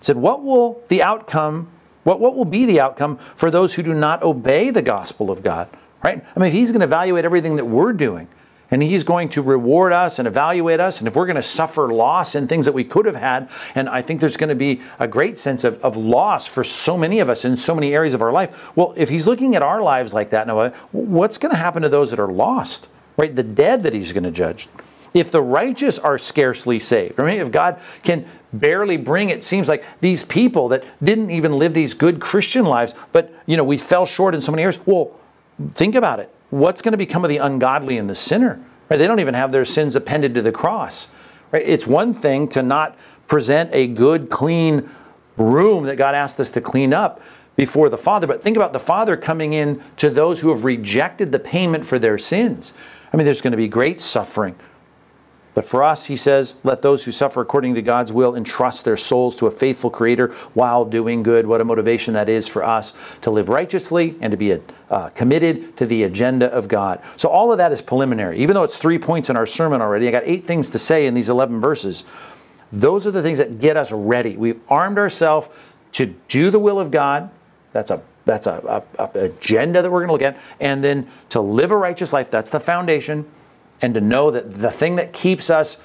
said, 0.00 0.16
what 0.16 0.44
will 0.44 0.82
the 0.88 1.02
outcome 1.02 1.68
what, 2.08 2.20
what 2.20 2.34
will 2.34 2.46
be 2.46 2.64
the 2.64 2.80
outcome 2.80 3.18
for 3.18 3.50
those 3.50 3.74
who 3.74 3.82
do 3.82 3.92
not 3.92 4.22
obey 4.22 4.70
the 4.70 4.80
gospel 4.80 5.30
of 5.30 5.42
God? 5.42 5.68
Right? 6.02 6.24
I 6.34 6.38
mean, 6.38 6.48
if 6.48 6.54
He's 6.54 6.70
going 6.70 6.80
to 6.80 6.86
evaluate 6.86 7.26
everything 7.26 7.56
that 7.56 7.66
we're 7.66 7.92
doing, 7.92 8.28
and 8.70 8.82
He's 8.82 9.04
going 9.04 9.28
to 9.30 9.42
reward 9.42 9.92
us 9.92 10.18
and 10.18 10.28
evaluate 10.28 10.80
us, 10.80 11.00
and 11.00 11.08
if 11.08 11.16
we're 11.16 11.26
going 11.26 11.36
to 11.36 11.42
suffer 11.42 11.92
loss 11.92 12.34
in 12.34 12.46
things 12.46 12.66
that 12.66 12.72
we 12.72 12.84
could 12.84 13.06
have 13.06 13.16
had, 13.16 13.50
and 13.74 13.88
I 13.88 14.02
think 14.02 14.20
there's 14.20 14.36
going 14.36 14.48
to 14.48 14.54
be 14.54 14.80
a 14.98 15.08
great 15.08 15.38
sense 15.38 15.64
of, 15.64 15.82
of 15.82 15.96
loss 15.96 16.46
for 16.46 16.64
so 16.64 16.96
many 16.96 17.20
of 17.20 17.28
us 17.28 17.44
in 17.44 17.56
so 17.56 17.74
many 17.74 17.94
areas 17.94 18.14
of 18.14 18.22
our 18.22 18.32
life. 18.32 18.76
Well, 18.76 18.94
if 18.96 19.08
He's 19.08 19.26
looking 19.26 19.54
at 19.54 19.62
our 19.62 19.80
lives 19.80 20.14
like 20.14 20.30
that, 20.30 20.46
Noah, 20.46 20.70
what's 20.92 21.38
going 21.38 21.52
to 21.52 21.58
happen 21.58 21.82
to 21.82 21.88
those 21.88 22.10
that 22.10 22.20
are 22.20 22.32
lost? 22.32 22.88
Right? 23.16 23.34
The 23.34 23.42
dead 23.42 23.82
that 23.82 23.94
He's 23.94 24.12
going 24.12 24.24
to 24.24 24.30
judge. 24.30 24.68
If 25.14 25.30
the 25.30 25.40
righteous 25.40 25.98
are 25.98 26.18
scarcely 26.18 26.78
saved, 26.78 27.18
I 27.18 27.24
mean, 27.24 27.40
if 27.40 27.50
God 27.50 27.80
can 28.02 28.26
barely 28.52 28.96
bring 28.96 29.30
it 29.30 29.42
seems 29.42 29.68
like 29.68 29.84
these 30.00 30.22
people 30.22 30.68
that 30.68 30.84
didn't 31.02 31.30
even 31.30 31.58
live 31.58 31.74
these 31.74 31.94
good 31.94 32.20
Christian 32.20 32.64
lives, 32.64 32.94
but 33.12 33.32
you 33.46 33.56
know, 33.56 33.64
we 33.64 33.78
fell 33.78 34.04
short 34.04 34.34
in 34.34 34.40
so 34.40 34.52
many 34.52 34.62
areas. 34.62 34.78
Well, 34.84 35.18
think 35.72 35.94
about 35.94 36.20
it. 36.20 36.32
What's 36.50 36.82
going 36.82 36.92
to 36.92 36.98
become 36.98 37.24
of 37.24 37.28
the 37.28 37.38
ungodly 37.38 37.98
and 37.98 38.08
the 38.08 38.14
sinner? 38.14 38.60
Right? 38.88 38.96
They 38.96 39.06
don't 39.06 39.20
even 39.20 39.34
have 39.34 39.52
their 39.52 39.64
sins 39.64 39.96
appended 39.96 40.34
to 40.34 40.42
the 40.42 40.52
cross. 40.52 41.08
Right? 41.52 41.62
It's 41.64 41.86
one 41.86 42.12
thing 42.12 42.48
to 42.48 42.62
not 42.62 42.96
present 43.26 43.70
a 43.72 43.86
good, 43.86 44.30
clean 44.30 44.88
room 45.36 45.84
that 45.84 45.96
God 45.96 46.14
asked 46.14 46.40
us 46.40 46.50
to 46.50 46.60
clean 46.60 46.92
up 46.92 47.20
before 47.56 47.88
the 47.88 47.98
Father, 47.98 48.26
but 48.26 48.42
think 48.42 48.56
about 48.56 48.72
the 48.72 48.78
Father 48.78 49.16
coming 49.16 49.52
in 49.52 49.82
to 49.96 50.10
those 50.10 50.40
who 50.40 50.50
have 50.50 50.64
rejected 50.64 51.32
the 51.32 51.38
payment 51.38 51.84
for 51.84 51.98
their 51.98 52.16
sins. 52.16 52.72
I 53.12 53.16
mean, 53.16 53.24
there's 53.24 53.40
going 53.40 53.50
to 53.50 53.56
be 53.56 53.68
great 53.68 54.00
suffering. 54.00 54.54
But 55.54 55.66
for 55.66 55.82
us, 55.82 56.06
he 56.06 56.16
says, 56.16 56.54
let 56.62 56.82
those 56.82 57.04
who 57.04 57.10
suffer 57.10 57.40
according 57.40 57.74
to 57.74 57.82
God's 57.82 58.12
will 58.12 58.36
entrust 58.36 58.84
their 58.84 58.96
souls 58.96 59.34
to 59.36 59.46
a 59.46 59.50
faithful 59.50 59.90
Creator 59.90 60.28
while 60.54 60.84
doing 60.84 61.22
good. 61.22 61.46
What 61.46 61.60
a 61.60 61.64
motivation 61.64 62.14
that 62.14 62.28
is 62.28 62.46
for 62.46 62.62
us 62.62 63.18
to 63.22 63.30
live 63.30 63.48
righteously 63.48 64.16
and 64.20 64.30
to 64.30 64.36
be 64.36 64.58
uh, 64.90 65.08
committed 65.10 65.76
to 65.76 65.86
the 65.86 66.04
agenda 66.04 66.46
of 66.52 66.68
God. 66.68 67.02
So, 67.16 67.28
all 67.28 67.50
of 67.50 67.58
that 67.58 67.72
is 67.72 67.82
preliminary. 67.82 68.38
Even 68.38 68.54
though 68.54 68.62
it's 68.62 68.76
three 68.76 68.98
points 68.98 69.30
in 69.30 69.36
our 69.36 69.46
sermon 69.46 69.80
already, 69.80 70.06
I 70.06 70.12
got 70.12 70.22
eight 70.26 70.44
things 70.44 70.70
to 70.70 70.78
say 70.78 71.06
in 71.06 71.14
these 71.14 71.28
11 71.28 71.60
verses. 71.60 72.04
Those 72.70 73.06
are 73.06 73.10
the 73.10 73.22
things 73.22 73.38
that 73.38 73.58
get 73.58 73.76
us 73.76 73.90
ready. 73.90 74.36
We've 74.36 74.60
armed 74.68 74.98
ourselves 74.98 75.48
to 75.92 76.06
do 76.28 76.50
the 76.50 76.58
will 76.58 76.78
of 76.78 76.90
God. 76.90 77.30
That's 77.72 77.90
a 77.90 78.02
that's 78.26 78.46
a, 78.46 78.84
a, 78.98 79.02
a 79.02 79.24
agenda 79.24 79.80
that 79.80 79.90
we're 79.90 80.06
going 80.06 80.08
to 80.08 80.12
look 80.12 80.34
at. 80.36 80.40
And 80.60 80.84
then 80.84 81.08
to 81.30 81.40
live 81.40 81.70
a 81.70 81.76
righteous 81.76 82.12
life. 82.12 82.30
That's 82.30 82.50
the 82.50 82.60
foundation 82.60 83.26
and 83.80 83.94
to 83.94 84.00
know 84.00 84.30
that 84.30 84.52
the 84.52 84.70
thing 84.70 84.96
that 84.96 85.12
keeps 85.12 85.50
us 85.50 85.76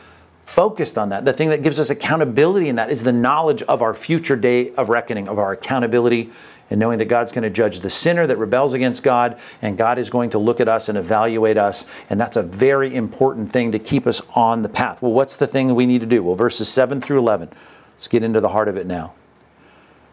focused 0.45 0.97
on 0.97 1.09
that, 1.09 1.25
the 1.25 1.33
thing 1.33 1.49
that 1.49 1.63
gives 1.63 1.79
us 1.79 1.89
accountability 1.89 2.69
in 2.69 2.75
that 2.75 2.89
is 2.91 3.03
the 3.03 3.11
knowledge 3.11 3.63
of 3.63 3.81
our 3.81 3.93
future 3.93 4.35
day 4.35 4.71
of 4.75 4.89
reckoning, 4.89 5.27
of 5.27 5.39
our 5.39 5.53
accountability, 5.53 6.31
and 6.69 6.79
knowing 6.79 6.97
that 6.99 7.05
God's 7.05 7.31
going 7.31 7.43
to 7.43 7.49
judge 7.49 7.81
the 7.81 7.89
sinner 7.89 8.25
that 8.25 8.37
rebels 8.37 8.73
against 8.73 9.03
God, 9.03 9.39
and 9.61 9.77
God 9.77 9.99
is 9.99 10.09
going 10.09 10.31
to 10.31 10.39
look 10.39 10.59
at 10.59 10.67
us 10.67 10.89
and 10.89 10.97
evaluate 10.97 11.57
us. 11.57 11.85
And 12.09 12.19
that's 12.19 12.37
a 12.37 12.43
very 12.43 12.95
important 12.95 13.51
thing 13.51 13.71
to 13.71 13.79
keep 13.79 14.07
us 14.07 14.21
on 14.33 14.63
the 14.63 14.69
path. 14.69 15.01
Well, 15.01 15.13
what's 15.13 15.35
the 15.35 15.47
thing 15.47 15.73
we 15.75 15.85
need 15.85 16.01
to 16.01 16.07
do? 16.07 16.23
Well, 16.23 16.35
verses 16.35 16.69
7 16.69 16.99
through 16.99 17.19
11. 17.19 17.49
Let's 17.93 18.07
get 18.07 18.23
into 18.23 18.41
the 18.41 18.49
heart 18.49 18.67
of 18.67 18.77
it 18.77 18.87
now. 18.87 19.13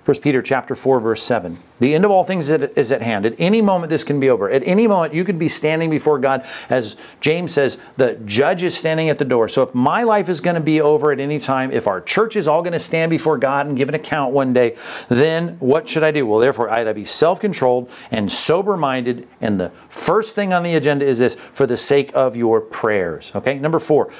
1 0.06 0.16
Peter 0.20 0.40
chapter 0.40 0.74
4 0.74 0.98
verse 0.98 1.22
7. 1.22 1.58
The 1.78 1.94
end 1.94 2.06
of 2.06 2.10
all 2.10 2.24
things 2.24 2.48
is 2.48 2.90
at 2.90 3.02
hand. 3.02 3.26
At 3.26 3.34
any 3.38 3.60
moment 3.60 3.90
this 3.90 4.02
can 4.02 4.18
be 4.18 4.30
over. 4.30 4.50
At 4.50 4.62
any 4.64 4.86
moment 4.86 5.12
you 5.12 5.24
could 5.24 5.38
be 5.38 5.48
standing 5.48 5.90
before 5.90 6.18
God 6.18 6.46
as 6.70 6.96
James 7.20 7.52
says 7.52 7.78
the 7.98 8.14
judge 8.24 8.62
is 8.62 8.74
standing 8.74 9.10
at 9.10 9.18
the 9.18 9.26
door. 9.26 9.46
So 9.46 9.62
if 9.62 9.74
my 9.74 10.02
life 10.02 10.30
is 10.30 10.40
going 10.40 10.54
to 10.54 10.60
be 10.60 10.80
over 10.80 11.12
at 11.12 11.20
any 11.20 11.38
time, 11.38 11.70
if 11.70 11.86
our 11.86 12.00
church 12.00 12.34
is 12.34 12.48
all 12.48 12.62
going 12.62 12.72
to 12.72 12.78
stand 12.78 13.10
before 13.10 13.36
God 13.36 13.66
and 13.66 13.76
give 13.76 13.90
an 13.90 13.94
account 13.94 14.32
one 14.32 14.54
day, 14.54 14.76
then 15.08 15.56
what 15.60 15.86
should 15.86 16.02
I 16.02 16.12
do? 16.12 16.26
Well, 16.26 16.40
therefore 16.40 16.70
I 16.70 16.78
had 16.78 16.84
to 16.84 16.94
be 16.94 17.04
self-controlled 17.04 17.90
and 18.10 18.32
sober-minded 18.32 19.28
and 19.42 19.60
the 19.60 19.70
first 19.90 20.34
thing 20.34 20.54
on 20.54 20.62
the 20.62 20.74
agenda 20.76 21.04
is 21.04 21.18
this 21.18 21.34
for 21.34 21.66
the 21.66 21.76
sake 21.76 22.10
of 22.14 22.36
your 22.36 22.62
prayers. 22.62 23.32
Okay? 23.34 23.58
Number 23.58 23.78
4. 23.78 24.10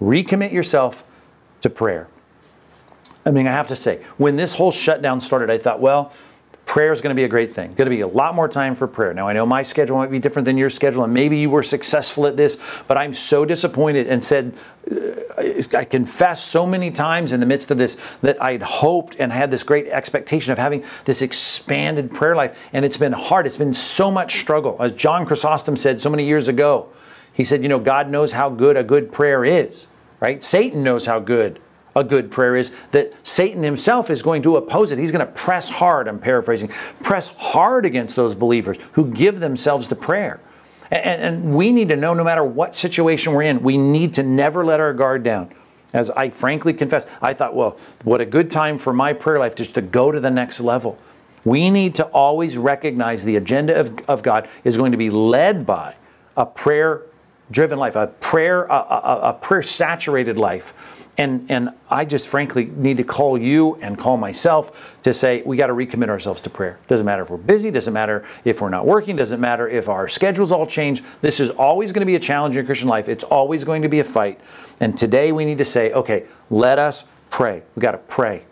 Recommit 0.00 0.52
yourself 0.52 1.04
to 1.60 1.68
prayer. 1.68 2.08
I 3.26 3.32
mean, 3.32 3.48
I 3.48 3.52
have 3.52 3.68
to 3.68 3.76
say, 3.76 4.02
when 4.18 4.36
this 4.36 4.54
whole 4.54 4.70
shutdown 4.70 5.20
started, 5.20 5.50
I 5.50 5.58
thought, 5.58 5.80
well, 5.80 6.12
prayer 6.64 6.92
is 6.92 7.00
going 7.00 7.10
to 7.10 7.18
be 7.18 7.24
a 7.24 7.28
great 7.28 7.54
thing. 7.54 7.68
Going 7.74 7.90
to 7.90 7.96
be 7.96 8.02
a 8.02 8.06
lot 8.06 8.36
more 8.36 8.48
time 8.48 8.76
for 8.76 8.86
prayer. 8.86 9.12
Now, 9.14 9.26
I 9.26 9.32
know 9.32 9.44
my 9.44 9.64
schedule 9.64 9.96
might 9.96 10.12
be 10.12 10.20
different 10.20 10.46
than 10.46 10.56
your 10.56 10.70
schedule, 10.70 11.02
and 11.02 11.12
maybe 11.12 11.36
you 11.36 11.50
were 11.50 11.64
successful 11.64 12.26
at 12.28 12.36
this, 12.36 12.82
but 12.86 12.96
I'm 12.96 13.14
so 13.14 13.44
disappointed 13.44 14.06
and 14.06 14.22
said, 14.22 14.54
uh, 14.90 15.62
I 15.76 15.84
confessed 15.84 16.48
so 16.48 16.66
many 16.66 16.92
times 16.92 17.32
in 17.32 17.40
the 17.40 17.46
midst 17.46 17.72
of 17.72 17.78
this 17.78 17.96
that 18.22 18.40
I'd 18.40 18.62
hoped 18.62 19.16
and 19.18 19.32
had 19.32 19.50
this 19.50 19.64
great 19.64 19.88
expectation 19.88 20.52
of 20.52 20.58
having 20.58 20.84
this 21.04 21.20
expanded 21.20 22.14
prayer 22.14 22.36
life, 22.36 22.68
and 22.72 22.84
it's 22.84 22.96
been 22.96 23.12
hard. 23.12 23.46
It's 23.46 23.56
been 23.56 23.74
so 23.74 24.10
much 24.10 24.38
struggle. 24.38 24.76
As 24.78 24.92
John 24.92 25.26
Chrysostom 25.26 25.76
said 25.76 26.00
so 26.00 26.10
many 26.10 26.24
years 26.24 26.46
ago, 26.46 26.88
he 27.32 27.42
said, 27.42 27.62
You 27.62 27.68
know, 27.68 27.80
God 27.80 28.08
knows 28.08 28.32
how 28.32 28.50
good 28.50 28.76
a 28.76 28.84
good 28.84 29.12
prayer 29.12 29.44
is, 29.44 29.88
right? 30.20 30.42
Satan 30.44 30.84
knows 30.84 31.06
how 31.06 31.18
good 31.18 31.60
a 31.96 32.04
good 32.04 32.30
prayer 32.30 32.54
is 32.54 32.70
that 32.92 33.12
Satan 33.26 33.62
himself 33.62 34.10
is 34.10 34.22
going 34.22 34.42
to 34.42 34.56
oppose 34.56 34.92
it. 34.92 34.98
He's 34.98 35.10
going 35.10 35.26
to 35.26 35.32
press 35.32 35.70
hard, 35.70 36.06
I'm 36.06 36.20
paraphrasing, 36.20 36.68
press 37.02 37.28
hard 37.28 37.86
against 37.86 38.14
those 38.14 38.34
believers 38.34 38.78
who 38.92 39.10
give 39.10 39.40
themselves 39.40 39.88
to 39.88 39.96
prayer. 39.96 40.38
And, 40.90 41.22
and, 41.22 41.54
we 41.54 41.72
need 41.72 41.88
to 41.88 41.96
know 41.96 42.14
no 42.14 42.22
matter 42.22 42.44
what 42.44 42.76
situation 42.76 43.32
we're 43.32 43.42
in, 43.42 43.60
we 43.62 43.76
need 43.76 44.14
to 44.14 44.22
never 44.22 44.64
let 44.64 44.78
our 44.78 44.92
guard 44.92 45.24
down. 45.24 45.52
As 45.92 46.10
I 46.10 46.30
frankly 46.30 46.74
confess, 46.74 47.06
I 47.20 47.32
thought, 47.32 47.56
well, 47.56 47.78
what 48.04 48.20
a 48.20 48.26
good 48.26 48.52
time 48.52 48.78
for 48.78 48.92
my 48.92 49.12
prayer 49.12 49.40
life 49.40 49.56
just 49.56 49.74
to 49.76 49.82
go 49.82 50.12
to 50.12 50.20
the 50.20 50.30
next 50.30 50.60
level. 50.60 50.96
We 51.44 51.70
need 51.70 51.96
to 51.96 52.04
always 52.06 52.56
recognize 52.56 53.24
the 53.24 53.36
agenda 53.36 53.80
of, 53.80 53.98
of 54.06 54.22
God 54.22 54.48
is 54.62 54.76
going 54.76 54.92
to 54.92 54.98
be 54.98 55.10
led 55.10 55.66
by 55.66 55.94
a 56.36 56.46
prayer 56.46 57.02
driven 57.50 57.78
life, 57.78 57.96
a 57.96 58.08
prayer, 58.08 58.64
a, 58.64 58.74
a, 58.74 59.20
a 59.22 59.32
prayer 59.32 59.62
saturated 59.62 60.36
life 60.36 60.95
and, 61.18 61.50
and 61.50 61.70
I 61.88 62.04
just 62.04 62.28
frankly 62.28 62.66
need 62.66 62.98
to 62.98 63.04
call 63.04 63.38
you 63.38 63.76
and 63.76 63.96
call 63.96 64.16
myself 64.16 64.98
to 65.02 65.14
say 65.14 65.42
we 65.46 65.56
got 65.56 65.68
to 65.68 65.72
recommit 65.72 66.08
ourselves 66.08 66.42
to 66.42 66.50
prayer. 66.50 66.78
Doesn't 66.88 67.06
matter 67.06 67.22
if 67.22 67.30
we're 67.30 67.38
busy, 67.38 67.70
doesn't 67.70 67.94
matter 67.94 68.24
if 68.44 68.60
we're 68.60 68.68
not 68.68 68.86
working, 68.86 69.16
doesn't 69.16 69.40
matter 69.40 69.66
if 69.68 69.88
our 69.88 70.08
schedules 70.08 70.52
all 70.52 70.66
change. 70.66 71.02
This 71.22 71.40
is 71.40 71.50
always 71.50 71.92
going 71.92 72.00
to 72.00 72.06
be 72.06 72.16
a 72.16 72.20
challenge 72.20 72.56
in 72.56 72.66
Christian 72.66 72.88
life. 72.88 73.08
It's 73.08 73.24
always 73.24 73.64
going 73.64 73.82
to 73.82 73.88
be 73.88 74.00
a 74.00 74.04
fight. 74.04 74.40
And 74.80 74.98
today 74.98 75.32
we 75.32 75.46
need 75.46 75.58
to 75.58 75.64
say, 75.64 75.92
okay, 75.92 76.26
let 76.50 76.78
us 76.78 77.04
pray. 77.30 77.62
We 77.74 77.80
got 77.80 77.92
to 77.92 77.98
pray. 77.98 78.44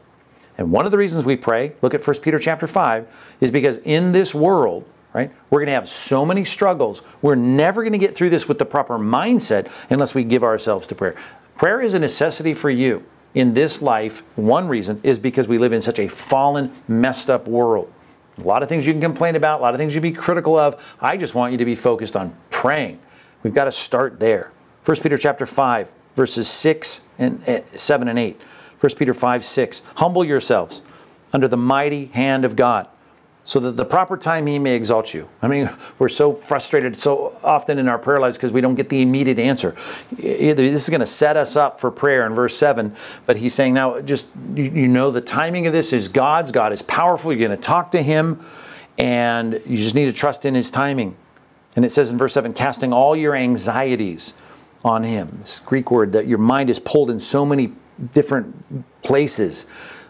And 0.57 0.71
one 0.71 0.87
of 0.87 0.93
the 0.93 0.99
reasons 0.99 1.27
we 1.27 1.37
pray, 1.37 1.75
look 1.83 1.95
at 1.95 2.07
1 2.07 2.21
Peter 2.21 2.39
chapter 2.39 2.67
5, 2.67 3.37
is 3.41 3.51
because 3.51 3.79
in 3.79 4.13
this 4.13 4.35
world, 4.35 4.89
right? 5.13 5.31
We're 5.51 5.61
going 5.61 5.67
to 5.67 5.73
have 5.73 5.89
so 5.89 6.25
many 6.25 6.45
struggles. 6.45 7.03
We're 7.23 7.35
never 7.35 7.83
going 7.83 7.93
to 7.93 7.99
get 7.99 8.15
through 8.15 8.31
this 8.31 8.49
with 8.49 8.59
the 8.59 8.65
proper 8.65 8.99
mindset 8.99 9.71
unless 9.91 10.15
we 10.15 10.25
give 10.25 10.43
ourselves 10.43 10.87
to 10.89 10.95
prayer. 10.95 11.17
Prayer 11.57 11.81
is 11.81 11.95
a 11.95 11.99
necessity 11.99 12.55
for 12.55 12.71
you 12.71 13.05
in 13.35 13.55
this 13.55 13.81
life. 13.81 14.23
One 14.37 14.69
reason 14.69 15.01
is 15.03 15.19
because 15.19 15.47
we 15.47 15.59
live 15.59 15.73
in 15.73 15.83
such 15.83 15.99
a 15.99 16.09
fallen, 16.09 16.75
messed 16.89 17.31
up 17.31 17.47
world. 17.47 17.93
A 18.39 18.43
lot 18.43 18.63
of 18.63 18.69
things 18.69 18.87
you 18.87 18.93
can 18.93 19.01
complain 19.01 19.37
about, 19.37 19.61
a 19.61 19.63
lot 19.63 19.75
of 19.75 19.79
things 19.79 19.95
you 19.95 20.01
be 20.01 20.13
critical 20.13 20.59
of. 20.59 20.97
I 21.01 21.17
just 21.17 21.35
want 21.35 21.53
you 21.53 21.59
to 21.59 21.65
be 21.65 21.77
focused 21.77 22.17
on 22.17 22.37
praying. 22.51 22.99
We've 23.43 23.55
got 23.55 23.65
to 23.65 23.73
start 23.73 24.19
there. 24.19 24.51
1 24.85 24.97
Peter 24.99 25.17
chapter 25.17 25.47
5, 25.47 25.93
verses 26.17 26.49
6 26.49 27.01
and 27.19 27.49
uh, 27.49 27.61
7 27.75 28.09
and 28.09 28.19
8. 28.19 28.41
1 28.81 28.95
Peter 28.97 29.15
5, 29.15 29.45
6. 29.45 29.83
Humble 29.97 30.25
yourselves 30.25 30.83
under 31.33 31.47
the 31.47 31.57
mighty 31.57 32.07
hand 32.07 32.45
of 32.45 32.57
God 32.57 32.89
so 33.47 33.61
that 33.61 33.73
the 33.73 33.85
proper 33.85 34.17
time 34.17 34.47
he 34.47 34.59
may 34.59 34.75
exalt 34.75 35.13
you. 35.13 35.29
I 35.43 35.49
mean, 35.49 35.71
we're 35.99 36.09
so 36.09 36.33
frustrated 36.33 36.97
so 36.97 37.39
often 37.43 37.79
in 37.79 37.89
our 37.89 37.99
prayer 37.99 38.21
lives 38.21 38.37
because 38.37 38.53
we 38.53 38.61
don't 38.61 38.75
get 38.75 38.89
the 38.89 39.03
immediate 39.03 39.39
answer. 39.39 39.77
This 40.17 40.83
is 40.83 40.89
going 40.89 41.01
to 41.01 41.07
set 41.07 41.37
us 41.37 41.55
up 41.57 41.79
for 41.79 41.91
prayer 41.91 42.27
in 42.27 42.35
verse 42.35 42.57
7, 42.57 42.95
but 43.27 43.37
he's 43.37 43.55
saying 43.55 43.75
now 43.75 44.01
just 44.01 44.27
you 44.55 44.89
know 44.89 45.11
the 45.11 45.21
timing 45.21 45.67
of 45.67 45.73
this 45.73 45.93
is 45.93 46.09
God's. 46.09 46.53
God 46.53 46.73
is 46.73 46.83
powerful. 46.83 47.33
You're 47.33 47.47
going 47.47 47.59
to 47.59 47.63
talk 47.63 47.93
to 47.93 48.03
him 48.03 48.41
and 48.99 49.61
you 49.67 49.77
just 49.77 49.95
need 49.95 50.07
to 50.07 50.13
trust 50.13 50.45
in 50.45 50.55
his 50.55 50.71
timing. 50.71 51.17
And 51.77 51.85
it 51.85 51.91
says 51.91 52.11
in 52.11 52.19
verse 52.19 52.33
7, 52.35 52.53
casting 52.53 52.93
all 52.93 53.17
your 53.17 53.35
anxieties 53.35 54.35
on 54.85 55.03
him. 55.03 55.39
This 55.41 55.61
Greek 55.61 55.91
word 55.91 56.13
that 56.13 56.27
your 56.27 56.39
mind 56.39 56.71
is 56.71 56.79
pulled 56.79 57.11
in 57.11 57.19
so 57.19 57.45
many 57.45 57.73
different 58.13 58.55
places 59.03 59.67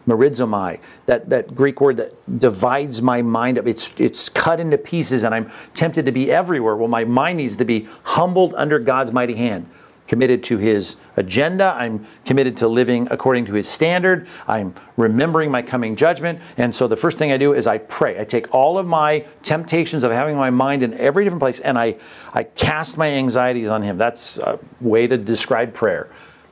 merizomai, 0.07 0.81
that, 1.07 1.29
that 1.31 1.55
Greek 1.55 1.81
word 1.81 1.97
that 1.97 2.12
divides 2.38 3.03
my 3.03 3.23
mind 3.23 3.59
up. 3.59 3.67
It's, 3.67 3.93
it's 3.99 4.29
cut 4.29 4.61
into 4.61 4.79
pieces 4.79 5.25
and 5.25 5.35
I'm 5.35 5.51
tempted 5.75 6.07
to 6.07 6.12
be 6.12 6.31
everywhere. 6.31 6.77
Well, 6.77 6.88
my 6.88 7.05
mind 7.05 7.38
needs 7.38 7.57
to 7.57 7.64
be 7.64 7.88
humbled 8.05 8.55
under 8.55 8.79
God's 8.79 9.12
mighty 9.12 9.35
hand. 9.35 9.69
Committed 10.07 10.45
to 10.45 10.59
his 10.59 10.97
agenda. 11.17 11.75
I'm 11.79 12.07
committed 12.27 12.59
to 12.59 12.69
living 12.69 13.09
according 13.11 13.47
to 13.47 13.55
his 13.55 13.67
standard. 13.67 14.29
I'm 14.47 14.75
remembering 14.99 15.51
my 15.51 15.62
coming 15.62 15.97
judgment. 15.97 16.40
And 16.59 16.75
so 16.75 16.87
the 16.87 16.97
first 16.97 17.17
thing 17.17 17.33
I 17.33 17.38
do 17.38 17.55
is 17.55 17.67
I 17.67 17.79
pray. 17.79 18.21
I 18.21 18.25
take 18.25 18.53
all 18.55 18.77
of 18.77 18.87
my 18.87 19.25
temptations 19.43 20.05
of 20.05 20.12
having 20.12 20.37
my 20.37 20.51
mind 20.51 20.83
in 20.83 20.93
every 20.95 21.25
different 21.25 21.40
place 21.40 21.61
and 21.61 21.79
I, 21.79 21.97
I 22.35 22.43
cast 22.43 22.99
my 22.99 23.09
anxieties 23.09 23.71
on 23.71 23.81
him. 23.81 23.97
That's 23.97 24.37
a 24.37 24.59
way 24.83 25.07
to 25.07 25.17
describe 25.17 25.73
prayer. 25.73 26.11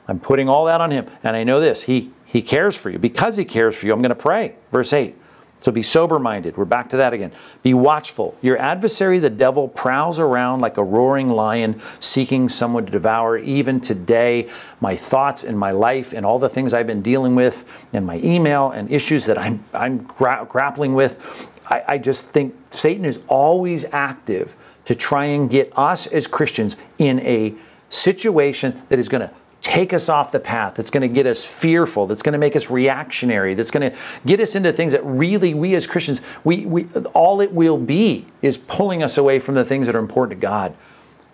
I'm 0.08 0.18
putting 0.18 0.48
all 0.48 0.64
that 0.64 0.80
on 0.80 0.90
him. 0.90 1.06
And 1.22 1.36
I 1.36 1.44
know 1.44 1.60
this 1.60 1.82
He 1.82 2.10
he 2.32 2.40
cares 2.40 2.78
for 2.78 2.88
you. 2.88 2.98
Because 2.98 3.36
He 3.36 3.44
cares 3.44 3.76
for 3.76 3.84
you, 3.84 3.92
I'm 3.92 4.00
going 4.00 4.08
to 4.08 4.14
pray. 4.14 4.54
Verse 4.70 4.94
8. 4.94 5.14
So 5.58 5.70
be 5.70 5.82
sober 5.82 6.18
minded. 6.18 6.56
We're 6.56 6.64
back 6.64 6.88
to 6.88 6.96
that 6.96 7.12
again. 7.12 7.30
Be 7.62 7.74
watchful. 7.74 8.34
Your 8.40 8.56
adversary, 8.56 9.18
the 9.18 9.28
devil, 9.28 9.68
prowls 9.68 10.18
around 10.18 10.60
like 10.60 10.78
a 10.78 10.82
roaring 10.82 11.28
lion 11.28 11.78
seeking 12.00 12.48
someone 12.48 12.86
to 12.86 12.90
devour. 12.90 13.36
Even 13.36 13.82
today, 13.82 14.48
my 14.80 14.96
thoughts 14.96 15.44
and 15.44 15.58
my 15.58 15.72
life 15.72 16.14
and 16.14 16.24
all 16.24 16.38
the 16.38 16.48
things 16.48 16.72
I've 16.72 16.86
been 16.86 17.02
dealing 17.02 17.34
with 17.34 17.70
and 17.92 18.06
my 18.06 18.16
email 18.24 18.70
and 18.70 18.90
issues 18.90 19.26
that 19.26 19.36
I'm, 19.36 19.62
I'm 19.74 19.98
gra- 19.98 20.46
grappling 20.48 20.94
with, 20.94 21.50
I, 21.68 21.84
I 21.86 21.98
just 21.98 22.26
think 22.28 22.56
Satan 22.70 23.04
is 23.04 23.20
always 23.28 23.84
active 23.92 24.56
to 24.86 24.94
try 24.94 25.26
and 25.26 25.50
get 25.50 25.70
us 25.76 26.06
as 26.06 26.26
Christians 26.26 26.78
in 26.96 27.20
a 27.20 27.54
situation 27.90 28.82
that 28.88 28.98
is 28.98 29.10
going 29.10 29.20
to 29.20 29.30
take 29.62 29.92
us 29.92 30.08
off 30.08 30.32
the 30.32 30.40
path, 30.40 30.74
that's 30.74 30.90
going 30.90 31.02
to 31.02 31.08
get 31.08 31.24
us 31.24 31.44
fearful, 31.44 32.06
that's 32.06 32.22
going 32.22 32.32
to 32.32 32.38
make 32.38 32.56
us 32.56 32.68
reactionary, 32.68 33.54
that's 33.54 33.70
going 33.70 33.90
to 33.90 33.96
get 34.26 34.40
us 34.40 34.56
into 34.56 34.72
things 34.72 34.92
that 34.92 35.04
really 35.04 35.54
we 35.54 35.74
as 35.74 35.86
Christians, 35.86 36.20
we, 36.44 36.66
we 36.66 36.86
all 37.14 37.40
it 37.40 37.52
will 37.52 37.78
be 37.78 38.26
is 38.42 38.58
pulling 38.58 39.02
us 39.02 39.16
away 39.16 39.38
from 39.38 39.54
the 39.54 39.64
things 39.64 39.86
that 39.86 39.94
are 39.94 40.00
important 40.00 40.38
to 40.38 40.42
God. 40.44 40.74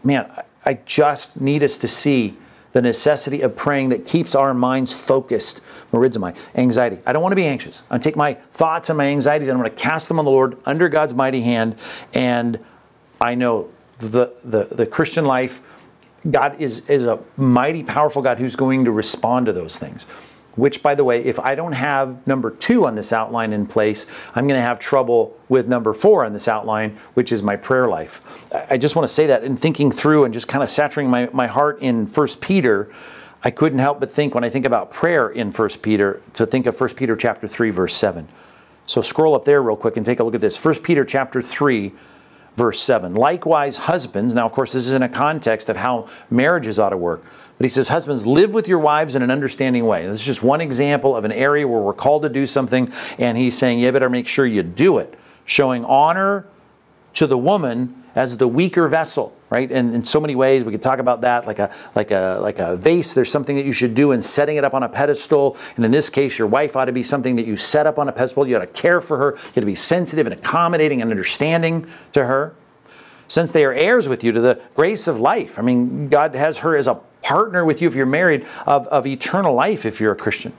Man, 0.04 0.30
I 0.64 0.74
just 0.84 1.40
need 1.40 1.62
us 1.62 1.78
to 1.78 1.88
see 1.88 2.36
the 2.72 2.82
necessity 2.82 3.40
of 3.40 3.56
praying 3.56 3.88
that 3.88 4.06
keeps 4.06 4.34
our 4.34 4.52
minds 4.52 4.92
focused. 4.92 5.62
Merizomai, 5.90 6.36
anxiety. 6.54 6.98
I 7.06 7.14
don't 7.14 7.22
want 7.22 7.32
to 7.32 7.36
be 7.36 7.46
anxious. 7.46 7.82
I 7.90 7.96
take 7.96 8.14
my 8.14 8.34
thoughts 8.34 8.90
and 8.90 8.98
my 8.98 9.06
anxieties 9.06 9.48
and 9.48 9.56
I'm 9.56 9.62
going 9.62 9.74
to 9.74 9.82
cast 9.82 10.06
them 10.06 10.18
on 10.18 10.26
the 10.26 10.30
Lord 10.30 10.58
under 10.66 10.90
God's 10.90 11.14
mighty 11.14 11.40
hand. 11.40 11.76
And 12.12 12.58
I 13.22 13.34
know 13.34 13.70
the, 13.98 14.34
the, 14.44 14.68
the 14.70 14.86
Christian 14.86 15.24
life 15.24 15.62
God 16.30 16.60
is, 16.60 16.80
is 16.88 17.04
a 17.04 17.18
mighty, 17.36 17.82
powerful 17.82 18.22
God 18.22 18.38
who's 18.38 18.56
going 18.56 18.84
to 18.84 18.92
respond 18.92 19.46
to 19.46 19.52
those 19.52 19.78
things. 19.78 20.04
Which, 20.56 20.82
by 20.82 20.96
the 20.96 21.04
way, 21.04 21.24
if 21.24 21.38
I 21.38 21.54
don't 21.54 21.72
have 21.72 22.26
number 22.26 22.50
two 22.50 22.84
on 22.84 22.96
this 22.96 23.12
outline 23.12 23.52
in 23.52 23.64
place, 23.64 24.06
I'm 24.34 24.48
going 24.48 24.58
to 24.58 24.66
have 24.66 24.80
trouble 24.80 25.36
with 25.48 25.68
number 25.68 25.94
four 25.94 26.24
on 26.24 26.32
this 26.32 26.48
outline, 26.48 26.98
which 27.14 27.30
is 27.30 27.44
my 27.44 27.54
prayer 27.54 27.86
life. 27.86 28.20
I 28.68 28.76
just 28.76 28.96
want 28.96 29.06
to 29.06 29.14
say 29.14 29.26
that 29.28 29.44
in 29.44 29.56
thinking 29.56 29.92
through 29.92 30.24
and 30.24 30.34
just 30.34 30.48
kind 30.48 30.64
of 30.64 30.70
saturating 30.70 31.10
my, 31.10 31.28
my 31.32 31.46
heart 31.46 31.80
in 31.80 32.06
First 32.06 32.40
Peter, 32.40 32.88
I 33.44 33.52
couldn't 33.52 33.78
help 33.78 34.00
but 34.00 34.10
think 34.10 34.34
when 34.34 34.42
I 34.42 34.48
think 34.48 34.66
about 34.66 34.90
prayer 34.90 35.28
in 35.28 35.52
First 35.52 35.80
Peter, 35.80 36.20
to 36.34 36.44
think 36.44 36.66
of 36.66 36.76
First 36.76 36.96
Peter 36.96 37.14
chapter 37.14 37.46
3, 37.46 37.70
verse 37.70 37.94
7. 37.94 38.28
So 38.86 39.00
scroll 39.00 39.36
up 39.36 39.44
there 39.44 39.62
real 39.62 39.76
quick 39.76 39.96
and 39.96 40.04
take 40.04 40.18
a 40.18 40.24
look 40.24 40.34
at 40.34 40.40
this. 40.40 40.56
First 40.56 40.82
Peter 40.82 41.04
chapter 41.04 41.40
3, 41.40 41.92
verse 42.58 42.80
7. 42.82 43.14
Likewise, 43.14 43.76
husbands, 43.76 44.34
now 44.34 44.44
of 44.44 44.52
course, 44.52 44.72
this 44.72 44.86
is 44.86 44.92
in 44.92 45.02
a 45.02 45.08
context 45.08 45.70
of 45.70 45.76
how 45.76 46.08
marriages 46.28 46.78
ought 46.78 46.90
to 46.90 46.96
work. 46.96 47.24
But 47.56 47.64
he 47.64 47.68
says, 47.68 47.88
Husbands, 47.88 48.26
live 48.26 48.52
with 48.52 48.68
your 48.68 48.80
wives 48.80 49.14
in 49.16 49.22
an 49.22 49.30
understanding 49.30 49.86
way. 49.86 50.06
This 50.06 50.20
is 50.20 50.26
just 50.26 50.42
one 50.42 50.60
example 50.60 51.16
of 51.16 51.24
an 51.24 51.32
area 51.32 51.66
where 51.66 51.80
we're 51.80 51.94
called 51.94 52.22
to 52.24 52.28
do 52.28 52.44
something, 52.44 52.92
and 53.18 53.38
he's 53.38 53.56
saying, 53.56 53.78
You 53.78 53.90
better 53.92 54.10
make 54.10 54.28
sure 54.28 54.44
you 54.44 54.64
do 54.64 54.98
it, 54.98 55.14
showing 55.44 55.84
honor 55.84 56.46
to 57.14 57.26
the 57.26 57.38
woman 57.38 58.04
as 58.18 58.36
the 58.36 58.48
weaker 58.48 58.88
vessel 58.88 59.34
right? 59.50 59.70
And 59.70 59.94
in 59.94 60.04
so 60.04 60.20
many 60.20 60.34
ways, 60.34 60.64
we 60.64 60.72
could 60.72 60.82
talk 60.82 60.98
about 60.98 61.22
that 61.22 61.46
like 61.46 61.58
a 61.58 61.72
like 61.94 62.10
a 62.10 62.38
like 62.40 62.58
a 62.58 62.76
vase. 62.76 63.14
There's 63.14 63.30
something 63.30 63.56
that 63.56 63.64
you 63.64 63.72
should 63.72 63.94
do 63.94 64.12
in 64.12 64.20
setting 64.20 64.56
it 64.56 64.64
up 64.64 64.74
on 64.74 64.82
a 64.82 64.88
pedestal. 64.88 65.56
And 65.76 65.84
in 65.84 65.90
this 65.90 66.10
case, 66.10 66.38
your 66.38 66.48
wife 66.48 66.76
ought 66.76 66.86
to 66.86 66.92
be 66.92 67.02
something 67.02 67.36
that 67.36 67.46
you 67.46 67.56
set 67.56 67.86
up 67.86 67.98
on 67.98 68.08
a 68.08 68.12
pedestal. 68.12 68.46
You 68.46 68.56
ought 68.56 68.60
to 68.60 68.66
care 68.66 69.00
for 69.00 69.16
her. 69.16 69.30
You 69.36 69.50
ought 69.50 69.60
to 69.60 69.66
be 69.66 69.74
sensitive 69.74 70.26
and 70.26 70.34
accommodating 70.34 71.02
and 71.02 71.10
understanding 71.10 71.86
to 72.12 72.24
her. 72.24 72.54
Since 73.26 73.50
they 73.50 73.64
are 73.64 73.72
heirs 73.72 74.08
with 74.08 74.24
you 74.24 74.32
to 74.32 74.40
the 74.40 74.60
grace 74.74 75.06
of 75.06 75.20
life. 75.20 75.58
I 75.58 75.62
mean, 75.62 76.08
God 76.08 76.34
has 76.34 76.58
her 76.58 76.76
as 76.76 76.86
a 76.86 76.94
partner 77.22 77.64
with 77.64 77.82
you 77.82 77.88
if 77.88 77.94
you're 77.94 78.06
married 78.06 78.46
of, 78.66 78.86
of 78.86 79.06
eternal 79.06 79.54
life 79.54 79.84
if 79.84 80.00
you're 80.00 80.12
a 80.12 80.16
Christian. 80.16 80.54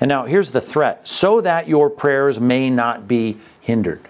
And 0.00 0.08
now 0.08 0.24
here's 0.24 0.50
the 0.50 0.62
threat 0.62 1.06
so 1.06 1.42
that 1.42 1.68
your 1.68 1.90
prayers 1.90 2.40
may 2.40 2.70
not 2.70 3.06
be 3.06 3.38
hindered. 3.60 4.00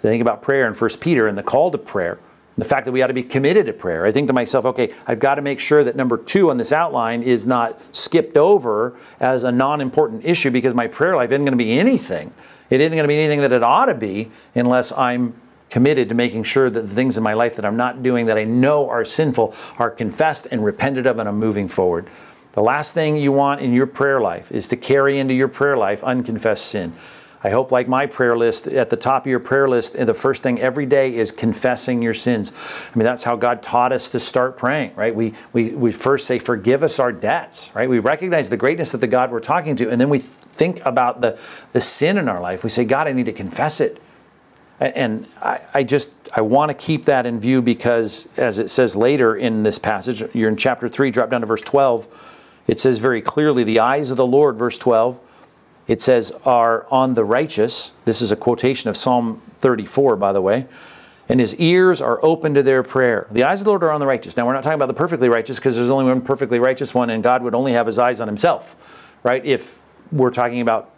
Think 0.00 0.20
about 0.20 0.42
prayer 0.42 0.66
in 0.66 0.74
1 0.74 0.90
Peter 1.00 1.28
and 1.28 1.38
the 1.38 1.42
call 1.44 1.70
to 1.70 1.78
prayer 1.78 2.18
the 2.58 2.64
fact 2.64 2.86
that 2.86 2.92
we 2.92 3.02
ought 3.02 3.08
to 3.08 3.14
be 3.14 3.22
committed 3.22 3.66
to 3.66 3.72
prayer. 3.72 4.06
I 4.06 4.12
think 4.12 4.28
to 4.28 4.32
myself, 4.32 4.64
okay, 4.64 4.94
I've 5.06 5.18
got 5.18 5.34
to 5.34 5.42
make 5.42 5.60
sure 5.60 5.84
that 5.84 5.96
number 5.96 6.16
two 6.16 6.50
on 6.50 6.56
this 6.56 6.72
outline 6.72 7.22
is 7.22 7.46
not 7.46 7.78
skipped 7.94 8.36
over 8.36 8.96
as 9.20 9.44
a 9.44 9.52
non 9.52 9.80
important 9.80 10.24
issue 10.24 10.50
because 10.50 10.74
my 10.74 10.86
prayer 10.86 11.16
life 11.16 11.30
isn't 11.30 11.44
going 11.44 11.56
to 11.56 11.62
be 11.62 11.78
anything. 11.78 12.32
It 12.70 12.80
isn't 12.80 12.92
going 12.92 13.04
to 13.04 13.08
be 13.08 13.18
anything 13.18 13.42
that 13.42 13.52
it 13.52 13.62
ought 13.62 13.86
to 13.86 13.94
be 13.94 14.30
unless 14.54 14.90
I'm 14.92 15.34
committed 15.70 16.08
to 16.08 16.14
making 16.14 16.44
sure 16.44 16.70
that 16.70 16.80
the 16.80 16.94
things 16.94 17.16
in 17.16 17.22
my 17.22 17.34
life 17.34 17.56
that 17.56 17.64
I'm 17.64 17.76
not 17.76 18.02
doing 18.02 18.26
that 18.26 18.38
I 18.38 18.44
know 18.44 18.88
are 18.88 19.04
sinful 19.04 19.54
are 19.78 19.90
confessed 19.90 20.46
and 20.50 20.64
repented 20.64 21.06
of 21.06 21.18
and 21.18 21.28
I'm 21.28 21.38
moving 21.38 21.68
forward. 21.68 22.08
The 22.52 22.62
last 22.62 22.94
thing 22.94 23.16
you 23.16 23.32
want 23.32 23.60
in 23.60 23.74
your 23.74 23.86
prayer 23.86 24.20
life 24.20 24.50
is 24.50 24.68
to 24.68 24.76
carry 24.76 25.18
into 25.18 25.34
your 25.34 25.48
prayer 25.48 25.76
life 25.76 26.02
unconfessed 26.02 26.66
sin. 26.66 26.94
I 27.46 27.50
hope, 27.50 27.70
like 27.70 27.86
my 27.86 28.06
prayer 28.06 28.36
list, 28.36 28.66
at 28.66 28.90
the 28.90 28.96
top 28.96 29.22
of 29.22 29.28
your 29.28 29.38
prayer 29.38 29.68
list, 29.68 29.92
the 29.92 30.12
first 30.12 30.42
thing 30.42 30.58
every 30.58 30.84
day 30.84 31.14
is 31.14 31.30
confessing 31.30 32.02
your 32.02 32.12
sins. 32.12 32.50
I 32.50 32.98
mean, 32.98 33.04
that's 33.04 33.22
how 33.22 33.36
God 33.36 33.62
taught 33.62 33.92
us 33.92 34.08
to 34.08 34.18
start 34.18 34.58
praying, 34.58 34.96
right? 34.96 35.14
We, 35.14 35.32
we, 35.52 35.70
we 35.70 35.92
first 35.92 36.26
say, 36.26 36.40
Forgive 36.40 36.82
us 36.82 36.98
our 36.98 37.12
debts, 37.12 37.70
right? 37.72 37.88
We 37.88 38.00
recognize 38.00 38.50
the 38.50 38.56
greatness 38.56 38.94
of 38.94 39.00
the 39.00 39.06
God 39.06 39.30
we're 39.30 39.38
talking 39.38 39.76
to, 39.76 39.88
and 39.88 40.00
then 40.00 40.08
we 40.08 40.18
think 40.18 40.84
about 40.84 41.20
the, 41.20 41.40
the 41.72 41.80
sin 41.80 42.18
in 42.18 42.28
our 42.28 42.40
life. 42.40 42.64
We 42.64 42.70
say, 42.70 42.84
God, 42.84 43.06
I 43.06 43.12
need 43.12 43.26
to 43.26 43.32
confess 43.32 43.80
it. 43.80 44.02
And 44.80 45.28
I, 45.40 45.60
I 45.72 45.82
just, 45.84 46.10
I 46.34 46.40
want 46.40 46.70
to 46.70 46.74
keep 46.74 47.04
that 47.04 47.26
in 47.26 47.38
view 47.38 47.62
because, 47.62 48.28
as 48.36 48.58
it 48.58 48.70
says 48.70 48.96
later 48.96 49.36
in 49.36 49.62
this 49.62 49.78
passage, 49.78 50.24
you're 50.34 50.48
in 50.48 50.56
chapter 50.56 50.88
3, 50.88 51.12
drop 51.12 51.30
down 51.30 51.42
to 51.42 51.46
verse 51.46 51.62
12. 51.62 52.42
It 52.66 52.80
says 52.80 52.98
very 52.98 53.22
clearly, 53.22 53.62
The 53.62 53.78
eyes 53.78 54.10
of 54.10 54.16
the 54.16 54.26
Lord, 54.26 54.56
verse 54.56 54.78
12, 54.78 55.20
it 55.86 56.00
says, 56.00 56.32
are 56.44 56.86
on 56.90 57.14
the 57.14 57.24
righteous. 57.24 57.92
This 58.04 58.20
is 58.20 58.32
a 58.32 58.36
quotation 58.36 58.90
of 58.90 58.96
Psalm 58.96 59.40
34, 59.58 60.16
by 60.16 60.32
the 60.32 60.40
way. 60.40 60.66
And 61.28 61.40
his 61.40 61.56
ears 61.56 62.00
are 62.00 62.24
open 62.24 62.54
to 62.54 62.62
their 62.62 62.82
prayer. 62.82 63.26
The 63.32 63.42
eyes 63.44 63.60
of 63.60 63.64
the 63.64 63.70
Lord 63.70 63.82
are 63.82 63.90
on 63.90 64.00
the 64.00 64.06
righteous. 64.06 64.36
Now, 64.36 64.46
we're 64.46 64.52
not 64.52 64.62
talking 64.62 64.76
about 64.76 64.86
the 64.86 64.94
perfectly 64.94 65.28
righteous 65.28 65.56
because 65.56 65.74
there's 65.76 65.90
only 65.90 66.04
one 66.04 66.20
perfectly 66.20 66.58
righteous 66.58 66.94
one, 66.94 67.10
and 67.10 67.22
God 67.22 67.42
would 67.42 67.54
only 67.54 67.72
have 67.72 67.86
his 67.86 67.98
eyes 67.98 68.20
on 68.20 68.28
himself, 68.28 69.16
right? 69.24 69.44
If 69.44 69.82
we're 70.12 70.30
talking 70.30 70.60
about 70.60 70.92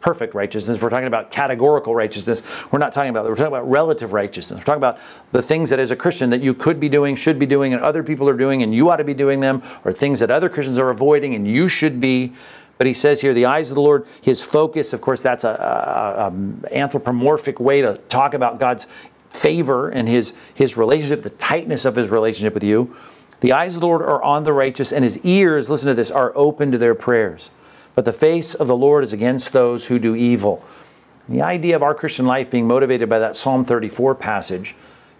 perfect 0.00 0.34
righteousness, 0.34 0.80
we're 0.82 0.90
talking 0.90 1.06
about 1.06 1.30
categorical 1.30 1.94
righteousness, 1.94 2.42
we're 2.70 2.78
not 2.78 2.92
talking 2.92 3.10
about 3.10 3.22
that. 3.22 3.30
We're 3.30 3.36
talking 3.36 3.52
about 3.52 3.70
relative 3.70 4.12
righteousness. 4.12 4.58
We're 4.58 4.64
talking 4.64 4.80
about 4.80 4.98
the 5.32 5.42
things 5.42 5.70
that 5.70 5.78
as 5.78 5.90
a 5.90 5.96
Christian 5.96 6.30
that 6.30 6.40
you 6.40 6.54
could 6.54 6.80
be 6.80 6.88
doing, 6.88 7.16
should 7.16 7.38
be 7.38 7.46
doing, 7.46 7.72
and 7.72 7.82
other 7.82 8.02
people 8.02 8.28
are 8.28 8.36
doing, 8.36 8.62
and 8.62 8.74
you 8.74 8.90
ought 8.90 8.96
to 8.96 9.04
be 9.04 9.14
doing 9.14 9.40
them, 9.40 9.62
or 9.84 9.92
things 9.92 10.20
that 10.20 10.30
other 10.30 10.48
Christians 10.48 10.78
are 10.78 10.90
avoiding, 10.90 11.34
and 11.34 11.46
you 11.46 11.68
should 11.68 12.00
be. 12.00 12.32
But 12.80 12.86
he 12.86 12.94
says 12.94 13.20
here, 13.20 13.34
the 13.34 13.44
eyes 13.44 13.70
of 13.70 13.74
the 13.74 13.82
Lord, 13.82 14.06
his 14.22 14.40
focus, 14.40 14.94
of 14.94 15.02
course, 15.02 15.20
that's 15.20 15.44
a, 15.44 15.50
a, 15.50 16.22
a 16.22 16.26
um, 16.28 16.64
anthropomorphic 16.72 17.60
way 17.60 17.82
to 17.82 17.98
talk 18.08 18.32
about 18.32 18.58
God's 18.58 18.86
favor 19.28 19.90
and 19.90 20.08
his, 20.08 20.32
his 20.54 20.78
relationship, 20.78 21.22
the 21.22 21.28
tightness 21.28 21.84
of 21.84 21.94
his 21.94 22.08
relationship 22.08 22.54
with 22.54 22.64
you. 22.64 22.96
The 23.40 23.52
eyes 23.52 23.74
of 23.74 23.82
the 23.82 23.86
Lord 23.86 24.00
are 24.00 24.22
on 24.22 24.44
the 24.44 24.54
righteous, 24.54 24.94
and 24.94 25.04
his 25.04 25.18
ears, 25.18 25.68
listen 25.68 25.88
to 25.88 25.94
this, 25.94 26.10
are 26.10 26.32
open 26.34 26.72
to 26.72 26.78
their 26.78 26.94
prayers. 26.94 27.50
But 27.96 28.06
the 28.06 28.14
face 28.14 28.54
of 28.54 28.66
the 28.66 28.76
Lord 28.76 29.04
is 29.04 29.12
against 29.12 29.52
those 29.52 29.84
who 29.84 29.98
do 29.98 30.16
evil. 30.16 30.64
The 31.28 31.42
idea 31.42 31.76
of 31.76 31.82
our 31.82 31.94
Christian 31.94 32.24
life 32.24 32.48
being 32.48 32.66
motivated 32.66 33.10
by 33.10 33.18
that 33.18 33.36
Psalm 33.36 33.62
34 33.62 34.14
passage 34.14 34.74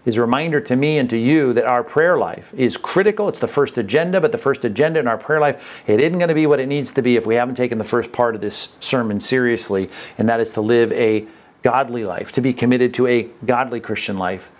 is 0.05 0.17
a 0.17 0.21
reminder 0.21 0.59
to 0.59 0.75
me 0.75 0.97
and 0.97 1.09
to 1.09 1.17
you 1.17 1.53
that 1.53 1.65
our 1.65 1.83
prayer 1.83 2.17
life 2.17 2.53
is 2.55 2.77
critical. 2.77 3.29
It's 3.29 3.39
the 3.39 3.47
first 3.47 3.77
agenda, 3.77 4.19
but 4.19 4.31
the 4.31 4.37
first 4.37 4.65
agenda 4.65 4.99
in 4.99 5.07
our 5.07 5.17
prayer 5.17 5.39
life, 5.39 5.83
it 5.87 6.01
isn't 6.01 6.17
going 6.17 6.29
to 6.29 6.35
be 6.35 6.47
what 6.47 6.59
it 6.59 6.67
needs 6.67 6.91
to 6.93 7.01
be 7.01 7.15
if 7.15 7.25
we 7.25 7.35
haven't 7.35 7.55
taken 7.55 7.77
the 7.77 7.83
first 7.83 8.11
part 8.11 8.33
of 8.33 8.41
this 8.41 8.75
sermon 8.79 9.19
seriously, 9.19 9.89
and 10.17 10.27
that 10.27 10.39
is 10.39 10.53
to 10.53 10.61
live 10.61 10.91
a 10.93 11.27
godly 11.61 12.03
life, 12.03 12.31
to 12.31 12.41
be 12.41 12.53
committed 12.53 12.93
to 12.95 13.05
a 13.07 13.29
godly 13.45 13.79
Christian 13.79 14.17
life. 14.17 14.51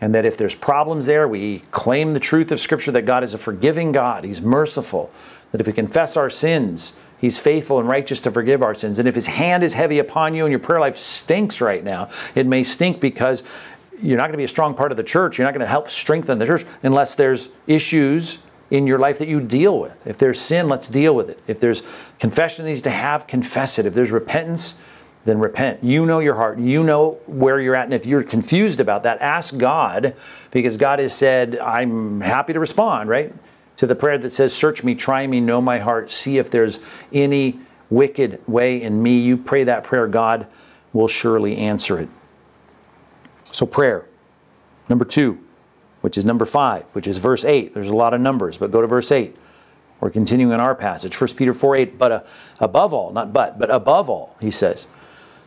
And 0.00 0.14
that 0.14 0.26
if 0.26 0.36
there's 0.36 0.54
problems 0.54 1.06
there, 1.06 1.26
we 1.26 1.60
claim 1.70 2.10
the 2.10 2.20
truth 2.20 2.52
of 2.52 2.60
Scripture 2.60 2.92
that 2.92 3.02
God 3.02 3.24
is 3.24 3.34
a 3.34 3.38
forgiving 3.38 3.92
God, 3.92 4.24
He's 4.24 4.42
merciful, 4.42 5.10
that 5.52 5.60
if 5.60 5.66
we 5.66 5.72
confess 5.72 6.16
our 6.16 6.28
sins, 6.28 6.96
He's 7.18 7.38
faithful 7.38 7.78
and 7.78 7.88
righteous 7.88 8.20
to 8.22 8.30
forgive 8.30 8.62
our 8.62 8.74
sins. 8.74 8.98
And 8.98 9.08
if 9.08 9.14
His 9.14 9.26
hand 9.26 9.62
is 9.62 9.72
heavy 9.72 9.98
upon 9.98 10.34
you 10.34 10.44
and 10.44 10.52
your 10.52 10.58
prayer 10.58 10.80
life 10.80 10.96
stinks 10.96 11.62
right 11.62 11.82
now, 11.82 12.10
it 12.34 12.46
may 12.46 12.62
stink 12.62 13.00
because 13.00 13.42
you're 14.00 14.16
not 14.16 14.24
going 14.24 14.32
to 14.32 14.38
be 14.38 14.44
a 14.44 14.48
strong 14.48 14.74
part 14.74 14.90
of 14.90 14.96
the 14.96 15.02
church. 15.02 15.38
You're 15.38 15.46
not 15.46 15.54
going 15.54 15.60
to 15.60 15.66
help 15.66 15.90
strengthen 15.90 16.38
the 16.38 16.46
church 16.46 16.64
unless 16.82 17.14
there's 17.14 17.48
issues 17.66 18.38
in 18.70 18.86
your 18.86 18.98
life 18.98 19.18
that 19.18 19.28
you 19.28 19.40
deal 19.40 19.78
with. 19.78 20.06
If 20.06 20.18
there's 20.18 20.40
sin, 20.40 20.68
let's 20.68 20.88
deal 20.88 21.14
with 21.14 21.30
it. 21.30 21.40
If 21.46 21.60
there's 21.60 21.82
confession 22.18 22.66
needs 22.66 22.82
to 22.82 22.90
have, 22.90 23.26
confess 23.26 23.78
it. 23.78 23.86
If 23.86 23.94
there's 23.94 24.10
repentance, 24.10 24.78
then 25.24 25.38
repent. 25.38 25.82
You 25.82 26.06
know 26.06 26.20
your 26.20 26.34
heart. 26.34 26.58
You 26.58 26.82
know 26.82 27.18
where 27.26 27.60
you're 27.60 27.74
at. 27.74 27.84
And 27.84 27.94
if 27.94 28.06
you're 28.06 28.22
confused 28.22 28.80
about 28.80 29.02
that, 29.04 29.20
ask 29.20 29.56
God 29.56 30.14
because 30.50 30.76
God 30.76 30.98
has 30.98 31.14
said, 31.14 31.58
I'm 31.58 32.20
happy 32.20 32.52
to 32.52 32.60
respond, 32.60 33.08
right? 33.08 33.34
To 33.76 33.86
the 33.86 33.94
prayer 33.94 34.18
that 34.18 34.30
says, 34.32 34.54
Search 34.54 34.82
me, 34.82 34.94
try 34.94 35.26
me, 35.26 35.40
know 35.40 35.60
my 35.60 35.78
heart, 35.78 36.10
see 36.10 36.38
if 36.38 36.50
there's 36.50 36.80
any 37.12 37.60
wicked 37.90 38.40
way 38.48 38.82
in 38.82 39.02
me. 39.02 39.18
You 39.18 39.36
pray 39.36 39.64
that 39.64 39.84
prayer, 39.84 40.08
God 40.08 40.46
will 40.92 41.08
surely 41.08 41.56
answer 41.58 41.98
it. 41.98 42.08
So, 43.56 43.64
prayer. 43.64 44.04
Number 44.90 45.06
two, 45.06 45.42
which 46.02 46.18
is 46.18 46.26
number 46.26 46.44
five, 46.44 46.84
which 46.94 47.06
is 47.06 47.16
verse 47.16 47.42
8. 47.42 47.72
There's 47.72 47.88
a 47.88 47.96
lot 47.96 48.12
of 48.12 48.20
numbers, 48.20 48.58
but 48.58 48.70
go 48.70 48.82
to 48.82 48.86
verse 48.86 49.10
8. 49.10 49.34
We're 49.98 50.10
continuing 50.10 50.52
in 50.52 50.60
our 50.60 50.74
passage, 50.74 51.18
1 51.18 51.30
Peter 51.36 51.54
4 51.54 51.74
8. 51.74 51.98
But 51.98 52.12
uh, 52.12 52.22
above 52.60 52.92
all, 52.92 53.12
not 53.12 53.32
but, 53.32 53.58
but 53.58 53.70
above 53.70 54.10
all, 54.10 54.36
he 54.42 54.50
says, 54.50 54.88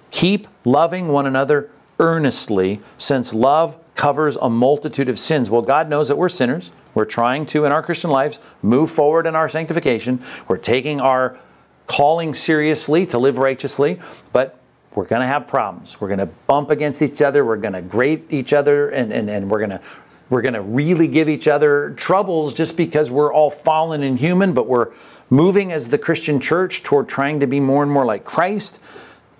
Keep 0.10 0.48
loving 0.66 1.10
one 1.10 1.28
another 1.28 1.70
earnestly, 2.00 2.80
since 2.98 3.32
love 3.32 3.78
covers 3.94 4.38
a 4.38 4.50
multitude 4.50 5.08
of 5.08 5.20
sins. 5.20 5.52
Well, 5.52 5.62
God 5.62 5.88
knows 5.88 6.08
that 6.08 6.16
we're 6.16 6.30
sinners. 6.30 6.72
We're 6.96 7.06
trying 7.06 7.46
to, 7.46 7.66
in 7.66 7.72
our 7.72 7.84
Christian 7.84 8.10
lives, 8.10 8.40
move 8.64 8.90
forward 8.90 9.28
in 9.28 9.36
our 9.36 9.48
sanctification. 9.48 10.20
We're 10.48 10.58
taking 10.58 11.00
our 11.00 11.38
calling 11.86 12.34
seriously 12.34 13.06
to 13.06 13.20
live 13.20 13.38
righteously, 13.38 14.00
but 14.34 14.59
we're 14.96 15.06
going 15.06 15.22
to 15.22 15.28
have 15.28 15.48
problems. 15.48 16.02
We're 16.02 16.08
going 16.08 16.20
to 16.20 16.26
bump 16.26 16.72
against 16.72 17.02
each 17.02 17.22
other. 17.22 17.46
We're 17.46 17.58
going 17.58 17.74
to 17.74 17.82
grate 17.82 18.26
each 18.30 18.54
other, 18.54 18.90
and, 18.90 19.14
and, 19.14 19.30
and 19.30 19.50
we're 19.50 19.60
going 19.60 19.70
to 19.72 19.82
we're 20.30 20.44
going 20.44 20.54
to 20.54 20.62
really 20.62 21.08
give 21.08 21.28
each 21.28 21.48
other 21.48 21.92
troubles 21.98 22.54
just 22.54 22.78
because 22.78 23.10
we're 23.10 23.34
all 23.34 23.50
fallen 23.50 24.04
and 24.04 24.20
human, 24.20 24.54
but 24.54 24.68
we're 24.68 24.92
moving 25.32 25.72
as 25.72 25.90
the 25.90 25.98
Christian 25.98 26.40
church 26.40 26.84
toward 26.84 27.10
trying 27.10 27.40
to 27.40 27.48
be 27.48 27.60
more 27.60 27.82
and 27.82 27.92
more 27.92 28.06
like 28.06 28.26
Christ. 28.26 28.80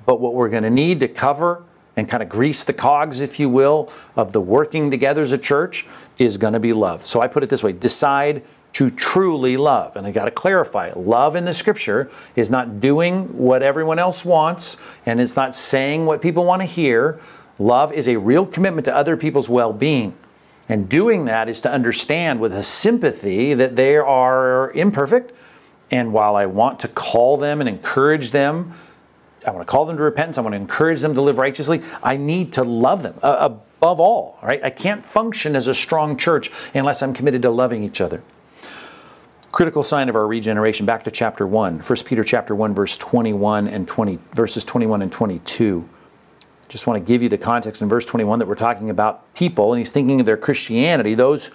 But 0.08 0.20
what 0.20 0.34
we're 0.34 0.50
going 0.50 0.64
to 0.64 0.70
need 0.72 1.00
to 1.02 1.08
cover 1.08 1.64
and 1.96 2.10
kind 2.10 2.24
of 2.24 2.30
grease 2.30 2.64
the 2.64 2.74
cogs, 2.74 3.22
if 3.22 3.40
you 3.40 3.50
will, 3.50 3.92
of 4.16 4.32
the 4.32 4.42
working 4.42 4.90
together 4.90 5.22
as 5.22 5.32
a 5.32 5.38
church 5.38 5.86
is 6.18 6.38
going 6.38 6.54
to 6.54 6.60
be 6.60 6.74
love. 6.74 7.06
So 7.06 7.22
I 7.22 7.28
put 7.28 7.44
it 7.44 7.50
this 7.50 7.62
way 7.62 7.74
decide 7.74 8.44
to 8.74 8.90
truly 8.90 9.58
love. 9.58 9.96
And 9.96 10.06
I 10.06 10.12
got 10.12 10.26
to 10.26 10.32
clarify 10.32 10.92
love 10.96 11.36
in 11.36 11.46
the 11.46 11.54
scripture 11.54 12.10
is 12.36 12.50
not 12.50 12.80
doing 12.80 13.38
what 13.38 13.64
everyone 13.64 14.00
else 14.00 14.24
wants, 14.24 14.78
and 15.06 15.20
it's 15.20 15.36
not 15.36 15.56
saying 15.56 16.06
what 16.06 16.22
people 16.22 16.46
want 16.46 16.62
to 16.62 16.66
hear. 16.66 17.20
Love 17.58 17.92
is 17.92 18.08
a 18.08 18.18
real 18.18 18.46
commitment 18.46 18.86
to 18.86 18.96
other 18.96 19.18
people's 19.18 19.50
well 19.50 19.74
being. 19.74 20.16
And 20.68 20.88
doing 20.88 21.26
that 21.26 21.50
is 21.50 21.62
to 21.62 21.72
understand 21.72 22.40
with 22.40 22.54
a 22.54 22.62
sympathy 22.62 23.56
that 23.56 23.76
they 23.76 23.98
are 23.98 24.72
imperfect. 24.72 25.34
And 25.90 26.14
while 26.14 26.36
I 26.36 26.46
want 26.46 26.80
to 26.82 26.88
call 26.88 27.38
them 27.38 27.60
and 27.60 27.68
encourage 27.68 28.30
them 28.30 28.76
I 29.46 29.52
want 29.52 29.66
to 29.66 29.72
call 29.72 29.86
them 29.86 29.98
to 29.98 30.04
repentance. 30.04 30.38
I 30.38 30.42
want 30.42 30.54
to 30.54 30.58
encourage 30.58 31.02
them 31.02 31.16
to 31.16 31.22
live 31.22 31.38
righteously. 31.38 31.82
I 32.04 32.18
need 32.18 32.54
to 32.54 32.64
love 32.64 33.04
them 33.04 33.16
above 33.22 34.00
all, 34.00 34.38
right? 34.42 34.64
I 34.64 34.70
can't 34.70 35.06
function 35.06 35.56
as 35.56 35.68
a 35.68 35.74
strong 35.74 36.18
church 36.18 36.52
unless 36.74 37.02
I'm 37.02 37.14
committed 37.14 37.42
to 37.44 37.50
loving 37.50 37.84
each 37.84 38.02
other. 38.02 38.22
Critical 39.52 39.84
sign 39.84 40.10
of 40.10 40.16
our 40.16 40.28
regeneration. 40.28 40.86
Back 40.86 41.04
to 41.04 41.12
chapter 41.12 41.48
1. 41.48 41.80
1 41.80 41.98
Peter 42.06 42.24
chapter 42.24 42.54
1 42.54 42.76
verse 42.76 42.98
21 42.98 43.68
and 43.68 43.88
20 43.88 44.20
verses 44.34 44.64
21 44.64 45.02
and 45.02 45.12
22. 45.12 45.88
Just 46.68 46.86
want 46.86 47.04
to 47.04 47.06
give 47.06 47.24
you 47.24 47.30
the 47.30 47.38
context 47.38 47.82
in 47.82 47.90
verse 47.90 48.06
21 48.06 48.40
that 48.40 48.48
we're 48.48 48.54
talking 48.54 48.92
about 48.92 49.34
people 49.34 49.74
and 49.74 49.80
he's 49.80 49.92
thinking 49.92 50.20
of 50.20 50.28
their 50.28 50.38
Christianity, 50.38 51.16
those 51.16 51.50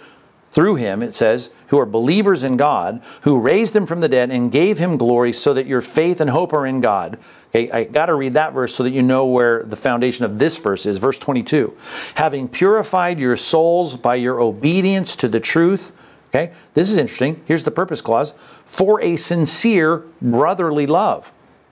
through 0.51 0.75
him, 0.75 1.03
it 1.03 1.13
says, 1.13 1.49
who 1.67 1.77
are 1.77 1.85
believers 1.85 2.45
in 2.45 2.55
God, 2.55 3.01
who 3.21 3.37
raised 3.37 3.75
him 3.75 3.85
from 3.85 3.99
the 3.99 4.07
dead 4.07 4.31
and 4.31 4.51
gave 4.51 4.79
him 4.79 4.95
glory 4.95 5.33
so 5.33 5.53
that 5.53 5.67
your 5.67 5.81
faith 5.81 6.21
and 6.21 6.29
hope 6.29 6.53
are 6.53 6.65
in 6.65 6.79
God. 6.79 7.19
Okay, 7.49 7.69
I 7.69 7.83
got 7.83 8.05
to 8.05 8.15
read 8.15 8.33
that 8.33 8.53
verse 8.53 8.73
so 8.73 8.83
that 8.83 8.91
you 8.91 9.01
know 9.01 9.25
where 9.25 9.63
the 9.63 9.75
foundation 9.75 10.23
of 10.23 10.39
this 10.39 10.57
verse 10.57 10.85
is. 10.85 10.97
Verse 10.97 11.19
22. 11.19 11.75
Having 12.15 12.47
purified 12.47 13.19
your 13.19 13.35
souls 13.35 13.95
by 13.95 14.15
your 14.15 14.39
obedience 14.39 15.17
to 15.17 15.27
the 15.27 15.41
truth. 15.41 15.91
Okay, 16.35 16.51
this 16.73 16.91
is 16.91 16.97
interesting. 16.97 17.41
Here's 17.45 17.63
the 17.63 17.71
purpose 17.71 18.01
clause 18.01 18.33
for 18.65 18.99
a 18.99 19.15
sincere 19.15 20.03
brotherly 20.21 20.85
love. 20.85 21.31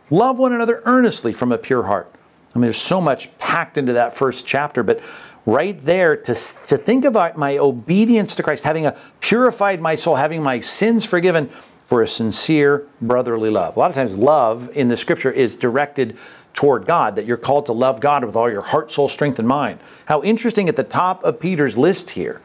Love 0.09 0.39
one 0.39 0.53
another 0.53 0.81
earnestly 0.85 1.33
from 1.33 1.51
a 1.51 1.57
pure 1.57 1.83
heart. 1.83 2.09
I 2.55 2.59
mean, 2.59 2.63
there's 2.63 2.77
so 2.77 3.01
much 3.01 3.37
packed 3.39 3.77
into 3.77 3.91
that 3.91 4.15
first 4.15 4.47
chapter, 4.47 4.81
but 4.81 5.01
right 5.45 5.83
there 5.83 6.15
to, 6.15 6.33
to 6.33 6.77
think 6.77 7.03
about 7.03 7.35
uh, 7.35 7.39
my 7.39 7.57
obedience 7.57 8.35
to 8.35 8.43
Christ, 8.43 8.63
having 8.63 8.85
a 8.85 8.97
purified 9.19 9.81
my 9.81 9.95
soul, 9.95 10.15
having 10.15 10.41
my 10.41 10.61
sins 10.61 11.05
forgiven 11.05 11.49
for 11.83 12.01
a 12.01 12.07
sincere 12.07 12.87
brotherly 13.01 13.49
love. 13.49 13.75
A 13.75 13.79
lot 13.79 13.89
of 13.89 13.95
times, 13.95 14.17
love 14.17 14.69
in 14.77 14.87
the 14.87 14.95
scripture 14.95 15.31
is 15.31 15.57
directed 15.57 16.17
toward 16.53 16.85
God, 16.85 17.17
that 17.17 17.25
you're 17.25 17.35
called 17.35 17.65
to 17.65 17.73
love 17.73 17.99
God 17.99 18.23
with 18.23 18.37
all 18.37 18.49
your 18.49 18.61
heart, 18.61 18.91
soul, 18.91 19.09
strength, 19.09 19.39
and 19.39 19.47
mind. 19.47 19.81
How 20.05 20.23
interesting 20.23 20.69
at 20.69 20.77
the 20.77 20.85
top 20.85 21.21
of 21.25 21.37
Peter's 21.37 21.77
list 21.77 22.11
here 22.11 22.41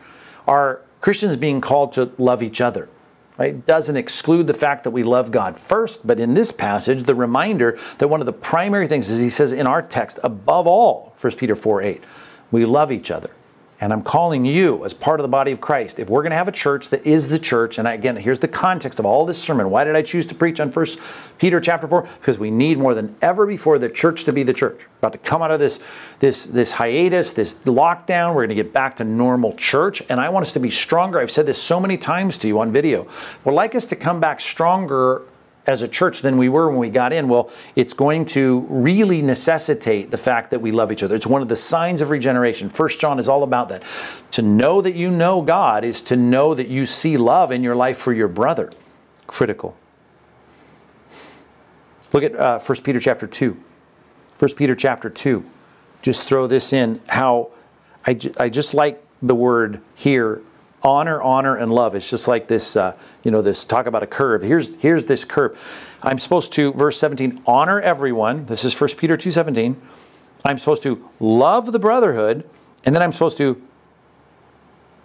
are 0.48 0.80
Christians 1.00 1.36
being 1.36 1.60
called 1.60 1.92
to 1.94 2.12
love 2.18 2.42
each 2.42 2.60
other. 2.60 2.88
Right? 3.38 3.50
It 3.50 3.66
doesn't 3.66 3.96
exclude 3.96 4.48
the 4.48 4.54
fact 4.54 4.82
that 4.84 4.90
we 4.90 5.04
love 5.04 5.30
God 5.30 5.56
first, 5.56 6.04
but 6.04 6.18
in 6.18 6.34
this 6.34 6.50
passage, 6.50 7.04
the 7.04 7.14
reminder 7.14 7.78
that 7.98 8.08
one 8.08 8.20
of 8.20 8.26
the 8.26 8.32
primary 8.32 8.88
things, 8.88 9.08
is 9.08 9.20
he 9.20 9.30
says 9.30 9.52
in 9.52 9.66
our 9.66 9.80
text, 9.80 10.18
above 10.24 10.66
all, 10.66 11.14
1 11.20 11.36
Peter 11.36 11.54
4 11.54 11.82
8, 11.82 12.04
we 12.50 12.64
love 12.64 12.90
each 12.90 13.12
other. 13.12 13.30
And 13.80 13.92
I'm 13.92 14.02
calling 14.02 14.44
you 14.44 14.84
as 14.84 14.92
part 14.92 15.20
of 15.20 15.22
the 15.22 15.28
body 15.28 15.52
of 15.52 15.60
Christ. 15.60 16.00
If 16.00 16.10
we're 16.10 16.22
going 16.22 16.30
to 16.30 16.36
have 16.36 16.48
a 16.48 16.52
church 16.52 16.88
that 16.88 17.06
is 17.06 17.28
the 17.28 17.38
church, 17.38 17.78
and 17.78 17.86
again, 17.86 18.16
here's 18.16 18.40
the 18.40 18.48
context 18.48 18.98
of 18.98 19.06
all 19.06 19.24
this 19.24 19.40
sermon. 19.40 19.70
Why 19.70 19.84
did 19.84 19.94
I 19.94 20.02
choose 20.02 20.26
to 20.26 20.34
preach 20.34 20.58
on 20.58 20.72
First 20.72 20.98
Peter 21.38 21.60
chapter 21.60 21.86
4? 21.86 22.02
Because 22.02 22.40
we 22.40 22.50
need 22.50 22.78
more 22.78 22.94
than 22.94 23.14
ever 23.22 23.46
before 23.46 23.78
the 23.78 23.88
church 23.88 24.24
to 24.24 24.32
be 24.32 24.42
the 24.42 24.52
church. 24.52 24.78
We're 24.78 25.08
about 25.08 25.12
to 25.12 25.18
come 25.18 25.42
out 25.42 25.52
of 25.52 25.60
this, 25.60 25.78
this, 26.18 26.46
this 26.46 26.72
hiatus, 26.72 27.32
this 27.34 27.54
lockdown. 27.66 28.30
We're 28.34 28.46
going 28.46 28.48
to 28.48 28.54
get 28.56 28.72
back 28.72 28.96
to 28.96 29.04
normal 29.04 29.52
church. 29.52 30.02
And 30.08 30.18
I 30.18 30.28
want 30.28 30.44
us 30.44 30.52
to 30.54 30.60
be 30.60 30.70
stronger. 30.70 31.20
I've 31.20 31.30
said 31.30 31.46
this 31.46 31.62
so 31.62 31.78
many 31.78 31.96
times 31.96 32.36
to 32.38 32.48
you 32.48 32.58
on 32.58 32.72
video. 32.72 33.06
Would 33.44 33.54
like 33.54 33.76
us 33.76 33.86
to 33.86 33.96
come 33.96 34.18
back 34.18 34.40
stronger 34.40 35.22
as 35.68 35.82
a 35.82 35.88
church 35.88 36.22
than 36.22 36.38
we 36.38 36.48
were 36.48 36.70
when 36.70 36.78
we 36.78 36.88
got 36.88 37.12
in, 37.12 37.28
well, 37.28 37.50
it's 37.76 37.92
going 37.92 38.24
to 38.24 38.66
really 38.70 39.20
necessitate 39.20 40.10
the 40.10 40.16
fact 40.16 40.50
that 40.50 40.60
we 40.60 40.72
love 40.72 40.90
each 40.90 41.02
other. 41.02 41.14
It's 41.14 41.26
one 41.26 41.42
of 41.42 41.48
the 41.48 41.56
signs 41.56 42.00
of 42.00 42.08
regeneration. 42.08 42.70
First 42.70 42.98
John 42.98 43.20
is 43.20 43.28
all 43.28 43.42
about 43.42 43.68
that. 43.68 43.82
To 44.32 44.42
know 44.42 44.80
that 44.80 44.94
you 44.94 45.10
know 45.10 45.42
God 45.42 45.84
is 45.84 46.00
to 46.02 46.16
know 46.16 46.54
that 46.54 46.68
you 46.68 46.86
see 46.86 47.18
love 47.18 47.52
in 47.52 47.62
your 47.62 47.76
life 47.76 47.98
for 47.98 48.14
your 48.14 48.28
brother. 48.28 48.72
Critical. 49.26 49.76
Look 52.14 52.22
at 52.22 52.34
uh, 52.34 52.58
1 52.58 52.82
Peter 52.82 52.98
chapter 52.98 53.26
2. 53.26 53.54
1 54.38 54.54
Peter 54.54 54.74
chapter 54.74 55.10
2. 55.10 55.44
Just 56.00 56.26
throw 56.26 56.46
this 56.46 56.72
in 56.72 57.02
how 57.08 57.50
I, 58.06 58.18
I 58.38 58.48
just 58.48 58.72
like 58.72 59.04
the 59.20 59.34
word 59.34 59.82
here 59.94 60.40
honor, 60.82 61.20
honor, 61.22 61.56
and 61.56 61.72
love. 61.72 61.94
It's 61.94 62.08
just 62.08 62.28
like 62.28 62.48
this, 62.48 62.76
uh, 62.76 62.96
you 63.22 63.30
know, 63.30 63.42
this 63.42 63.64
talk 63.64 63.86
about 63.86 64.02
a 64.02 64.06
curve. 64.06 64.42
Here's 64.42 64.76
here's 64.76 65.04
this 65.04 65.24
curve. 65.24 65.58
I'm 66.02 66.18
supposed 66.18 66.52
to, 66.52 66.72
verse 66.72 66.98
17, 66.98 67.42
honor 67.46 67.80
everyone. 67.80 68.46
This 68.46 68.64
is 68.64 68.78
1 68.78 68.90
Peter 68.96 69.16
2.17. 69.16 69.76
I'm 70.44 70.58
supposed 70.58 70.84
to 70.84 71.08
love 71.18 71.72
the 71.72 71.78
brotherhood, 71.80 72.48
and 72.84 72.94
then 72.94 73.02
I'm 73.02 73.12
supposed 73.12 73.38
to 73.38 73.60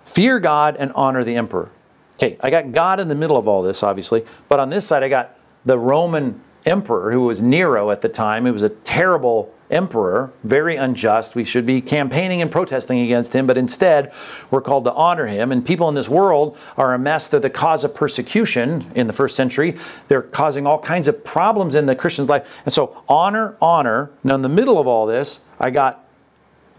fear 0.05 0.39
God 0.39 0.75
and 0.77 0.91
honor 0.93 1.23
the 1.23 1.35
emperor. 1.35 1.71
Okay, 2.15 2.37
I 2.41 2.49
got 2.51 2.71
God 2.71 2.99
in 2.99 3.07
the 3.07 3.15
middle 3.15 3.37
of 3.37 3.47
all 3.47 3.63
this, 3.63 3.81
obviously, 3.81 4.25
but 4.47 4.59
on 4.59 4.69
this 4.69 4.87
side 4.87 5.03
I 5.03 5.09
got 5.09 5.37
the 5.65 5.77
Roman 5.77 6.39
emperor 6.65 7.11
who 7.11 7.21
was 7.21 7.41
Nero 7.41 7.91
at 7.91 8.01
the 8.01 8.09
time. 8.09 8.45
It 8.45 8.51
was 8.51 8.63
a 8.63 8.69
terrible 8.69 9.52
emperor, 9.69 10.31
very 10.43 10.75
unjust. 10.75 11.35
We 11.35 11.43
should 11.43 11.65
be 11.65 11.81
campaigning 11.81 12.41
and 12.41 12.51
protesting 12.51 12.99
against 12.99 13.33
him, 13.33 13.47
but 13.47 13.57
instead 13.57 14.11
we're 14.51 14.61
called 14.61 14.85
to 14.85 14.93
honor 14.93 15.25
him. 15.25 15.51
And 15.51 15.65
people 15.65 15.89
in 15.89 15.95
this 15.95 16.09
world 16.09 16.57
are 16.77 16.93
a 16.93 16.99
mess. 16.99 17.27
They're 17.27 17.39
the 17.39 17.49
cause 17.49 17.83
of 17.83 17.95
persecution 17.95 18.91
in 18.95 19.07
the 19.07 19.13
first 19.13 19.35
century. 19.35 19.77
They're 20.07 20.21
causing 20.21 20.67
all 20.67 20.79
kinds 20.79 21.07
of 21.07 21.23
problems 21.23 21.75
in 21.75 21.85
the 21.85 21.95
Christian's 21.95 22.29
life. 22.29 22.61
And 22.65 22.73
so, 22.73 23.03
honor, 23.07 23.57
honor. 23.61 24.11
Now, 24.23 24.35
in 24.35 24.41
the 24.41 24.49
middle 24.49 24.79
of 24.79 24.87
all 24.87 25.05
this, 25.05 25.41
I 25.59 25.71
got 25.71 26.05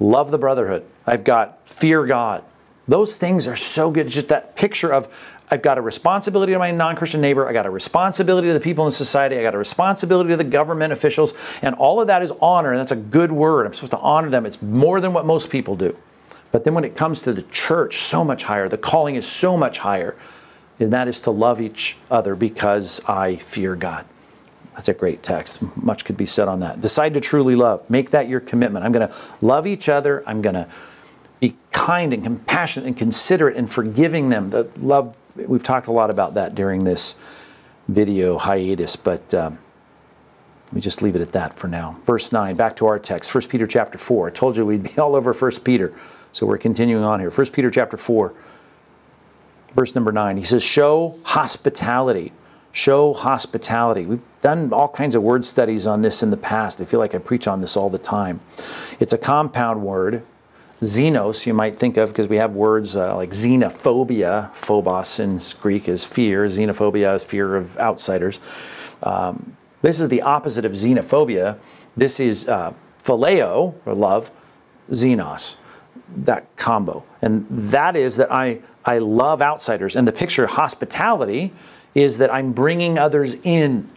love 0.01 0.30
the 0.30 0.39
brotherhood, 0.39 0.85
I've 1.07 1.24
got 1.24 1.66
fear 1.68 2.05
God. 2.07 2.45
Those 2.87 3.16
things 3.16 3.47
are 3.47 3.57
so 3.57 3.91
good. 3.91 4.09
Just 4.09 4.28
that 4.28 4.57
picture 4.57 4.93
of 4.93 5.34
I've 5.51 5.62
got 5.62 5.78
a 5.78 5.82
responsibility 5.82 6.53
to 6.53 6.59
my 6.59 6.70
non 6.70 6.97
Christian 6.97 7.20
neighbor. 7.20 7.47
I 7.47 7.53
got 7.53 7.66
a 7.66 7.70
responsibility 7.70 8.49
to 8.49 8.55
the 8.55 8.61
people 8.61 8.86
in 8.86 8.92
society. 8.92 9.38
I 9.38 9.42
got 9.42 9.55
a 9.55 9.59
responsibility 9.59 10.30
to 10.30 10.36
the 10.36 10.45
government 10.45 10.92
officials. 10.92 11.34
And 11.62 11.74
all 11.74 12.01
of 12.01 12.07
that 12.07 12.22
is 12.22 12.32
honor. 12.40 12.72
And 12.72 12.80
that's 12.80 12.92
a 12.92 12.97
good 12.97 13.30
word. 13.30 13.66
I'm 13.66 13.74
supposed 13.74 13.92
to 13.92 13.99
honor 13.99 14.30
them. 14.30 14.47
It's 14.47 14.61
more 14.62 15.01
than 15.01 15.12
what 15.12 15.26
most 15.26 15.51
people 15.51 15.76
do. 15.76 15.97
But 16.51 16.64
then 16.64 16.74
when 16.74 16.84
it 16.84 16.97
comes 16.97 17.20
to 17.22 17.32
the 17.32 17.42
church, 17.42 17.99
so 17.99 18.24
much 18.24 18.45
higher. 18.45 18.68
The 18.68 18.78
calling 18.78 19.16
is 19.16 19.26
so 19.26 19.57
much 19.57 19.78
higher. 19.78 20.16
And 20.80 20.92
that 20.92 21.09
is 21.09 21.20
to 21.20 21.30
love 21.30 21.61
each 21.61 21.97
other 22.11 22.34
because 22.34 23.01
I 23.07 23.36
fear 23.36 23.76
God. 23.76 24.07
That's 24.74 24.88
a 24.88 24.95
great 24.95 25.22
text. 25.22 25.62
Much 25.76 26.05
could 26.05 26.16
be 26.16 26.26
said 26.26 26.49
on 26.49 26.61
that. 26.61 26.80
Decide 26.80 27.14
to 27.14 27.20
truly 27.20 27.55
love. 27.55 27.88
Make 27.88 28.11
that 28.11 28.28
your 28.28 28.40
commitment. 28.40 28.84
I'm 28.84 28.92
going 28.92 29.09
to 29.09 29.14
love 29.40 29.66
each 29.66 29.88
other. 29.88 30.24
I'm 30.26 30.42
going 30.42 30.55
to 30.55 30.68
be 31.38 31.55
kind 31.70 32.12
and 32.12 32.24
compassionate 32.24 32.86
and 32.86 32.97
considerate 32.97 33.57
and 33.57 33.70
forgiving 33.70 34.30
them. 34.30 34.51
The 34.51 34.68
love 34.78 35.16
we've 35.37 35.62
talked 35.62 35.87
a 35.87 35.93
lot 35.93 36.11
about 36.11 36.35
that 36.35 36.55
during 36.55 36.85
this 36.85 37.16
video 37.89 38.39
hiatus, 38.39 38.97
but 38.97 39.32
um, 39.35 39.59
let 40.66 40.72
me 40.74 40.80
just 40.80 41.03
leave 41.03 41.16
it 41.16 41.22
at 41.22 41.32
that 41.32 41.59
for 41.59 41.68
now. 41.68 41.97
Verse 42.05 42.32
9, 42.32 42.57
back 42.57 42.76
to 42.76 42.87
our 42.87 42.99
text, 42.99 43.35
1 43.35 43.45
Peter 43.49 43.66
chapter 43.66 43.99
4. 43.99 44.28
I 44.28 44.30
told 44.30 44.57
you 44.57 44.64
we'd 44.64 44.82
be 44.82 44.99
all 44.99 45.14
over 45.14 45.32
1 45.32 45.51
Peter, 45.64 45.93
so 46.32 46.47
we're 46.47 46.59
continuing 46.59 47.05
on 47.05 47.20
here. 47.20 47.30
1 47.30 47.47
Peter 47.49 47.70
chapter 47.70 47.97
4, 47.97 48.35
verse 49.74 49.95
number 49.95 50.12
9. 50.12 50.37
He 50.37 50.45
says, 50.45 50.62
Show 50.62 51.18
hospitality. 51.24 52.32
Show 52.72 53.14
hospitality. 53.14 54.05
We've 54.05 54.24
done 54.43 54.72
all 54.72 54.89
kinds 54.89 55.14
of 55.14 55.22
word 55.22 55.45
studies 55.45 55.87
on 55.87 56.03
this 56.03 56.24
in 56.24 56.30
the 56.30 56.37
past. 56.37 56.80
I 56.80 56.85
feel 56.85 56.99
like 56.99 57.14
I 57.14 57.18
preach 57.18 57.47
on 57.47 57.61
this 57.61 57.76
all 57.76 57.89
the 57.89 57.99
time. 57.99 58.41
It's 58.99 59.12
a 59.12 59.18
compound 59.18 59.80
word 59.80 60.24
Xenos, 60.85 61.47
you 61.47 61.55
might 61.55 61.78
think 61.78 61.97
of, 61.97 62.11
because 62.11 62.28
we 62.28 62.37
have 62.37 62.53
words 62.53 62.95
uh, 62.95 63.16
like 63.16 63.30
xenophobia, 63.30 64.55
phobos 64.55 65.18
in 65.18 65.41
Greek 65.61 65.89
is 65.89 66.05
fear, 66.05 66.45
xenophobia 66.45 67.16
is 67.16 67.24
fear 67.24 67.57
of 67.57 67.76
outsiders. 67.78 68.39
Um, 69.03 69.57
this 69.82 69.99
is 69.99 70.09
the 70.09 70.22
opposite 70.22 70.64
of 70.64 70.72
xenophobia. 70.72 71.59
This 71.97 72.20
is 72.20 72.49
uh, 72.49 72.72
phileo, 73.03 73.74
or 73.87 73.95
love, 73.95 74.30
xenos, 74.91 75.57
that 76.16 76.55
combo. 76.57 77.03
And 77.22 77.47
that 77.49 77.97
is 77.97 78.16
that 78.16 78.30
I, 78.30 78.61
I 78.85 78.99
love 78.99 79.41
outsiders. 79.41 79.97
And 79.97 80.07
the 80.07 80.12
picture 80.12 80.47
hospitality 80.47 81.53
is 81.95 82.18
that 82.18 82.32
I'm 82.32 82.53
bringing 82.53 82.99
others 82.99 83.37
in 83.43 83.89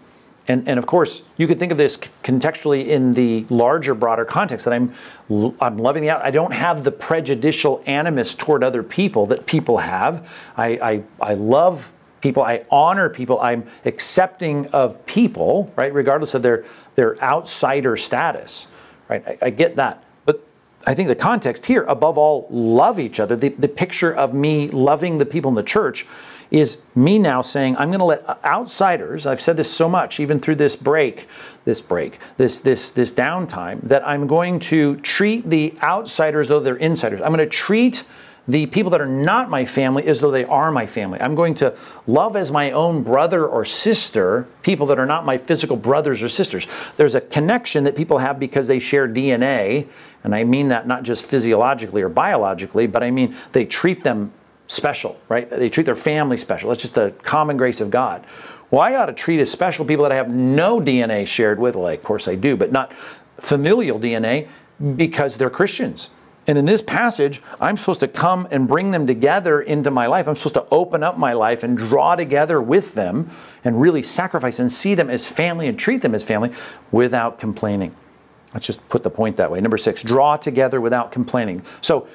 and, 0.48 0.68
and 0.68 0.80
of 0.80 0.86
course, 0.86 1.24
you 1.36 1.46
could 1.46 1.60
think 1.60 1.74
of 1.74 1.78
this 1.78 1.98
contextually 2.24 2.88
in 2.88 3.14
the 3.14 3.46
larger, 3.50 3.94
broader 3.94 4.24
context 4.24 4.64
that 4.66 4.74
I'm, 4.74 4.94
I'm 5.60 5.78
loving 5.78 6.04
the. 6.04 6.12
I 6.12 6.32
don't 6.32 6.54
have 6.54 6.86
the 6.86 6.92
prejudicial 6.92 7.84
animus 7.86 8.34
toward 8.34 8.64
other 8.64 8.82
people 8.82 9.26
that 9.28 9.46
people 9.46 9.80
have. 9.80 10.32
I, 10.56 10.68
I, 10.68 11.04
I 11.22 11.34
love 11.34 11.92
people. 12.22 12.44
I 12.44 12.66
honor 12.72 13.10
people. 13.10 13.42
I'm 13.42 13.68
accepting 13.84 14.68
of 14.68 15.06
people, 15.06 15.74
right, 15.76 15.94
regardless 15.94 16.34
of 16.34 16.44
their, 16.44 16.64
their 16.96 17.22
outsider 17.22 17.98
status, 17.98 18.68
right? 19.10 19.28
I, 19.28 19.38
I 19.48 19.50
get 19.50 19.76
that. 19.76 20.06
But 20.24 20.48
I 20.86 20.94
think 20.94 21.10
the 21.10 21.16
context 21.16 21.66
here, 21.66 21.84
above 21.84 22.18
all, 22.18 22.48
love 22.50 23.02
each 23.02 23.20
other. 23.20 23.36
The, 23.36 23.50
the 23.50 23.68
picture 23.68 24.16
of 24.16 24.34
me 24.34 24.70
loving 24.70 25.18
the 25.18 25.26
people 25.26 25.50
in 25.50 25.56
the 25.56 25.64
church 25.64 26.06
is 26.52 26.80
me 26.96 27.20
now 27.20 27.42
saying, 27.42 27.76
I'm 27.78 27.90
going 27.90 28.00
to 28.00 28.06
let 28.06 28.28
uh, 28.28 28.36
outsiders, 28.44 29.26
I've 29.26 29.42
said 29.42 29.58
this 29.58 29.72
so 29.72 29.90
much, 29.90 30.20
even 30.20 30.40
through 30.40 30.56
this 30.56 30.76
break, 30.76 31.28
this 31.66 31.82
break, 31.82 32.20
this, 32.38 32.60
this, 32.60 32.92
this 32.92 33.12
downtime, 33.12 33.82
that 33.84 34.08
I'm 34.08 34.28
going 34.28 34.60
to 34.60 34.96
treat 34.98 35.50
the 35.50 35.74
outsiders 35.82 36.48
though 36.48 36.60
they're 36.60 36.76
insiders. 36.76 37.22
I'm 37.22 37.34
going 37.34 37.40
to 37.40 37.46
treat 37.46 38.06
the 38.48 38.66
people 38.68 38.90
that 38.92 39.02
are 39.02 39.06
not 39.06 39.50
my 39.50 39.66
family 39.66 40.08
as 40.08 40.22
though 40.22 40.32
they 40.32 40.46
are 40.46 40.72
my 40.72 40.86
family. 40.86 41.20
I'm 41.20 41.36
going 41.36 41.54
to 41.56 41.78
love 42.06 42.36
as 42.36 42.52
my 42.52 42.72
own 42.72 43.04
brother 43.04 43.46
or 43.46 43.66
sister 43.66 44.48
people 44.62 44.86
that 44.88 45.00
are 45.00 45.06
not 45.06 45.26
my 45.26 45.38
physical 45.38 45.76
brothers 45.76 46.24
or 46.24 46.30
sisters. 46.30 46.66
There's 46.96 47.16
a 47.16 47.22
connection 47.22 47.84
that 47.84 47.96
people 47.96 48.20
have 48.20 48.40
because 48.40 48.68
they 48.68 48.80
share 48.80 49.08
DNA, 49.08 49.88
and 50.24 50.34
I 50.34 50.46
mean 50.46 50.70
that 50.70 50.88
not 50.88 51.04
just 51.04 51.26
physiologically 51.26 52.02
or 52.02 52.10
biologically, 52.10 52.88
but 52.88 53.04
I 53.04 53.12
mean 53.12 53.36
they 53.52 53.66
treat 53.66 54.04
them 54.04 54.32
special, 54.68 55.20
right? 55.30 55.50
They 55.50 55.70
treat 55.70 55.86
their 55.86 55.96
family 55.96 56.38
special. 56.38 56.70
That's 56.70 56.82
just 56.82 56.96
the 56.96 57.14
common 57.24 57.58
grace 57.58 57.82
of 57.82 57.90
God. 57.90 58.26
Well, 58.70 58.82
I 58.82 58.96
ought 58.96 59.06
to 59.06 59.14
treat 59.14 59.40
as 59.40 59.50
special 59.50 59.86
people 59.86 60.04
that 60.04 60.12
I 60.12 60.16
have 60.16 60.30
no 60.30 60.80
DNA 60.80 61.26
shared 61.26 61.60
with. 61.60 61.76
Well, 61.76 61.88
of 61.88 62.04
course 62.04 62.28
I 62.28 62.36
do, 62.36 62.58
but 62.58 62.72
not 62.72 62.94
familial 62.94 64.00
DNA 64.00 64.50
because 64.96 65.38
they're 65.38 65.50
Christians. 65.50 66.10
And 66.48 66.58
in 66.58 66.66
this 66.66 66.82
passage, 66.82 67.42
I'm 67.60 67.76
supposed 67.76 68.00
to 68.00 68.08
come 68.08 68.48
and 68.52 68.68
bring 68.68 68.92
them 68.92 69.06
together 69.06 69.62
into 69.62 69.92
my 69.92 70.08
life. 70.08 70.28
I'm 70.28 70.36
supposed 70.38 70.56
to 70.56 70.66
open 70.72 71.04
up 71.04 71.18
my 71.18 71.34
life 71.34 71.64
and 71.64 71.78
draw 71.78 72.16
together 72.16 72.62
with 72.62 72.94
them 72.94 73.30
and 73.66 73.82
really 73.82 74.02
sacrifice 74.02 74.60
and 74.60 74.72
see 74.72 74.96
them 74.96 75.10
as 75.10 75.28
family 75.28 75.68
and 75.68 75.78
treat 75.78 76.02
them 76.02 76.16
as 76.16 76.24
family 76.24 76.54
without 76.92 77.38
complaining. 77.38 77.94
Let's 78.54 78.66
just 78.66 78.88
put 78.88 79.04
the 79.04 79.10
point 79.10 79.36
that 79.38 79.52
way. 79.52 79.60
Number 79.60 79.78
six, 79.78 80.02
draw 80.04 80.38
together 80.38 80.80
without 80.80 81.12
complaining. 81.12 81.64
So, 81.82 82.08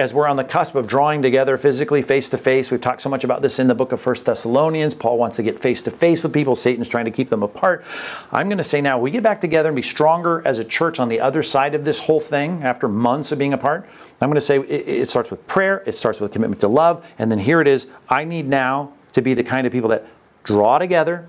as 0.00 0.14
we're 0.14 0.26
on 0.26 0.36
the 0.36 0.44
cusp 0.44 0.74
of 0.74 0.86
drawing 0.86 1.20
together 1.20 1.58
physically 1.58 2.00
face 2.00 2.30
to 2.30 2.38
face 2.38 2.70
we've 2.70 2.80
talked 2.80 3.02
so 3.02 3.10
much 3.10 3.22
about 3.22 3.42
this 3.42 3.58
in 3.58 3.66
the 3.66 3.74
book 3.74 3.92
of 3.92 4.00
First 4.00 4.24
thessalonians. 4.24 4.94
Paul 4.94 5.18
wants 5.18 5.36
to 5.36 5.42
get 5.42 5.58
face 5.58 5.82
to 5.82 5.90
face 5.90 6.22
with 6.22 6.32
people. 6.32 6.56
Satan's 6.56 6.88
trying 6.88 7.04
to 7.04 7.10
keep 7.10 7.28
them 7.28 7.42
apart. 7.42 7.84
I'm 8.32 8.48
going 8.48 8.58
to 8.58 8.64
say 8.64 8.80
now 8.80 8.98
we 8.98 9.10
get 9.10 9.22
back 9.22 9.40
together 9.40 9.68
and 9.68 9.76
be 9.76 9.82
stronger 9.82 10.42
as 10.46 10.58
a 10.58 10.64
church 10.64 10.98
on 10.98 11.08
the 11.08 11.20
other 11.20 11.42
side 11.42 11.74
of 11.74 11.84
this 11.84 12.00
whole 12.00 12.20
thing 12.20 12.62
after 12.62 12.88
months 12.88 13.30
of 13.30 13.38
being 13.38 13.52
apart. 13.52 13.88
I'm 14.22 14.28
going 14.28 14.34
to 14.36 14.40
say 14.40 14.58
it, 14.58 14.88
it 14.88 15.10
starts 15.10 15.30
with 15.30 15.46
prayer 15.46 15.82
it 15.86 15.96
starts 15.96 16.18
with 16.18 16.32
commitment 16.32 16.60
to 16.62 16.68
love 16.68 17.12
and 17.18 17.30
then 17.30 17.38
here 17.38 17.60
it 17.60 17.68
is. 17.68 17.86
I 18.08 18.24
need 18.24 18.48
now 18.48 18.94
to 19.12 19.20
be 19.20 19.34
the 19.34 19.44
kind 19.44 19.66
of 19.66 19.72
people 19.72 19.90
that 19.90 20.06
draw 20.44 20.78
together 20.78 21.28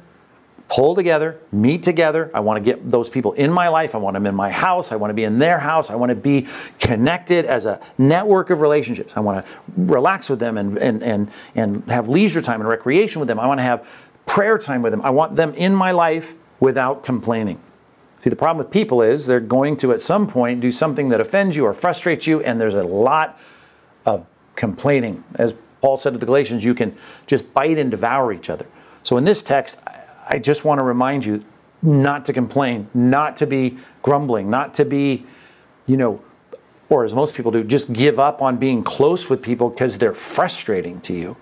pull 0.72 0.96
together, 0.96 1.38
meet 1.52 1.84
together. 1.84 2.32
I 2.34 2.40
want 2.40 2.58
to 2.58 2.64
get 2.64 2.90
those 2.90 3.10
people 3.10 3.34
in 3.34 3.52
my 3.52 3.68
life. 3.68 3.94
I 3.94 3.98
want 3.98 4.14
them 4.14 4.26
in 4.26 4.36
my 4.36 4.50
house. 4.50 4.92
I 4.92 4.96
want 4.96 5.10
to 5.10 5.14
be 5.14 5.26
in 5.26 5.38
their 5.38 5.60
house. 5.60 5.90
I 5.90 5.96
want 5.96 6.12
to 6.12 6.16
be 6.16 6.48
connected 6.80 7.46
as 7.46 7.66
a 7.66 7.80
network 7.98 8.50
of 8.50 8.62
relationships. 8.62 9.18
I 9.18 9.20
want 9.20 9.46
to 9.46 9.52
relax 9.76 10.30
with 10.30 10.40
them 10.40 10.58
and, 10.58 10.78
and, 10.78 11.04
and, 11.04 11.32
and 11.56 11.84
have 11.90 12.08
leisure 12.08 12.42
time 12.42 12.62
and 12.62 12.70
recreation 12.70 13.20
with 13.20 13.28
them. 13.28 13.40
I 13.40 13.48
want 13.48 13.60
to 13.60 13.64
have 13.64 14.10
prayer 14.26 14.58
time 14.58 14.82
with 14.82 14.92
them. 14.92 15.02
I 15.02 15.10
want 15.10 15.36
them 15.36 15.54
in 15.56 15.76
my 15.76 15.92
life 15.92 16.36
without 16.60 17.04
complaining. 17.04 17.60
See, 18.20 18.30
the 18.30 18.36
problem 18.36 18.64
with 18.64 18.72
people 18.72 19.02
is 19.02 19.26
they're 19.26 19.40
going 19.40 19.76
to, 19.78 19.92
at 19.92 20.02
some 20.02 20.28
point, 20.28 20.62
do 20.62 20.72
something 20.72 21.10
that 21.10 21.20
offends 21.20 21.56
you 21.56 21.66
or 21.66 21.74
frustrates 21.74 22.28
you, 22.28 22.42
and 22.42 22.62
there's 22.62 22.76
a 22.76 22.84
lot 22.84 23.40
of 24.06 24.26
complaining. 24.56 25.24
As 25.36 25.54
Paul 25.82 25.98
said 25.98 26.14
to 26.14 26.20
the 26.20 26.26
Galatians, 26.28 26.64
you 26.64 26.76
can 26.76 26.96
just 27.26 27.52
bite 27.54 27.80
and 27.80 27.90
devour 27.90 28.32
each 28.32 28.50
other. 28.50 28.68
So 29.04 29.18
in 29.18 29.24
this 29.24 29.42
text, 29.42 29.80
I 30.32 30.40
just 30.40 30.64
want 30.64 30.80
to 30.80 30.84
remind 30.84 31.26
you 31.26 31.44
not 31.82 32.26
to 32.28 32.34
complain, 32.34 32.88
not 32.94 33.36
to 33.38 33.46
be 33.46 33.78
grumbling, 34.02 34.50
not 34.50 34.74
to 34.76 34.86
be, 34.86 35.26
you 35.88 35.98
know, 35.98 36.22
or 36.90 37.04
as 37.04 37.14
most 37.14 37.36
people 37.36 37.52
do, 37.52 37.64
just 37.66 37.92
give 37.92 38.18
up 38.18 38.42
on 38.42 38.58
being 38.58 38.82
close 38.82 39.30
with 39.30 39.42
people 39.42 39.70
because 39.70 39.98
they're 39.98 40.14
frustrating 40.14 41.02
to 41.02 41.14
you. 41.14 41.36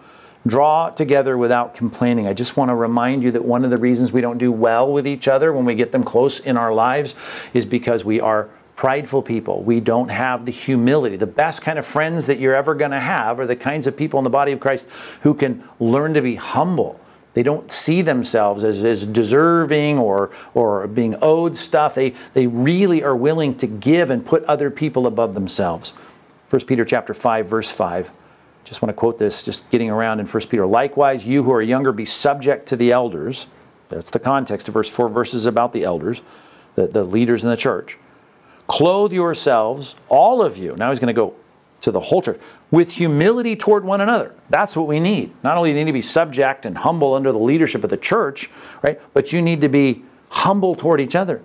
Draw 0.47 0.91
together 0.91 1.37
without 1.37 1.75
complaining. 1.75 2.25
I 2.25 2.33
just 2.33 2.57
want 2.57 2.69
to 2.69 2.75
remind 2.75 3.23
you 3.23 3.31
that 3.31 3.45
one 3.45 3.63
of 3.63 3.69
the 3.69 3.77
reasons 3.77 4.11
we 4.11 4.21
don't 4.21 4.37
do 4.39 4.51
well 4.51 4.91
with 4.91 5.05
each 5.05 5.27
other 5.27 5.53
when 5.53 5.65
we 5.65 5.75
get 5.75 5.91
them 5.91 6.03
close 6.03 6.39
in 6.39 6.57
our 6.57 6.73
lives 6.73 7.13
is 7.53 7.65
because 7.65 8.03
we 8.03 8.19
are 8.19 8.49
prideful 8.75 9.21
people. 9.21 9.61
We 9.61 9.81
don't 9.81 10.09
have 10.09 10.45
the 10.45 10.51
humility. 10.51 11.17
The 11.17 11.27
best 11.27 11.61
kind 11.61 11.77
of 11.77 11.85
friends 11.85 12.25
that 12.27 12.39
you're 12.39 12.55
ever 12.55 12.73
going 12.73 12.91
to 12.91 12.99
have 12.99 13.39
are 13.39 13.45
the 13.45 13.55
kinds 13.55 13.85
of 13.85 13.97
people 13.97 14.19
in 14.19 14.23
the 14.23 14.29
body 14.29 14.51
of 14.51 14.59
Christ 14.59 14.89
who 15.21 15.33
can 15.33 15.63
learn 15.79 16.13
to 16.13 16.21
be 16.21 16.35
humble 16.35 16.99
they 17.33 17.43
don't 17.43 17.71
see 17.71 18.01
themselves 18.01 18.63
as, 18.63 18.83
as 18.83 19.05
deserving 19.05 19.97
or, 19.97 20.31
or 20.53 20.87
being 20.87 21.15
owed 21.21 21.55
stuff. 21.57 21.95
They, 21.95 22.15
they 22.33 22.47
really 22.47 23.03
are 23.03 23.15
willing 23.15 23.55
to 23.59 23.67
give 23.67 24.09
and 24.09 24.25
put 24.25 24.43
other 24.45 24.71
people 24.71 25.05
above 25.05 25.33
themselves. 25.35 25.91
1 26.49 26.65
Peter 26.65 26.83
chapter 26.83 27.13
5, 27.13 27.47
verse 27.47 27.71
5. 27.71 28.11
Just 28.63 28.81
want 28.81 28.89
to 28.89 28.93
quote 28.93 29.19
this, 29.19 29.43
just 29.43 29.69
getting 29.69 29.89
around 29.89 30.19
in 30.19 30.25
1 30.25 30.43
Peter. 30.47 30.65
Likewise, 30.65 31.25
you 31.25 31.43
who 31.43 31.51
are 31.51 31.61
younger, 31.61 31.91
be 31.91 32.05
subject 32.05 32.67
to 32.69 32.75
the 32.75 32.91
elders. 32.91 33.47
That's 33.89 34.11
the 34.11 34.19
context 34.19 34.67
of 34.67 34.73
verse 34.73 34.89
4 34.89 35.09
verses 35.09 35.45
about 35.45 35.73
the 35.73 35.83
elders, 35.83 36.21
the, 36.75 36.87
the 36.87 37.03
leaders 37.03 37.43
in 37.43 37.49
the 37.49 37.57
church. 37.57 37.97
Clothe 38.67 39.13
yourselves, 39.13 39.95
all 40.09 40.41
of 40.41 40.57
you. 40.57 40.75
Now 40.75 40.89
he's 40.89 40.99
going 40.99 41.07
to 41.07 41.13
go 41.13 41.35
to 41.81 41.91
the 41.91 41.99
whole 41.99 42.21
church 42.21 42.39
with 42.71 42.91
humility 42.91 43.55
toward 43.55 43.85
one 43.85 44.01
another. 44.01 44.35
That's 44.49 44.75
what 44.75 44.87
we 44.87 44.99
need. 44.99 45.33
Not 45.43 45.57
only 45.57 45.71
do 45.71 45.77
you 45.77 45.85
need 45.85 45.89
to 45.89 45.93
be 45.93 46.01
subject 46.01 46.65
and 46.65 46.77
humble 46.77 47.13
under 47.13 47.31
the 47.31 47.39
leadership 47.39 47.83
of 47.83 47.89
the 47.89 47.97
church, 47.97 48.49
right? 48.81 48.99
But 49.13 49.31
you 49.31 49.41
need 49.41 49.61
to 49.61 49.69
be 49.69 50.03
humble 50.29 50.75
toward 50.75 51.01
each 51.01 51.15
other. 51.15 51.41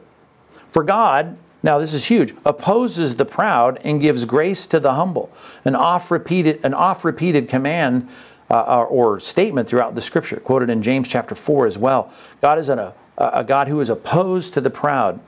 For 0.69 0.83
God 0.83 1.37
now 1.65 1.79
this 1.79 1.95
is 1.95 2.05
huge, 2.05 2.35
opposes 2.45 3.17
the 3.17 3.25
proud 3.25 3.81
and 3.85 3.99
gives 3.99 4.27
grace 4.27 4.67
to 4.67 4.79
the 4.79 4.93
humble. 4.93 5.33
An 5.65 5.75
oft 5.75 6.11
repeated, 6.11 6.61
an 6.63 6.75
oft 6.75 7.05
repeated 7.05 7.49
command 7.49 8.07
uh, 8.51 8.83
or 8.83 9.19
statement 9.19 9.67
throughout 9.67 9.95
the 9.95 10.03
scripture, 10.03 10.37
quoted 10.37 10.69
in 10.69 10.83
James 10.83 11.09
chapter 11.09 11.35
4 11.35 11.67
as 11.67 11.79
well. 11.79 12.13
God 12.43 12.59
is 12.59 12.69
a, 12.69 12.95
a 13.17 13.43
God 13.43 13.69
who 13.69 13.81
is 13.81 13.89
opposed 13.89 14.53
to 14.55 14.61
the 14.61 14.69
proud, 14.69 15.19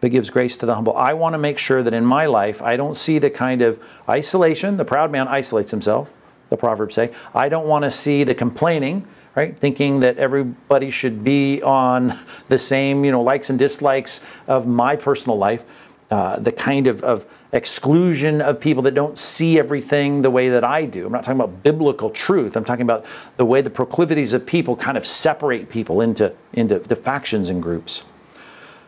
but 0.00 0.10
gives 0.10 0.30
grace 0.30 0.56
to 0.58 0.66
the 0.66 0.74
humble. 0.74 0.96
I 0.96 1.12
want 1.12 1.34
to 1.34 1.38
make 1.38 1.58
sure 1.58 1.82
that 1.82 1.94
in 1.94 2.04
my 2.04 2.26
life, 2.26 2.62
I 2.62 2.76
don't 2.76 2.96
see 2.96 3.18
the 3.18 3.30
kind 3.30 3.62
of 3.62 3.82
isolation. 4.08 4.76
The 4.76 4.84
proud 4.84 5.10
man 5.10 5.28
isolates 5.28 5.70
himself, 5.70 6.12
the 6.48 6.56
Proverbs 6.56 6.94
say. 6.94 7.12
I 7.34 7.48
don't 7.48 7.66
want 7.66 7.84
to 7.84 7.90
see 7.90 8.24
the 8.24 8.34
complaining, 8.34 9.06
right? 9.34 9.56
Thinking 9.56 10.00
that 10.00 10.18
everybody 10.18 10.90
should 10.90 11.22
be 11.22 11.62
on 11.62 12.18
the 12.48 12.58
same, 12.58 13.04
you 13.04 13.12
know, 13.12 13.22
likes 13.22 13.50
and 13.50 13.58
dislikes 13.58 14.20
of 14.46 14.66
my 14.66 14.96
personal 14.96 15.38
life. 15.38 15.64
Uh, 16.10 16.40
the 16.40 16.50
kind 16.50 16.88
of, 16.88 17.04
of 17.04 17.24
exclusion 17.52 18.40
of 18.40 18.58
people 18.58 18.82
that 18.82 18.94
don't 18.94 19.16
see 19.16 19.60
everything 19.60 20.22
the 20.22 20.30
way 20.30 20.48
that 20.48 20.64
I 20.64 20.84
do. 20.84 21.06
I'm 21.06 21.12
not 21.12 21.22
talking 21.22 21.40
about 21.40 21.62
biblical 21.62 22.10
truth. 22.10 22.56
I'm 22.56 22.64
talking 22.64 22.82
about 22.82 23.06
the 23.36 23.44
way 23.44 23.60
the 23.60 23.70
proclivities 23.70 24.32
of 24.32 24.44
people 24.44 24.74
kind 24.74 24.96
of 24.96 25.06
separate 25.06 25.70
people 25.70 26.00
into, 26.00 26.34
into 26.52 26.80
factions 26.96 27.48
and 27.48 27.62
groups. 27.62 28.02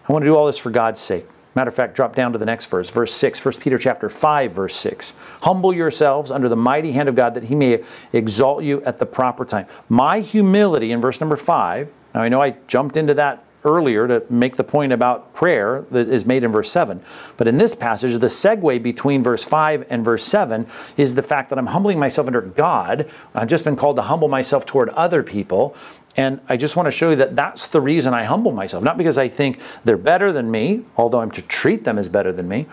I 0.09 0.13
want 0.13 0.23
to 0.25 0.27
do 0.29 0.37
all 0.37 0.47
this 0.47 0.59
for 0.59 0.71
God's 0.71 1.01
sake. 1.01 1.27
Matter 1.55 1.69
of 1.69 1.75
fact, 1.75 1.95
drop 1.95 2.17
down 2.17 2.33
to 2.33 2.39
the 2.39 2.47
next 2.47 2.67
verse, 2.67 2.89
verse 2.91 3.13
6, 3.13 3.45
1 3.45 3.55
Peter 3.55 3.77
chapter 3.77 4.09
5, 4.09 4.53
verse 4.53 4.75
6. 4.75 5.15
Humble 5.43 5.75
yourselves 5.75 6.31
under 6.31 6.49
the 6.49 6.57
mighty 6.57 6.93
hand 6.93 7.09
of 7.09 7.15
God 7.15 7.35
that 7.35 7.45
he 7.45 7.55
may 7.55 7.85
exalt 8.13 8.65
you 8.65 8.83
at 8.85 8.99
the 8.99 9.05
proper 9.05 9.45
time. 9.45 9.67
My 9.89 10.21
humility 10.21 10.93
in 10.93 11.01
verse 11.01 11.21
number 11.21 11.37
5, 11.37 11.93
now 12.15 12.23
I 12.23 12.29
know 12.29 12.41
I 12.41 12.57
jumped 12.69 12.97
into 12.97 13.15
that 13.15 13.45
earlier 13.65 14.09
to 14.09 14.25
make 14.31 14.57
the 14.57 14.65
point 14.65 14.93
about 14.93 15.35
prayer 15.35 15.85
that 15.91 16.09
is 16.09 16.27
made 16.27 16.43
in 16.43 16.51
verse 16.51 16.71
7. 16.71 17.01
But 17.37 17.47
in 17.47 17.59
this 17.59 17.75
passage, 17.75 18.19
the 18.19 18.27
segue 18.27 18.83
between 18.83 19.23
verse 19.23 19.45
5 19.45 19.87
and 19.91 20.05
verse 20.05 20.25
7 20.25 20.67
is 20.97 21.15
the 21.15 21.23
fact 21.23 21.51
that 21.51 21.59
I'm 21.59 21.67
humbling 21.67 21.99
myself 21.99 22.27
under 22.27 22.41
God. 22.41 23.09
I've 23.35 23.49
just 23.49 23.65
been 23.65 23.77
called 23.77 23.97
to 23.97 24.03
humble 24.03 24.29
myself 24.29 24.67
toward 24.67 24.89
other 24.91 25.23
people. 25.23 25.77
And 26.17 26.41
I 26.49 26.57
just 26.57 26.77
want 26.77 26.87
to 26.87 26.91
show 26.91 27.11
you 27.11 27.17
that 27.17 27.37
that's 27.37 27.69
the 27.69 27.81
reason 27.81 28.13
I 28.13 28.25
humble 28.25 28.53
myself. 28.53 28.85
Not 28.85 28.99
because 28.99 29.17
I 29.17 29.29
think 29.29 29.61
they're 29.85 29.97
better 29.97 30.31
than 30.31 30.51
me, 30.51 30.85
although 30.97 31.21
I'm 31.21 31.31
to 31.33 31.43
treat 31.43 31.85
them 31.85 31.99
as 31.99 32.09
better 32.09 32.33
than 32.33 32.49
me, 32.49 32.67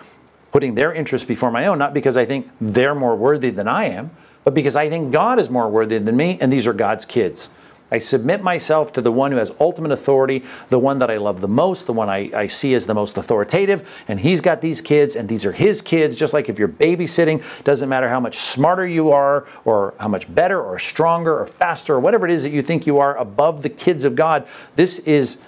putting 0.51 0.75
their 0.75 0.91
interests 0.91 1.27
before 1.27 1.51
my 1.51 1.65
own, 1.65 1.77
not 1.77 1.93
because 1.93 2.17
I 2.17 2.25
think 2.25 2.49
they're 2.59 2.95
more 2.95 3.15
worthy 3.15 3.49
than 3.49 3.67
I 3.67 3.85
am, 3.85 4.11
but 4.43 4.53
because 4.53 4.75
I 4.75 4.89
think 4.89 5.11
God 5.11 5.39
is 5.39 5.49
more 5.49 5.69
worthy 5.69 5.99
than 5.99 6.17
me, 6.17 6.37
and 6.41 6.51
these 6.51 6.67
are 6.67 6.73
God's 6.73 7.05
kids. 7.05 7.49
I 7.91 7.97
submit 7.97 8.43
myself 8.43 8.93
to 8.93 9.01
the 9.01 9.11
one 9.11 9.31
who 9.31 9.37
has 9.37 9.51
ultimate 9.59 9.91
authority, 9.91 10.43
the 10.69 10.77
one 10.77 10.99
that 10.99 11.09
I 11.09 11.17
love 11.17 11.41
the 11.41 11.47
most, 11.47 11.87
the 11.87 11.93
one 11.93 12.09
I, 12.09 12.29
I, 12.33 12.47
see 12.47 12.75
as 12.75 12.85
the 12.85 12.93
most 12.93 13.17
authoritative, 13.17 14.03
and 14.07 14.19
he's 14.19 14.41
got 14.41 14.61
these 14.61 14.79
kids, 14.79 15.15
and 15.15 15.27
these 15.27 15.45
are 15.45 15.51
his 15.51 15.81
kids, 15.81 16.15
just 16.15 16.33
like 16.33 16.49
if 16.49 16.59
you're 16.59 16.67
babysitting, 16.67 17.43
doesn't 17.63 17.89
matter 17.89 18.07
how 18.07 18.19
much 18.19 18.37
smarter 18.37 18.85
you 18.85 19.09
are, 19.09 19.47
or 19.65 19.95
how 19.99 20.07
much 20.07 20.33
better, 20.33 20.61
or 20.61 20.77
stronger, 20.77 21.39
or 21.39 21.45
faster, 21.45 21.95
or 21.95 21.99
whatever 21.99 22.27
it 22.27 22.31
is 22.31 22.43
that 22.43 22.51
you 22.51 22.61
think 22.61 22.85
you 22.85 22.99
are 22.99 23.17
above 23.17 23.63
the 23.63 23.69
kids 23.69 24.05
of 24.05 24.15
God. 24.15 24.47
This 24.75 24.99
is 24.99 25.41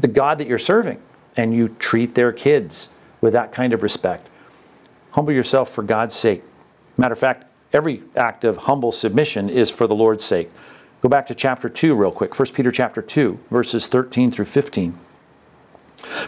the 0.00 0.08
God 0.08 0.38
that 0.38 0.48
you're 0.48 0.58
serving, 0.58 1.00
and 1.36 1.54
you 1.54 1.68
treat 1.68 2.16
their 2.16 2.32
kids 2.32 2.90
with 3.20 3.32
that 3.34 3.52
kind 3.52 3.72
of 3.72 3.82
respect. 3.82 4.28
Humble 5.12 5.32
yourself 5.32 5.70
for 5.70 5.82
God's 5.82 6.14
sake. 6.14 6.42
Matter 6.96 7.12
of 7.12 7.18
fact, 7.18 7.44
every 7.72 8.02
act 8.16 8.44
of 8.44 8.56
humble 8.56 8.92
submission 8.92 9.48
is 9.48 9.70
for 9.70 9.86
the 9.86 9.94
Lord's 9.94 10.24
sake. 10.24 10.50
Go 11.06 11.10
back 11.10 11.26
to 11.28 11.36
chapter 11.36 11.68
2 11.68 11.94
real 11.94 12.10
quick. 12.10 12.36
1 12.36 12.48
Peter 12.48 12.72
chapter 12.72 13.00
2, 13.00 13.38
verses 13.48 13.86
13 13.86 14.32
through 14.32 14.46
15. 14.46 14.98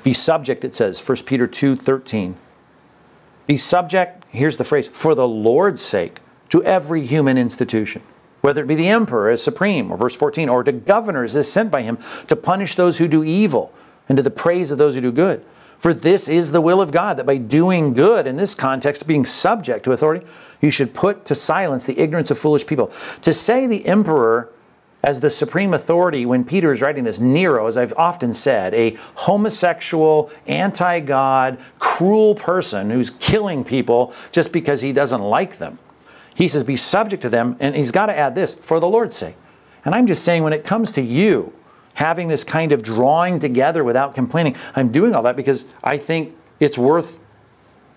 Be 0.04 0.14
subject, 0.14 0.64
it 0.64 0.72
says, 0.72 1.00
1 1.00 1.24
Peter 1.26 1.48
2, 1.48 1.74
13. 1.74 2.36
Be 3.48 3.56
subject, 3.56 4.24
here's 4.28 4.56
the 4.56 4.62
phrase, 4.62 4.86
for 4.86 5.16
the 5.16 5.26
Lord's 5.26 5.82
sake, 5.82 6.20
to 6.50 6.62
every 6.62 7.04
human 7.04 7.36
institution, 7.36 8.02
whether 8.40 8.62
it 8.62 8.68
be 8.68 8.76
the 8.76 8.86
emperor 8.86 9.30
as 9.30 9.42
supreme, 9.42 9.90
or 9.90 9.96
verse 9.96 10.14
14, 10.14 10.48
or 10.48 10.62
to 10.62 10.70
governors 10.70 11.36
as 11.36 11.50
sent 11.50 11.72
by 11.72 11.82
him 11.82 11.98
to 12.28 12.36
punish 12.36 12.76
those 12.76 12.98
who 12.98 13.08
do 13.08 13.24
evil, 13.24 13.74
and 14.08 14.16
to 14.16 14.22
the 14.22 14.30
praise 14.30 14.70
of 14.70 14.78
those 14.78 14.94
who 14.94 15.00
do 15.00 15.10
good. 15.10 15.44
For 15.80 15.92
this 15.92 16.28
is 16.28 16.52
the 16.52 16.60
will 16.60 16.80
of 16.80 16.92
God, 16.92 17.16
that 17.16 17.26
by 17.26 17.38
doing 17.38 17.94
good, 17.94 18.28
in 18.28 18.36
this 18.36 18.54
context, 18.54 19.08
being 19.08 19.24
subject 19.24 19.84
to 19.86 19.92
authority, 19.92 20.24
you 20.60 20.70
should 20.70 20.94
put 20.94 21.26
to 21.26 21.34
silence 21.34 21.84
the 21.84 21.98
ignorance 21.98 22.30
of 22.30 22.38
foolish 22.38 22.64
people. 22.64 22.92
To 23.22 23.32
say 23.32 23.66
the 23.66 23.84
emperor 23.84 24.52
as 25.05 25.20
the 25.20 25.30
supreme 25.30 25.74
authority 25.74 26.26
when 26.26 26.44
Peter 26.44 26.72
is 26.72 26.82
writing 26.82 27.05
this. 27.05 27.20
Nero, 27.20 27.66
as 27.66 27.76
I've 27.76 27.92
often 27.96 28.32
said, 28.32 28.74
a 28.74 28.96
homosexual, 29.14 30.30
anti 30.46 31.01
God, 31.01 31.59
cruel 31.78 32.34
person 32.34 32.90
who's 32.90 33.11
killing 33.11 33.64
people 33.64 34.12
just 34.32 34.53
because 34.53 34.80
he 34.80 34.92
doesn't 34.92 35.22
like 35.22 35.59
them. 35.59 35.78
He 36.34 36.49
says, 36.49 36.64
Be 36.64 36.76
subject 36.76 37.22
to 37.22 37.28
them, 37.28 37.57
and 37.61 37.74
he's 37.74 37.92
got 37.92 38.07
to 38.07 38.16
add 38.16 38.34
this 38.34 38.55
for 38.55 38.80
the 38.80 38.88
Lord's 38.88 39.16
sake. 39.16 39.36
And 39.84 39.94
I'm 39.94 40.07
just 40.07 40.24
saying, 40.24 40.42
when 40.42 40.53
it 40.53 40.64
comes 40.64 40.90
to 40.92 41.03
you 41.03 41.53
having 41.94 42.28
this 42.28 42.44
kind 42.44 42.72
of 42.72 42.82
drawing 42.82 43.38
together 43.40 43.82
without 43.82 44.14
complaining, 44.14 44.57
I'm 44.76 44.92
doing 44.92 45.14
all 45.14 45.22
that 45.22 45.36
because 45.36 45.66
I 45.82 45.96
think 45.96 46.36
it's 46.61 46.78
worth 46.78 47.20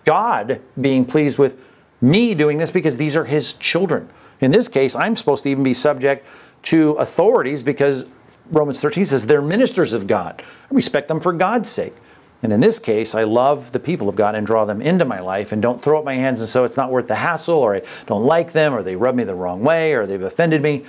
God 0.06 0.62
being 0.80 1.06
pleased 1.06 1.38
with 1.38 1.64
me 2.00 2.34
doing 2.34 2.58
this 2.58 2.72
because 2.72 2.98
these 2.98 3.16
are 3.16 3.26
his 3.26 3.54
children. 3.54 4.10
In 4.40 4.52
this 4.52 4.68
case, 4.68 4.96
I'm 4.96 5.16
supposed 5.16 5.44
to 5.44 5.50
even 5.50 5.64
be 5.64 5.74
subject 5.74 6.26
to 6.64 6.92
authorities 6.94 7.64
because 7.64 8.08
Romans 8.50 8.80
13 8.80 9.06
says 9.06 9.28
they're 9.28 9.42
ministers 9.42 9.94
of 9.94 10.08
God. 10.08 10.42
I 10.42 10.74
respect 10.74 11.08
them 11.08 11.20
for 11.20 11.34
God's 11.34 11.70
sake. 11.70 11.96
And 12.44 12.52
in 12.52 12.60
this 12.60 12.80
case, 12.80 13.14
I 13.14 13.24
love 13.24 13.72
the 13.72 13.80
people 13.80 14.10
of 14.10 14.16
God 14.16 14.34
and 14.34 14.48
draw 14.48 14.66
them 14.66 14.82
into 14.82 15.06
my 15.06 15.20
life 15.20 15.52
and 15.52 15.62
don't 15.62 15.80
throw 15.82 16.00
up 16.00 16.06
my 16.06 16.16
hands 16.16 16.40
and 16.40 16.50
so 16.50 16.62
oh, 16.62 16.66
it's 16.66 16.78
not 16.78 16.90
worth 16.90 17.08
the 17.08 17.16
hassle 17.16 17.56
or 17.56 17.76
I 17.76 17.82
don't 18.08 18.26
like 18.26 18.52
them 18.52 18.74
or 18.74 18.82
they 18.82 18.96
rub 18.96 19.16
me 19.16 19.24
the 19.24 19.36
wrong 19.36 19.62
way 19.62 19.94
or 19.94 20.06
they've 20.06 20.22
offended 20.22 20.62
me. 20.62 20.86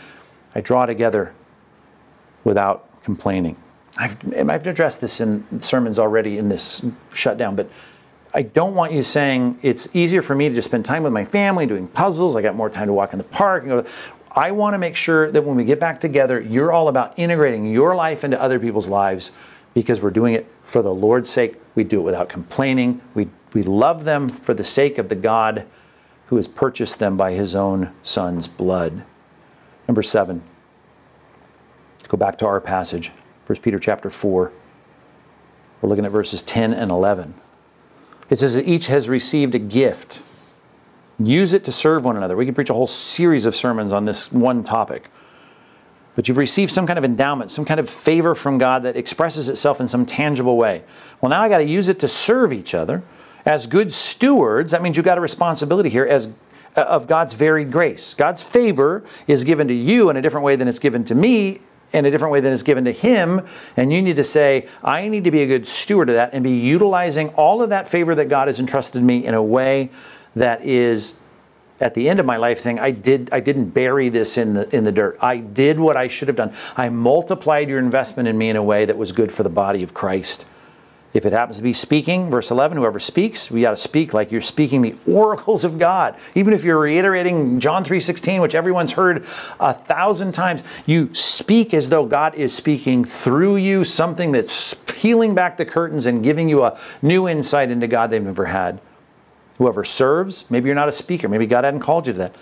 I 0.55 0.61
draw 0.61 0.87
together 0.87 1.35
without 2.45 2.89
complaining. 3.03 3.57
I've, 3.99 4.17
I've 4.35 4.67
addressed 4.67 5.03
this 5.03 5.21
in 5.21 5.61
sermons 5.61 5.99
already 5.99 6.39
in 6.39 6.49
this 6.49 6.85
shutdown, 7.13 7.55
but 7.57 7.69
I 8.35 8.43
don't 8.43 8.75
want 8.75 8.93
you 8.93 9.03
saying 9.03 9.59
it's 9.61 9.95
easier 9.95 10.23
for 10.23 10.35
me 10.35 10.49
to 10.49 10.55
just 10.55 10.69
spend 10.69 10.87
time 10.87 11.03
with 11.03 11.13
my 11.13 11.25
family 11.25 11.67
doing 11.67 11.87
puzzles. 11.87 12.35
I 12.35 12.41
got 12.41 12.57
more 12.57 12.71
time 12.71 12.87
to 12.87 12.95
walk 12.95 13.13
in 13.13 13.19
the 13.19 13.25
park. 13.25 13.87
I 14.35 14.51
want 14.53 14.75
to 14.75 14.79
make 14.79 14.97
sure 14.97 15.31
that 15.31 15.45
when 15.45 15.57
we 15.57 15.65
get 15.65 15.79
back 15.79 16.01
together, 16.01 16.41
you're 16.41 16.73
all 16.73 16.89
about 16.89 17.19
integrating 17.19 17.67
your 17.67 17.95
life 17.95 18.25
into 18.25 18.41
other 18.41 18.59
people's 18.59 18.89
lives 18.89 19.31
because 19.75 20.01
we're 20.01 20.11
doing 20.11 20.35
it 20.35 20.47
for 20.63 20.83
the 20.83 20.93
Lord's 20.93 21.29
sake. 21.29 21.61
We 21.75 21.85
do 21.85 22.01
it 22.01 22.03
without 22.03 22.29
complaining. 22.29 23.03
We, 23.15 23.29
we 23.53 23.63
love 23.63 24.05
them 24.05 24.29
for 24.29 24.55
the 24.55 24.65
sake 24.65 24.99
of 24.99 25.09
the 25.09 25.15
God 25.15 25.67
who 26.27 26.37
has 26.37 26.49
purchased 26.49 26.99
them 26.99 27.17
by 27.17 27.33
his 27.33 27.55
own 27.55 27.93
son's 28.03 28.49
blood. 28.49 29.05
Number 29.87 30.03
seven, 30.03 30.43
go 32.09 32.17
back 32.17 32.39
to 32.39 32.47
our 32.47 32.61
passage, 32.61 33.11
1 33.47 33.61
Peter 33.61 33.79
chapter 33.79 34.09
4. 34.09 34.51
We're 35.81 35.89
looking 35.89 36.07
at 36.07 36.11
verses 36.13 36.43
10 36.43 36.73
and 36.73 36.91
11. 36.91 37.35
It 38.31 38.37
says 38.37 38.55
that 38.55 38.67
each 38.67 38.87
has 38.87 39.11
received 39.11 39.55
a 39.55 39.59
gift 39.59 40.23
Use 41.27 41.53
it 41.53 41.65
to 41.65 41.73
serve 41.73 42.05
one 42.05 42.17
another. 42.17 42.37
We 42.37 42.47
could 42.47 42.55
preach 42.55 42.71
a 42.71 42.75
whole 42.75 42.87
series 42.87 43.47
of 43.47 43.55
sermons 43.55 43.93
on 43.93 44.05
this 44.05 44.33
one 44.33 44.65
topic. 44.65 45.11
But 46.15 46.29
you've 46.29 46.37
received 46.37 46.71
some 46.71 46.87
kind 46.87 46.99
of 46.99 47.05
endowment, 47.05 47.51
some 47.51 47.65
kind 47.65 47.81
of 47.81 47.89
favor 47.89 48.35
from 48.35 48.59
God 48.59 48.83
that 48.83 48.97
expresses 48.97 49.49
itself 49.49 49.81
in 49.81 49.89
some 49.89 50.05
tangible 50.05 50.57
way. 50.57 50.83
Well, 51.21 51.31
now 51.31 51.41
I 51.41 51.49
got 51.49 51.59
to 51.59 51.65
use 51.65 51.89
it 51.89 52.01
to 52.01 52.09
serve 52.09 52.53
each 52.53 52.75
other. 52.75 53.03
As 53.47 53.67
good 53.67 53.93
stewards, 53.93 54.73
that 54.73 54.83
means 54.83 54.97
you've 54.97 55.07
got 55.07 55.19
a 55.19 55.23
responsibility 55.23 55.89
here 55.89 56.05
as 56.05 56.29
uh, 56.77 56.81
of 56.83 57.07
God's 57.07 57.35
varied 57.35 57.71
grace. 57.71 58.15
God's 58.15 58.43
favor 58.43 59.05
is 59.27 59.45
given 59.45 59.69
to 59.69 59.75
you 59.75 60.11
in 60.11 60.17
a 60.17 60.23
different 60.23 60.45
way 60.45 60.57
than 60.57 60.69
it's 60.69 60.79
given 60.79 61.05
to 61.07 61.15
me, 61.15 61.61
in 61.93 62.05
a 62.07 62.11
different 62.11 62.33
way 62.33 62.41
than 62.41 62.53
it's 62.53 62.63
given 62.63 62.85
to 62.85 62.93
him. 62.93 63.47
And 63.77 63.93
you 63.93 64.01
need 64.01 64.17
to 64.17 64.25
say, 64.25 64.69
I 64.83 65.09
need 65.09 65.25
to 65.25 65.31
be 65.31 65.43
a 65.43 65.47
good 65.47 65.67
steward 65.67 66.09
of 66.09 66.15
that 66.15 66.33
and 66.33 66.43
be 66.43 66.53
utilizing 66.53 67.31
all 67.31 67.63
of 67.63 67.71
that 67.71 67.89
favor 67.89 68.15
that 68.15 68.29
God 68.29 68.49
has 68.49 68.61
entrusted 68.61 69.03
me 69.03 69.27
in 69.27 69.35
a 69.35 69.43
way 69.43 69.91
that 70.35 70.65
is 70.65 71.15
at 71.81 71.95
the 71.95 72.09
end 72.09 72.21
of 72.21 72.27
my 72.27 72.37
life 72.37 72.61
saying 72.61 72.79
I 72.79 72.93
did 72.93 73.29
I 73.33 73.41
didn't 73.41 73.71
bury 73.71 74.09
this 74.09 74.39
in 74.39 74.55
the 74.55 74.75
in 74.75 74.85
the 74.85 74.93
dirt. 74.93 75.19
I 75.21 75.39
did 75.39 75.79
what 75.79 75.97
I 75.97 76.09
should 76.09 76.29
have 76.29 76.37
done. 76.37 76.55
I 76.77 76.89
multiplied 76.89 77.69
your 77.69 77.79
investment 77.79 78.29
in 78.29 78.39
me 78.39 78.51
in 78.51 78.57
a 78.57 78.63
way 78.63 78.85
that 78.85 78.97
was 78.97 79.13
good 79.13 79.33
for 79.33 79.43
the 79.43 79.51
body 79.51 79.83
of 79.83 79.93
Christ. 79.93 80.45
If 81.13 81.27
it 81.27 81.35
happens 81.35 81.59
to 81.59 81.63
be 81.63 81.75
speaking, 81.75 82.31
verse 82.31 82.51
11, 82.51 82.79
whoever 82.79 82.99
speaks, 82.99 83.51
we 83.51 83.61
got 83.61 83.73
to 83.73 83.77
speak 83.77 84.15
like 84.15 84.33
you're 84.33 84.41
speaking 84.41 84.81
the 84.81 84.97
oracles 85.07 85.63
of 85.63 85.79
God. 85.79 86.17
Even 86.35 86.55
if 86.55 86.65
you're 86.65 86.79
reiterating 86.79 87.61
John 87.61 87.85
3:16, 87.85 88.41
which 88.41 88.55
everyone's 88.55 88.93
heard 88.93 89.27
a 89.61 89.75
thousand 89.75 90.33
times, 90.33 90.63
you 90.87 91.11
speak 91.13 91.75
as 91.75 91.91
though 91.91 92.07
God 92.07 92.35
is 92.35 92.55
speaking 92.55 93.05
through 93.05 93.57
you, 93.57 93.85
something 93.85 94.33
that's 94.33 94.73
peeling 94.87 95.35
back 95.35 95.59
the 95.59 95.67
curtains 95.67 96.07
and 96.07 96.23
giving 96.23 96.49
you 96.49 96.63
a 96.63 96.79
new 97.03 97.29
insight 97.29 97.71
into 97.71 97.87
God 97.87 98.11
they've 98.11 98.23
never 98.23 98.47
had. 98.47 98.81
Whoever 99.63 99.85
serves, 99.85 100.45
maybe 100.51 100.67
you're 100.67 100.75
not 100.75 100.89
a 100.89 100.93
speaker, 100.93 101.29
maybe 101.29 101.47
God 101.47 101.63
hadn't 101.63 101.81
called 101.81 102.09
you 102.09 102.15
to 102.15 102.19
that, 102.19 102.35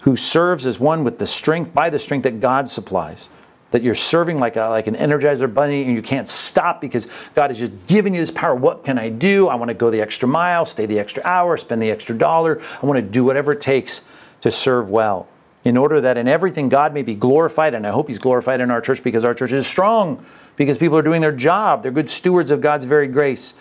who 0.00 0.16
serves 0.16 0.66
as 0.66 0.80
one 0.80 1.04
with 1.04 1.20
the 1.20 1.26
strength, 1.26 1.72
by 1.72 1.90
the 1.90 1.98
strength 1.98 2.24
that 2.24 2.40
God 2.40 2.68
supplies. 2.68 3.28
that 3.70 3.82
you're 3.82 3.94
serving 3.94 4.38
like 4.38 4.56
a, 4.56 4.68
like 4.68 4.86
an 4.86 4.96
energizer 4.96 5.52
bunny 5.52 5.84
and 5.84 5.94
you 5.94 6.02
can't 6.02 6.28
stop 6.28 6.80
because 6.80 7.08
God 7.34 7.50
has 7.50 7.58
just 7.58 7.72
given 7.86 8.14
you 8.14 8.20
this 8.20 8.30
power. 8.30 8.54
What 8.54 8.84
can 8.84 8.98
I 8.98 9.08
do? 9.08 9.48
I 9.48 9.54
want 9.54 9.68
to 9.68 9.74
go 9.74 9.90
the 9.90 10.00
extra 10.00 10.28
mile, 10.28 10.64
stay 10.64 10.86
the 10.86 10.98
extra 10.98 11.22
hour, 11.24 11.56
spend 11.56 11.80
the 11.80 11.90
extra 11.90 12.16
dollar. 12.16 12.60
I 12.82 12.86
want 12.86 12.96
to 12.96 13.02
do 13.02 13.24
whatever 13.24 13.52
it 13.52 13.60
takes 13.60 14.02
to 14.40 14.50
serve 14.50 14.90
well 14.90 15.28
in 15.64 15.76
order 15.76 16.00
that 16.00 16.16
in 16.16 16.26
everything 16.26 16.68
God 16.68 16.94
may 16.94 17.02
be 17.02 17.14
glorified. 17.14 17.74
And 17.74 17.86
I 17.86 17.90
hope 17.90 18.08
He's 18.08 18.18
glorified 18.18 18.60
in 18.60 18.70
our 18.70 18.80
church 18.80 19.02
because 19.04 19.24
our 19.24 19.34
church 19.34 19.52
is 19.52 19.66
strong, 19.66 20.24
because 20.56 20.76
people 20.78 20.96
are 20.96 21.02
doing 21.02 21.20
their 21.20 21.32
job. 21.32 21.82
They're 21.82 21.92
good 21.92 22.10
stewards 22.10 22.50
of 22.50 22.60
God's 22.60 22.86
very 22.86 23.06
grace. 23.06 23.54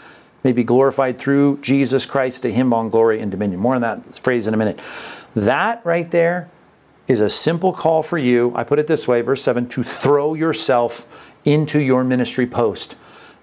May 0.44 0.52
be 0.52 0.64
glorified 0.64 1.20
through 1.20 1.60
Jesus 1.62 2.06
Christ. 2.06 2.44
To 2.44 2.52
Him 2.52 2.74
on 2.74 2.90
glory 2.90 3.20
and 3.20 3.32
dominion. 3.32 3.60
More 3.60 3.76
on 3.76 3.82
that 3.82 4.04
phrase 4.24 4.48
in 4.48 4.54
a 4.54 4.58
minute. 4.58 4.80
That 5.36 5.86
right 5.86 6.10
there 6.10 6.50
is 7.08 7.22
a 7.22 7.30
simple 7.30 7.74
call 7.74 8.04
for 8.04 8.18
you. 8.18 8.54
I 8.56 8.64
put 8.64 8.80
it 8.80 8.88
this 8.88 9.08
way, 9.08 9.22
verse 9.22 9.44
7 9.44 9.68
to 9.70 9.84
throw 9.84 10.34
yourself 10.36 11.08
into 11.44 11.80
your 11.80 12.04
ministry 12.04 12.46
post. 12.46 12.96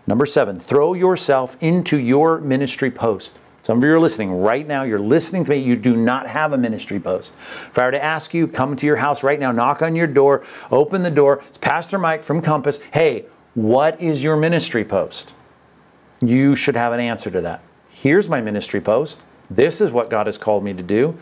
Number 0.07 0.26
seven, 0.26 0.61
throw 0.61 0.94
yourself 0.94 1.57
into 1.61 1.99
your 1.99 2.40
ministry 2.40 2.90
post. 2.90 3.40
Some 3.64 3.78
of 3.78 3.84
you 3.84 3.92
are 3.92 3.99
listening 3.99 4.40
right 4.40 4.64
now. 4.64 4.84
You're 4.84 5.01
listening 5.01 5.44
to 5.44 5.51
me. 5.51 5.57
You 5.57 5.74
do 5.74 5.97
not 5.97 6.28
have 6.28 6.53
a 6.53 6.59
ministry 6.59 7.01
post. 7.01 7.34
If 7.34 7.76
I 7.76 7.86
were 7.86 7.90
to 7.90 8.03
ask 8.03 8.32
you, 8.32 8.47
come 8.47 8.76
to 8.76 8.86
your 8.86 8.94
house 8.94 9.24
right 9.24 9.40
now, 9.40 9.51
knock 9.51 9.82
on 9.82 9.97
your 9.97 10.07
door, 10.07 10.44
open 10.70 11.03
the 11.03 11.11
door. 11.11 11.42
It's 11.49 11.59
Pastor 11.59 11.99
Mike 11.99 12.22
from 12.22 12.40
Compass. 12.40 12.78
Hey, 12.92 13.24
what 13.55 14.01
is 14.01 14.22
your 14.22 14.36
ministry 14.36 14.84
post? 14.84 15.34
You 16.20 16.56
should 16.56 16.76
have 16.76 16.92
an 16.92 17.00
answer 17.00 17.30
to 17.30 17.40
that. 17.42 17.62
Here's 17.90 18.28
my 18.28 18.40
ministry 18.40 18.80
post. 18.80 19.20
This 19.50 19.80
is 19.80 19.90
what 19.90 20.10
God 20.10 20.26
has 20.26 20.38
called 20.38 20.64
me 20.64 20.72
to 20.72 20.82
do. 20.82 21.16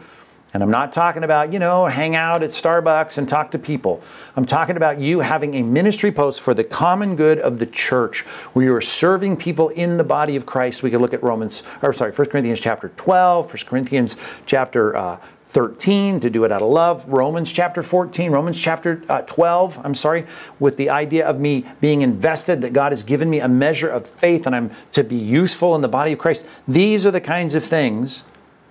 And 0.54 0.62
I'm 0.62 0.70
not 0.70 0.92
talking 0.92 1.24
about, 1.24 1.52
you 1.52 1.58
know, 1.58 1.86
hang 1.86 2.14
out 2.14 2.44
at 2.44 2.50
Starbucks 2.50 3.18
and 3.18 3.28
talk 3.28 3.50
to 3.50 3.58
people. 3.58 4.00
I'm 4.36 4.46
talking 4.46 4.76
about 4.76 5.00
you 5.00 5.18
having 5.18 5.54
a 5.54 5.62
ministry 5.62 6.12
post 6.12 6.42
for 6.42 6.54
the 6.54 6.62
common 6.62 7.16
good 7.16 7.40
of 7.40 7.58
the 7.58 7.66
church 7.66 8.20
where 8.54 8.64
you 8.64 8.72
are 8.72 8.80
serving 8.80 9.36
people 9.36 9.70
in 9.70 9.96
the 9.96 10.04
body 10.04 10.36
of 10.36 10.46
Christ. 10.46 10.84
We 10.84 10.92
could 10.92 11.00
look 11.00 11.12
at 11.12 11.24
Romans, 11.24 11.64
or 11.82 11.92
sorry, 11.92 12.12
1 12.12 12.28
Corinthians 12.28 12.60
chapter 12.60 12.90
12, 12.90 13.48
1 13.52 13.56
Corinthians 13.66 14.16
chapter 14.46 14.96
uh, 14.96 15.20
13 15.46 16.20
to 16.20 16.30
do 16.30 16.44
it 16.44 16.52
out 16.52 16.62
of 16.62 16.70
love, 16.70 17.06
Romans 17.06 17.52
chapter 17.52 17.82
14, 17.82 18.30
Romans 18.30 18.60
chapter 18.60 19.02
uh, 19.08 19.22
12, 19.22 19.78
I'm 19.84 19.94
sorry, 19.94 20.26
with 20.58 20.76
the 20.78 20.88
idea 20.88 21.26
of 21.26 21.38
me 21.38 21.66
being 21.80 22.00
invested, 22.00 22.62
that 22.62 22.72
God 22.72 22.92
has 22.92 23.04
given 23.04 23.28
me 23.28 23.40
a 23.40 23.48
measure 23.48 23.88
of 23.88 24.08
faith 24.08 24.46
and 24.46 24.56
I'm 24.56 24.70
to 24.92 25.04
be 25.04 25.16
useful 25.16 25.74
in 25.74 25.82
the 25.82 25.88
body 25.88 26.12
of 26.12 26.18
Christ. 26.18 26.46
These 26.66 27.06
are 27.06 27.10
the 27.10 27.20
kinds 27.20 27.54
of 27.54 27.62
things 27.62 28.22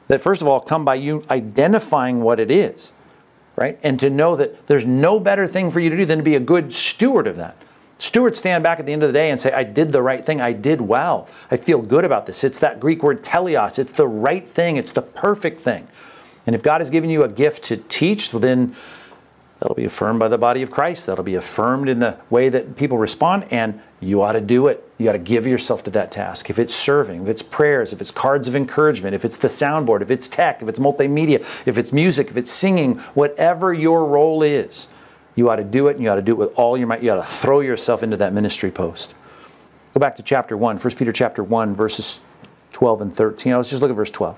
that 0.07 0.19
first 0.19 0.41
of 0.41 0.47
all 0.47 0.59
come 0.59 0.83
by 0.83 0.95
you 0.95 1.23
identifying 1.29 2.21
what 2.21 2.39
it 2.39 2.49
is, 2.49 2.91
right? 3.55 3.79
And 3.83 3.99
to 3.99 4.09
know 4.09 4.35
that 4.35 4.67
there's 4.67 4.85
no 4.85 5.19
better 5.19 5.47
thing 5.47 5.69
for 5.69 5.79
you 5.79 5.89
to 5.91 5.97
do 5.97 6.05
than 6.05 6.17
to 6.17 6.23
be 6.23 6.35
a 6.35 6.39
good 6.39 6.73
steward 6.73 7.27
of 7.27 7.37
that. 7.37 7.55
Stewards 7.99 8.39
stand 8.39 8.63
back 8.63 8.79
at 8.79 8.85
the 8.85 8.91
end 8.91 9.03
of 9.03 9.09
the 9.09 9.13
day 9.13 9.29
and 9.29 9.39
say, 9.39 9.53
I 9.53 9.63
did 9.63 9.91
the 9.91 10.01
right 10.01 10.25
thing. 10.25 10.41
I 10.41 10.51
did 10.51 10.81
well. 10.81 11.29
I 11.49 11.55
feel 11.55 11.81
good 11.81 12.03
about 12.03 12.25
this. 12.25 12.43
It's 12.43 12.59
that 12.59 12.79
Greek 12.79 13.01
word 13.01 13.23
teleos. 13.23 13.79
It's 13.79 13.93
the 13.93 14.07
right 14.07 14.45
thing. 14.45 14.75
It's 14.75 14.91
the 14.91 15.01
perfect 15.01 15.61
thing. 15.61 15.87
And 16.45 16.55
if 16.55 16.61
God 16.61 16.81
has 16.81 16.89
given 16.89 17.09
you 17.09 17.23
a 17.23 17.29
gift 17.29 17.63
to 17.65 17.77
teach, 17.77 18.33
well, 18.33 18.39
then 18.39 18.75
That'll 19.63 19.75
be 19.75 19.85
affirmed 19.85 20.19
by 20.19 20.27
the 20.27 20.37
body 20.37 20.61
of 20.61 20.71
Christ. 20.71 21.05
That'll 21.05 21.23
be 21.23 21.35
affirmed 21.35 21.87
in 21.87 21.99
the 21.99 22.17
way 22.29 22.49
that 22.49 22.75
people 22.75 22.97
respond, 22.97 23.45
and 23.49 23.79
you 24.01 24.21
ought 24.21 24.33
to 24.33 24.41
do 24.41 24.67
it. 24.67 24.85
You 24.97 25.07
ought 25.07 25.13
to 25.13 25.19
give 25.19 25.47
yourself 25.47 25.85
to 25.85 25.89
that 25.91 26.11
task. 26.11 26.49
If 26.49 26.59
it's 26.59 26.75
serving, 26.75 27.21
if 27.21 27.27
it's 27.29 27.41
prayers, 27.41 27.93
if 27.93 28.01
it's 28.01 28.11
cards 28.11 28.49
of 28.49 28.57
encouragement, 28.57 29.15
if 29.15 29.23
it's 29.23 29.37
the 29.37 29.47
soundboard, 29.47 30.01
if 30.01 30.11
it's 30.11 30.27
tech, 30.27 30.61
if 30.61 30.67
it's 30.67 30.79
multimedia, 30.79 31.39
if 31.65 31.77
it's 31.77 31.93
music, 31.93 32.29
if 32.29 32.35
it's 32.35 32.51
singing, 32.51 32.95
whatever 33.13 33.73
your 33.73 34.05
role 34.05 34.43
is, 34.43 34.89
you 35.35 35.49
ought 35.49 35.55
to 35.55 35.63
do 35.63 35.87
it, 35.87 35.95
and 35.95 36.03
you 36.03 36.09
ought 36.09 36.15
to 36.15 36.21
do 36.21 36.33
it 36.33 36.37
with 36.37 36.53
all 36.55 36.77
your 36.77 36.87
might. 36.87 37.01
You 37.01 37.11
ought 37.11 37.21
to 37.21 37.23
throw 37.23 37.61
yourself 37.61 38.03
into 38.03 38.17
that 38.17 38.33
ministry 38.33 38.69
post. 38.69 39.15
Go 39.93 40.01
back 40.01 40.17
to 40.17 40.23
chapter 40.23 40.57
1, 40.57 40.75
1 40.75 40.95
Peter 40.95 41.13
chapter 41.13 41.41
1, 41.41 41.73
verses 41.73 42.19
12 42.73 43.01
and 43.01 43.15
13. 43.15 43.55
Let's 43.55 43.69
just 43.69 43.81
look 43.81 43.91
at 43.91 43.95
verse 43.95 44.11
12. 44.11 44.37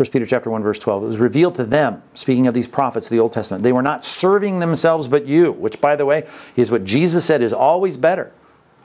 1 0.00 0.08
Peter 0.08 0.24
chapter 0.24 0.48
1 0.48 0.62
verse 0.62 0.78
12. 0.78 1.02
It 1.02 1.06
was 1.06 1.18
revealed 1.18 1.54
to 1.56 1.64
them, 1.66 2.02
speaking 2.14 2.46
of 2.46 2.54
these 2.54 2.66
prophets 2.66 3.08
of 3.08 3.10
the 3.10 3.18
Old 3.18 3.34
Testament. 3.34 3.62
They 3.62 3.72
were 3.72 3.82
not 3.82 4.02
serving 4.02 4.58
themselves 4.58 5.06
but 5.06 5.26
you, 5.26 5.52
which 5.52 5.78
by 5.78 5.94
the 5.94 6.06
way 6.06 6.26
is 6.56 6.72
what 6.72 6.84
Jesus 6.84 7.26
said 7.26 7.42
is 7.42 7.52
always 7.52 7.98
better. 7.98 8.32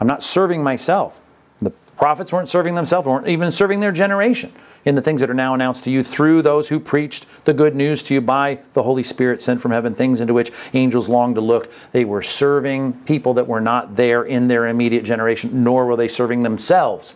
I'm 0.01 0.07
not 0.07 0.21
serving 0.21 0.61
myself. 0.61 1.23
The 1.61 1.69
prophets 1.95 2.33
weren't 2.33 2.49
serving 2.49 2.75
themselves, 2.75 3.07
weren't 3.07 3.29
even 3.29 3.49
serving 3.49 3.79
their 3.79 3.93
generation 3.93 4.51
in 4.83 4.95
the 4.95 5.01
things 5.01 5.21
that 5.21 5.29
are 5.29 5.33
now 5.33 5.53
announced 5.53 5.85
to 5.85 5.89
you 5.89 6.03
through 6.03 6.41
those 6.41 6.67
who 6.67 6.81
preached 6.81 7.27
the 7.45 7.53
good 7.53 7.77
news 7.77 8.03
to 8.03 8.13
you 8.13 8.19
by 8.19 8.59
the 8.73 8.83
Holy 8.83 9.03
Spirit 9.03 9.41
sent 9.41 9.61
from 9.61 9.71
heaven, 9.71 9.95
things 9.95 10.19
into 10.19 10.33
which 10.33 10.51
angels 10.73 11.07
long 11.07 11.33
to 11.33 11.39
look. 11.39 11.71
They 11.93 12.03
were 12.03 12.23
serving 12.23 12.91
people 13.05 13.35
that 13.35 13.47
were 13.47 13.61
not 13.61 13.95
there 13.95 14.23
in 14.23 14.49
their 14.49 14.67
immediate 14.67 15.05
generation, 15.05 15.63
nor 15.63 15.85
were 15.85 15.95
they 15.95 16.09
serving 16.09 16.43
themselves 16.43 17.15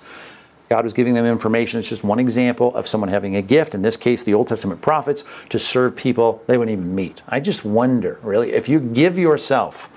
God 0.70 0.84
was 0.84 0.94
giving 0.94 1.16
them 1.16 1.26
information. 1.26 1.80
It's 1.80 1.90
just 1.90 2.04
one 2.04 2.20
example 2.20 2.74
of 2.76 2.88
someone 2.88 3.10
having 3.10 3.36
a 3.36 3.42
gift, 3.42 3.74
in 3.74 3.82
this 3.82 3.98
case, 3.98 4.22
the 4.22 4.36
Old 4.36 4.48
Testament 4.48 4.82
prophets, 4.82 5.24
to 5.50 5.58
serve 5.58 5.96
people 5.96 6.44
they 6.46 6.58
wouldn't 6.58 6.78
even 6.78 6.94
meet. 6.94 7.24
I 7.28 7.40
just 7.40 7.66
wonder, 7.66 8.20
really, 8.22 8.54
if 8.54 8.70
you 8.70 8.80
give 8.80 9.18
yourself 9.18 9.90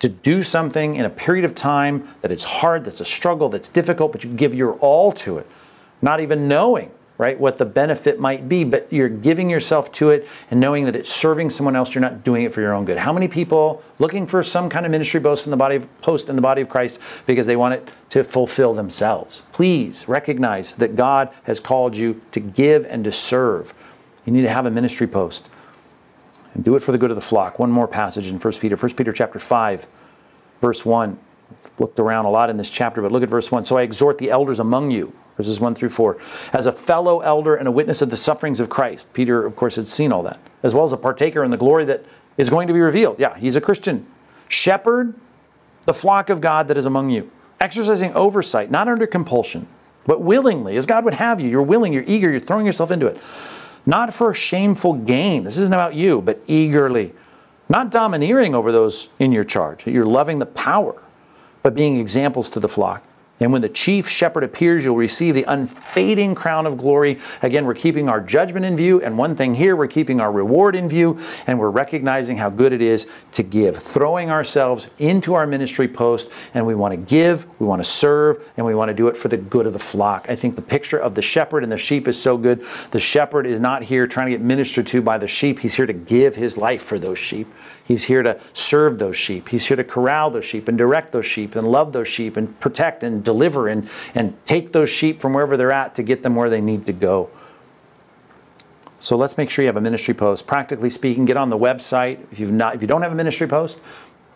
to 0.00 0.08
do 0.08 0.42
something 0.42 0.96
in 0.96 1.04
a 1.04 1.10
period 1.10 1.44
of 1.44 1.54
time 1.54 2.08
that 2.22 2.30
it's 2.30 2.44
hard, 2.44 2.84
that's 2.84 3.00
a 3.00 3.04
struggle, 3.04 3.48
that's 3.48 3.68
difficult, 3.68 4.12
but 4.12 4.24
you 4.24 4.30
give 4.30 4.54
your 4.54 4.74
all 4.74 5.12
to 5.12 5.38
it, 5.38 5.46
not 6.00 6.20
even 6.20 6.48
knowing 6.48 6.90
right? 7.18 7.38
What 7.38 7.58
the 7.58 7.64
benefit 7.64 8.20
might 8.20 8.48
be, 8.48 8.62
but 8.62 8.90
you're 8.92 9.08
giving 9.08 9.50
yourself 9.50 9.90
to 9.92 10.10
it 10.10 10.28
and 10.50 10.60
knowing 10.60 10.84
that 10.84 10.94
it's 10.94 11.12
serving 11.12 11.50
someone 11.50 11.74
else. 11.74 11.92
You're 11.94 12.02
not 12.02 12.22
doing 12.22 12.44
it 12.44 12.54
for 12.54 12.60
your 12.60 12.72
own 12.72 12.84
good. 12.84 12.96
How 12.96 13.12
many 13.12 13.26
people 13.26 13.82
looking 13.98 14.24
for 14.24 14.42
some 14.42 14.70
kind 14.70 14.86
of 14.86 14.92
ministry 14.92 15.20
post 15.20 15.44
in 15.44 15.50
the 15.50 15.56
body 15.56 15.76
of, 15.76 16.00
post 16.00 16.28
in 16.28 16.36
the 16.36 16.42
body 16.42 16.62
of 16.62 16.68
Christ 16.68 17.00
because 17.26 17.46
they 17.46 17.56
want 17.56 17.74
it 17.74 17.88
to 18.10 18.22
fulfill 18.22 18.72
themselves? 18.72 19.42
Please 19.50 20.08
recognize 20.08 20.76
that 20.76 20.94
God 20.94 21.30
has 21.42 21.58
called 21.58 21.96
you 21.96 22.20
to 22.30 22.38
give 22.38 22.86
and 22.86 23.02
to 23.02 23.10
serve. 23.10 23.74
You 24.24 24.32
need 24.32 24.42
to 24.42 24.50
have 24.50 24.66
a 24.66 24.70
ministry 24.70 25.08
post 25.08 25.50
and 26.54 26.64
do 26.64 26.76
it 26.76 26.80
for 26.80 26.92
the 26.92 26.98
good 26.98 27.10
of 27.10 27.16
the 27.16 27.20
flock. 27.20 27.58
One 27.58 27.72
more 27.72 27.88
passage 27.88 28.28
in 28.28 28.38
1 28.38 28.52
Peter, 28.54 28.76
1 28.76 28.94
Peter 28.94 29.12
chapter 29.12 29.40
5, 29.40 29.86
verse 30.60 30.84
1 30.84 31.18
looked 31.78 31.98
around 31.98 32.26
a 32.26 32.30
lot 32.30 32.50
in 32.50 32.56
this 32.56 32.70
chapter, 32.70 33.02
but 33.02 33.12
look 33.12 33.22
at 33.22 33.28
verse 33.28 33.50
1. 33.50 33.64
So 33.64 33.76
I 33.76 33.82
exhort 33.82 34.18
the 34.18 34.30
elders 34.30 34.60
among 34.60 34.90
you, 34.90 35.12
verses 35.38 35.58
1 35.58 35.74
through 35.74 35.88
4, 35.88 36.18
as 36.52 36.66
a 36.66 36.72
fellow 36.72 37.20
elder 37.20 37.56
and 37.56 37.66
a 37.66 37.70
witness 37.70 38.02
of 38.02 38.10
the 38.10 38.16
sufferings 38.16 38.60
of 38.60 38.68
Christ. 38.68 39.10
Peter, 39.14 39.46
of 39.46 39.56
course, 39.56 39.76
had 39.76 39.88
seen 39.88 40.12
all 40.12 40.22
that, 40.24 40.38
as 40.62 40.74
well 40.74 40.84
as 40.84 40.92
a 40.92 40.98
partaker 40.98 41.42
in 41.42 41.50
the 41.50 41.56
glory 41.56 41.86
that 41.86 42.04
is 42.36 42.50
going 42.50 42.66
to 42.66 42.74
be 42.74 42.80
revealed. 42.80 43.18
Yeah, 43.18 43.38
he's 43.38 43.56
a 43.56 43.60
Christian. 43.60 44.06
Shepherd 44.48 45.14
the 45.86 45.94
flock 45.94 46.28
of 46.28 46.42
God 46.42 46.68
that 46.68 46.76
is 46.76 46.84
among 46.84 47.08
you, 47.08 47.30
exercising 47.62 48.12
oversight, 48.12 48.70
not 48.70 48.88
under 48.88 49.06
compulsion, 49.06 49.66
but 50.04 50.20
willingly, 50.20 50.76
as 50.76 50.84
God 50.84 51.02
would 51.06 51.14
have 51.14 51.40
you. 51.40 51.48
You're 51.48 51.62
willing, 51.62 51.94
you're 51.94 52.04
eager, 52.06 52.30
you're 52.30 52.40
throwing 52.40 52.66
yourself 52.66 52.90
into 52.90 53.06
it. 53.06 53.22
Not 53.86 54.12
for 54.12 54.34
shameful 54.34 54.92
gain. 54.92 55.44
This 55.44 55.56
isn't 55.56 55.72
about 55.72 55.94
you, 55.94 56.20
but 56.20 56.42
eagerly. 56.46 57.14
Not 57.70 57.90
domineering 57.90 58.54
over 58.54 58.70
those 58.70 59.08
in 59.18 59.32
your 59.32 59.44
charge. 59.44 59.86
You're 59.86 60.04
loving 60.04 60.38
the 60.38 60.46
power 60.46 61.02
but 61.62 61.74
being 61.74 61.98
examples 61.98 62.50
to 62.50 62.60
the 62.60 62.68
flock. 62.68 63.02
And 63.40 63.52
when 63.52 63.62
the 63.62 63.68
chief 63.68 64.08
shepherd 64.08 64.42
appears, 64.44 64.84
you'll 64.84 64.96
receive 64.96 65.34
the 65.34 65.44
unfading 65.44 66.34
crown 66.34 66.66
of 66.66 66.76
glory. 66.76 67.18
Again, 67.42 67.66
we're 67.66 67.74
keeping 67.74 68.08
our 68.08 68.20
judgment 68.20 68.64
in 68.64 68.76
view. 68.76 69.00
And 69.00 69.16
one 69.16 69.36
thing 69.36 69.54
here, 69.54 69.76
we're 69.76 69.86
keeping 69.86 70.20
our 70.20 70.32
reward 70.32 70.74
in 70.74 70.88
view. 70.88 71.18
And 71.46 71.58
we're 71.58 71.70
recognizing 71.70 72.36
how 72.36 72.50
good 72.50 72.72
it 72.72 72.82
is 72.82 73.06
to 73.32 73.42
give, 73.42 73.76
throwing 73.76 74.30
ourselves 74.30 74.90
into 74.98 75.34
our 75.34 75.46
ministry 75.46 75.86
post. 75.86 76.30
And 76.54 76.66
we 76.66 76.74
want 76.74 76.92
to 76.92 76.96
give, 76.96 77.46
we 77.60 77.66
want 77.66 77.80
to 77.80 77.88
serve, 77.88 78.50
and 78.56 78.66
we 78.66 78.74
want 78.74 78.88
to 78.88 78.94
do 78.94 79.08
it 79.08 79.16
for 79.16 79.28
the 79.28 79.36
good 79.36 79.66
of 79.66 79.72
the 79.72 79.78
flock. 79.78 80.26
I 80.28 80.34
think 80.34 80.56
the 80.56 80.62
picture 80.62 80.98
of 80.98 81.14
the 81.14 81.22
shepherd 81.22 81.62
and 81.62 81.70
the 81.70 81.78
sheep 81.78 82.08
is 82.08 82.20
so 82.20 82.36
good. 82.36 82.64
The 82.90 83.00
shepherd 83.00 83.46
is 83.46 83.60
not 83.60 83.82
here 83.82 84.06
trying 84.06 84.26
to 84.26 84.32
get 84.32 84.40
ministered 84.40 84.86
to 84.88 85.02
by 85.02 85.18
the 85.18 85.28
sheep, 85.28 85.60
he's 85.60 85.74
here 85.74 85.86
to 85.86 85.92
give 85.92 86.34
his 86.34 86.56
life 86.56 86.82
for 86.82 86.98
those 86.98 87.18
sheep. 87.18 87.46
He's 87.88 88.04
here 88.04 88.22
to 88.22 88.38
serve 88.52 88.98
those 88.98 89.16
sheep. 89.16 89.48
He's 89.48 89.66
here 89.66 89.76
to 89.78 89.82
corral 89.82 90.28
those 90.28 90.44
sheep 90.44 90.68
and 90.68 90.76
direct 90.76 91.10
those 91.10 91.24
sheep 91.24 91.56
and 91.56 91.66
love 91.66 91.94
those 91.94 92.06
sheep 92.06 92.36
and 92.36 92.60
protect 92.60 93.02
and 93.02 93.24
deliver 93.24 93.66
and, 93.66 93.88
and 94.14 94.36
take 94.44 94.72
those 94.72 94.90
sheep 94.90 95.22
from 95.22 95.32
wherever 95.32 95.56
they're 95.56 95.72
at 95.72 95.94
to 95.94 96.02
get 96.02 96.22
them 96.22 96.34
where 96.34 96.50
they 96.50 96.60
need 96.60 96.84
to 96.84 96.92
go. 96.92 97.30
So 98.98 99.16
let's 99.16 99.38
make 99.38 99.48
sure 99.48 99.62
you 99.62 99.68
have 99.68 99.78
a 99.78 99.80
ministry 99.80 100.12
post. 100.12 100.46
Practically 100.46 100.90
speaking, 100.90 101.24
get 101.24 101.38
on 101.38 101.48
the 101.48 101.56
website. 101.56 102.20
If 102.30 102.38
you've 102.38 102.52
not, 102.52 102.74
if 102.74 102.82
you 102.82 102.88
don't 102.88 103.00
have 103.00 103.12
a 103.12 103.14
ministry 103.14 103.46
post, 103.46 103.80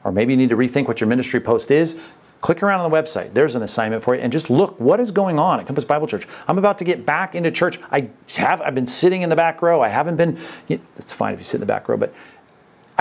or 0.03 0.13
maybe 0.13 0.33
you 0.33 0.39
need 0.39 0.49
to 0.49 0.57
rethink 0.57 0.89
what 0.89 1.03
your 1.03 1.09
ministry 1.09 1.39
post 1.39 1.71
is, 1.71 2.01
click 2.41 2.63
around 2.63 2.81
on 2.81 2.91
the 2.91 2.97
website. 2.97 3.35
There's 3.35 3.55
an 3.55 3.63
assignment 3.63 4.03
for 4.03 4.15
you, 4.15 4.23
and 4.23 4.33
just 4.33 4.49
look 4.49 4.81
what 4.81 4.99
is 4.99 5.11
going 5.11 5.39
on 5.39 5.61
at 5.61 5.67
Compass 5.67 5.85
Bible 5.85 6.07
Church. 6.07 6.27
I'm 6.49 6.57
about 6.57 6.79
to 6.79 6.85
get 6.85 7.05
back 7.05 7.35
into 7.35 7.51
church. 7.51 7.79
I 7.91 8.09
have 8.37 8.63
I've 8.63 8.75
been 8.75 8.87
sitting 8.87 9.21
in 9.21 9.29
the 9.29 9.37
back 9.37 9.61
row. 9.61 9.83
I 9.83 9.89
haven't 9.89 10.17
been. 10.17 10.39
It's 10.69 11.13
fine 11.13 11.35
if 11.35 11.41
you 11.41 11.45
sit 11.45 11.57
in 11.57 11.61
the 11.61 11.67
back 11.67 11.89
row, 11.89 11.99
but 11.99 12.15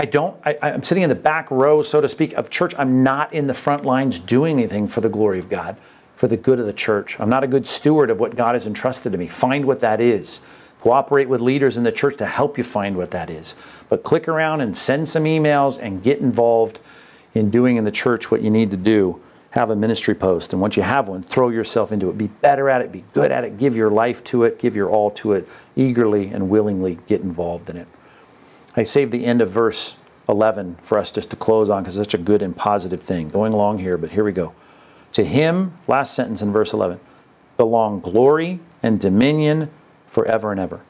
I 0.02 0.06
don't, 0.06 0.36
I, 0.44 0.58
am 0.64 0.82
sitting 0.82 1.04
in 1.04 1.10
the 1.10 1.16
back 1.16 1.52
row, 1.52 1.84
so 1.84 2.02
to 2.02 2.10
speak, 2.10 2.34
of 2.34 2.50
church. 2.50 2.74
I'm 2.76 3.04
not 3.04 3.32
in 3.34 3.46
the 3.46 3.54
front 3.54 3.86
lines 3.86 4.18
doing 4.18 4.58
anything 4.58 4.88
for 4.88 5.00
the 5.00 5.10
glory 5.10 5.38
of 5.38 5.48
God, 5.48 5.78
for 6.16 6.28
the 6.28 6.38
good 6.38 6.60
of 6.60 6.66
the 6.66 6.74
church. 6.74 7.20
I'm 7.20 7.30
not 7.30 7.44
a 7.44 7.48
good 7.48 7.68
steward 7.68 8.10
of 8.10 8.20
what 8.20 8.36
God 8.36 8.56
has 8.56 8.66
entrusted 8.66 9.12
to 9.12 9.20
me. 9.20 9.28
Find 9.28 9.64
what 9.64 9.80
that 9.82 10.02
is. 10.02 10.42
Cooperate 10.80 11.30
with 11.30 11.40
leaders 11.40 11.78
in 11.78 11.84
the 11.84 11.92
church 11.92 12.18
to 12.18 12.26
help 12.26 12.58
you 12.58 12.64
find 12.64 12.98
what 12.98 13.12
that 13.12 13.30
is. 13.30 13.56
But 13.90 14.02
click 14.02 14.28
around 14.28 14.62
and 14.62 14.76
send 14.76 15.08
some 15.08 15.26
emails 15.26 15.80
and 15.80 16.02
get 16.02 16.18
involved 16.18 16.80
in 17.36 17.52
doing 17.52 17.76
in 17.76 17.84
the 17.84 17.92
church 17.92 18.32
what 18.32 18.42
you 18.42 18.50
need 18.50 18.72
to 18.72 18.78
do, 18.78 19.22
have 19.52 19.70
a 19.70 19.76
ministry 19.76 20.16
post. 20.16 20.52
And 20.52 20.60
once 20.60 20.76
you 20.76 20.82
have 20.82 21.10
one, 21.10 21.22
throw 21.22 21.50
yourself 21.50 21.92
into 21.92 22.10
it. 22.10 22.18
Be 22.18 22.26
better 22.26 22.72
at 22.72 22.82
it, 22.82 22.92
be 22.92 23.04
good 23.14 23.32
at 23.32 23.44
it, 23.44 23.60
give 23.60 23.76
your 23.76 23.92
life 23.92 24.24
to 24.24 24.46
it, 24.46 24.58
give 24.58 24.76
your 24.76 24.90
all 24.90 25.12
to 25.12 25.34
it, 25.34 25.48
eagerly 25.76 26.30
and 26.30 26.50
willingly 26.50 26.98
get 27.06 27.22
involved 27.22 27.70
in 27.70 27.78
it. 27.78 27.88
I 28.76 28.84
saved 28.84 29.12
the 29.12 29.26
end 29.26 29.42
of 29.42 29.50
verse 29.50 29.96
11 30.30 30.78
for 30.82 30.98
us 30.98 31.12
just 31.12 31.30
to 31.32 31.36
close 31.36 31.70
on 31.70 31.84
because 31.84 31.98
it's 31.98 32.12
such 32.12 32.20
a 32.20 32.24
good 32.24 32.42
and 32.42 32.56
positive 32.56 33.02
thing. 33.02 33.28
Going 33.30 33.54
along 33.54 33.80
here, 33.80 33.98
but 33.98 34.12
here 34.12 34.24
we 34.24 34.32
go. 34.32 34.54
To 35.14 35.26
him, 35.26 35.74
last 35.88 36.14
sentence 36.14 36.42
in 36.42 36.52
verse 36.52 36.72
11, 36.74 37.00
belong 37.58 38.00
glory 38.00 38.60
and 38.82 39.00
dominion 39.00 39.70
forever 40.08 40.52
and 40.52 40.60
ever. 40.60 40.82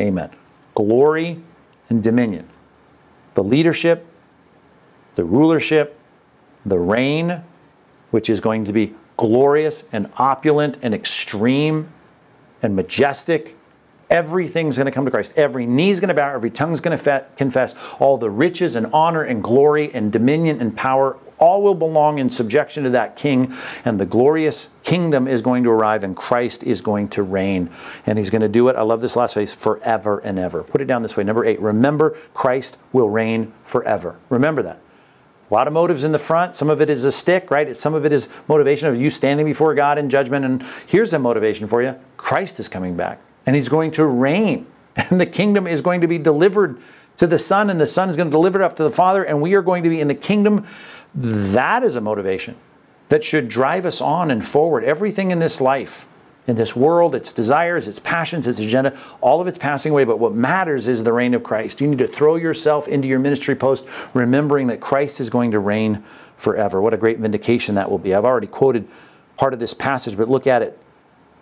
Amen. 0.00 0.30
Glory 0.74 1.42
and 1.88 2.02
dominion. 2.02 2.48
The 3.34 3.44
leadership, 3.44 4.06
the 5.14 5.24
rulership, 5.24 5.98
the 6.66 6.78
reign, 6.78 7.42
which 8.10 8.28
is 8.28 8.40
going 8.40 8.64
to 8.64 8.72
be 8.72 8.94
glorious 9.16 9.84
and 9.92 10.10
opulent 10.16 10.78
and 10.82 10.94
extreme 10.94 11.92
and 12.62 12.74
majestic. 12.74 13.56
Everything's 14.10 14.76
going 14.76 14.86
to 14.86 14.92
come 14.92 15.04
to 15.04 15.10
Christ. 15.10 15.32
Every 15.36 15.66
knee's 15.66 16.00
going 16.00 16.08
to 16.08 16.14
bow, 16.14 16.34
every 16.34 16.50
tongue's 16.50 16.80
going 16.80 16.98
to 16.98 17.26
confess. 17.36 17.74
All 18.00 18.18
the 18.18 18.28
riches 18.28 18.74
and 18.74 18.88
honor 18.92 19.22
and 19.22 19.42
glory 19.42 19.92
and 19.94 20.12
dominion 20.12 20.60
and 20.60 20.76
power 20.76 21.16
all 21.40 21.62
will 21.62 21.74
belong 21.74 22.18
in 22.18 22.28
subjection 22.28 22.84
to 22.84 22.90
that 22.90 23.16
king, 23.16 23.52
and 23.84 23.98
the 23.98 24.06
glorious 24.06 24.68
kingdom 24.84 25.26
is 25.26 25.40
going 25.40 25.64
to 25.64 25.70
arrive, 25.70 26.04
and 26.04 26.14
Christ 26.14 26.62
is 26.62 26.82
going 26.82 27.08
to 27.08 27.22
reign. 27.22 27.70
And 28.06 28.18
he's 28.18 28.30
going 28.30 28.42
to 28.42 28.48
do 28.48 28.68
it, 28.68 28.76
I 28.76 28.82
love 28.82 29.00
this 29.00 29.16
last 29.16 29.34
phrase, 29.34 29.54
forever 29.54 30.18
and 30.18 30.38
ever. 30.38 30.62
Put 30.62 30.80
it 30.80 30.84
down 30.84 31.02
this 31.02 31.16
way. 31.16 31.24
Number 31.24 31.44
eight, 31.44 31.60
remember 31.60 32.10
Christ 32.34 32.78
will 32.92 33.08
reign 33.08 33.52
forever. 33.64 34.18
Remember 34.28 34.62
that. 34.62 34.80
A 35.50 35.54
lot 35.54 35.66
of 35.66 35.72
motives 35.72 36.04
in 36.04 36.12
the 36.12 36.18
front. 36.18 36.54
Some 36.54 36.70
of 36.70 36.80
it 36.80 36.88
is 36.88 37.04
a 37.04 37.10
stick, 37.10 37.50
right? 37.50 37.76
Some 37.76 37.94
of 37.94 38.04
it 38.04 38.12
is 38.12 38.28
motivation 38.46 38.88
of 38.88 38.96
you 38.96 39.10
standing 39.10 39.46
before 39.46 39.74
God 39.74 39.98
in 39.98 40.08
judgment. 40.08 40.44
And 40.44 40.64
here's 40.86 41.12
a 41.12 41.18
motivation 41.18 41.66
for 41.66 41.82
you 41.82 41.98
Christ 42.16 42.60
is 42.60 42.68
coming 42.68 42.94
back, 42.94 43.18
and 43.46 43.56
he's 43.56 43.68
going 43.68 43.90
to 43.92 44.04
reign, 44.04 44.66
and 44.96 45.20
the 45.20 45.26
kingdom 45.26 45.66
is 45.66 45.82
going 45.82 46.00
to 46.00 46.08
be 46.08 46.18
delivered 46.18 46.80
to 47.16 47.26
the 47.26 47.38
Son, 47.38 47.70
and 47.70 47.80
the 47.80 47.86
Son 47.86 48.08
is 48.08 48.16
going 48.16 48.28
to 48.28 48.32
deliver 48.32 48.60
it 48.60 48.64
up 48.64 48.76
to 48.76 48.82
the 48.82 48.90
Father, 48.90 49.24
and 49.24 49.40
we 49.40 49.54
are 49.54 49.62
going 49.62 49.82
to 49.82 49.88
be 49.88 50.00
in 50.00 50.08
the 50.08 50.14
kingdom. 50.14 50.66
That 51.14 51.82
is 51.82 51.96
a 51.96 52.00
motivation 52.00 52.56
that 53.08 53.24
should 53.24 53.48
drive 53.48 53.84
us 53.84 54.00
on 54.00 54.30
and 54.30 54.46
forward. 54.46 54.84
Everything 54.84 55.30
in 55.30 55.38
this 55.38 55.60
life 55.60 56.06
in 56.50 56.56
this 56.56 56.74
world, 56.74 57.14
its 57.14 57.32
desires, 57.32 57.88
its 57.88 57.98
passions, 57.98 58.46
its 58.46 58.58
agenda, 58.58 58.98
all 59.20 59.40
of 59.40 59.46
it's 59.46 59.58
passing 59.58 59.92
away. 59.92 60.04
But 60.04 60.18
what 60.18 60.34
matters 60.34 60.88
is 60.88 61.02
the 61.02 61.12
reign 61.12 61.34
of 61.34 61.42
Christ. 61.42 61.80
You 61.80 61.86
need 61.86 61.98
to 61.98 62.08
throw 62.08 62.36
yourself 62.36 62.88
into 62.88 63.08
your 63.08 63.18
ministry 63.18 63.54
post, 63.54 63.86
remembering 64.14 64.66
that 64.66 64.80
Christ 64.80 65.20
is 65.20 65.30
going 65.30 65.52
to 65.52 65.58
reign 65.58 66.02
forever. 66.36 66.80
What 66.80 66.92
a 66.92 66.96
great 66.96 67.18
vindication 67.18 67.74
that 67.76 67.90
will 67.90 67.98
be. 67.98 68.14
I've 68.14 68.24
already 68.24 68.46
quoted 68.46 68.88
part 69.36 69.52
of 69.54 69.60
this 69.60 69.72
passage, 69.72 70.16
but 70.16 70.28
look 70.28 70.46
at 70.46 70.62
it. 70.62 70.78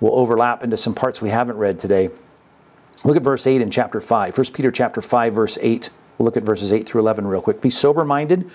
We'll 0.01 0.14
overlap 0.14 0.62
into 0.62 0.76
some 0.76 0.94
parts 0.94 1.20
we 1.20 1.30
haven't 1.30 1.57
read 1.57 1.80
today. 1.80 2.11
Look 3.05 3.16
at 3.16 3.22
verse 3.22 3.46
8 3.46 3.61
in 3.61 3.70
chapter 3.70 4.01
5. 4.01 4.36
1 4.36 4.46
Peter 4.53 4.70
chapter 4.70 5.01
5, 5.01 5.34
verse 5.34 5.59
8. 5.61 5.90
We'll 6.18 6.24
look 6.24 6.36
at 6.36 6.42
verses 6.42 6.72
8 6.72 6.86
through 6.86 7.01
11 7.01 7.26
real 7.26 7.40
quick. 7.40 7.61
Be 7.61 7.70
sober 7.70 8.05
minded, 8.05 8.51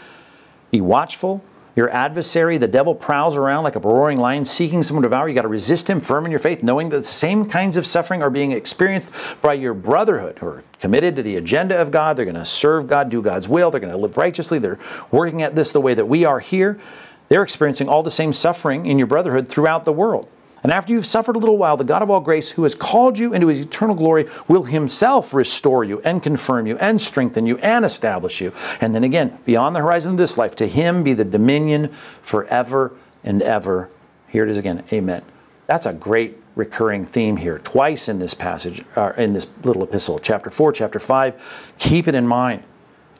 be 0.71 0.81
watchful. 0.81 1.43
Your 1.75 1.89
adversary, 1.89 2.59
the 2.59 2.67
devil, 2.67 2.93
prowls 2.93 3.35
around 3.35 3.63
like 3.63 3.75
a 3.75 3.79
roaring 3.79 4.19
lion 4.19 4.45
seeking 4.45 4.83
someone 4.83 5.01
to 5.01 5.09
devour. 5.09 5.27
You 5.27 5.33
got 5.33 5.41
to 5.41 5.47
resist 5.47 5.89
him 5.89 5.99
firm 5.99 6.23
in 6.23 6.29
your 6.29 6.39
faith, 6.39 6.61
knowing 6.61 6.89
that 6.89 6.97
the 6.97 7.03
same 7.03 7.49
kinds 7.49 7.77
of 7.77 7.85
suffering 7.85 8.21
are 8.21 8.29
being 8.29 8.51
experienced 8.51 9.41
by 9.41 9.53
your 9.53 9.73
brotherhood 9.73 10.37
who 10.37 10.45
are 10.45 10.63
committed 10.79 11.15
to 11.15 11.23
the 11.23 11.35
agenda 11.35 11.81
of 11.81 11.89
God. 11.89 12.15
They're 12.15 12.25
going 12.25 12.35
to 12.35 12.45
serve 12.45 12.85
God, 12.85 13.09
do 13.09 13.23
God's 13.23 13.49
will. 13.49 13.71
They're 13.71 13.79
going 13.79 13.91
to 13.91 13.97
live 13.97 14.17
righteously. 14.17 14.59
They're 14.59 14.77
working 15.09 15.41
at 15.41 15.55
this 15.55 15.71
the 15.71 15.81
way 15.81 15.95
that 15.95 16.05
we 16.05 16.25
are 16.25 16.39
here. 16.39 16.79
They're 17.29 17.41
experiencing 17.41 17.89
all 17.89 18.03
the 18.03 18.11
same 18.11 18.33
suffering 18.33 18.85
in 18.85 18.99
your 18.99 19.07
brotherhood 19.07 19.47
throughout 19.47 19.83
the 19.83 19.93
world. 19.93 20.29
And 20.63 20.71
after 20.71 20.93
you've 20.93 21.05
suffered 21.05 21.35
a 21.35 21.39
little 21.39 21.57
while, 21.57 21.75
the 21.75 21.83
God 21.83 22.01
of 22.01 22.09
all 22.09 22.21
grace, 22.21 22.49
who 22.49 22.63
has 22.63 22.73
called 22.73 23.19
you 23.19 23.33
into 23.33 23.47
his 23.47 23.61
eternal 23.61 23.95
glory, 23.95 24.27
will 24.47 24.63
himself 24.63 25.33
restore 25.33 25.83
you 25.83 25.99
and 26.01 26.23
confirm 26.23 26.65
you 26.65 26.77
and 26.77 26.99
strengthen 26.99 27.45
you 27.45 27.57
and 27.57 27.83
establish 27.83 28.39
you. 28.39 28.53
And 28.79 28.95
then 28.95 29.03
again, 29.03 29.37
beyond 29.45 29.75
the 29.75 29.81
horizon 29.81 30.11
of 30.11 30.17
this 30.17 30.37
life, 30.37 30.55
to 30.55 30.67
him 30.67 31.03
be 31.03 31.13
the 31.13 31.25
dominion 31.25 31.89
forever 31.89 32.93
and 33.25 33.41
ever. 33.41 33.89
Here 34.29 34.43
it 34.43 34.49
is 34.49 34.57
again. 34.57 34.83
Amen. 34.93 35.21
That's 35.67 35.85
a 35.85 35.93
great 35.93 36.41
recurring 36.55 37.05
theme 37.05 37.35
here, 37.35 37.59
twice 37.59 38.07
in 38.07 38.19
this 38.19 38.33
passage, 38.33 38.83
uh, 38.95 39.11
in 39.17 39.33
this 39.33 39.47
little 39.63 39.83
epistle, 39.83 40.17
chapter 40.19 40.49
4, 40.49 40.71
chapter 40.71 40.99
5. 40.99 41.73
Keep 41.77 42.07
it 42.07 42.15
in 42.15 42.27
mind 42.27 42.63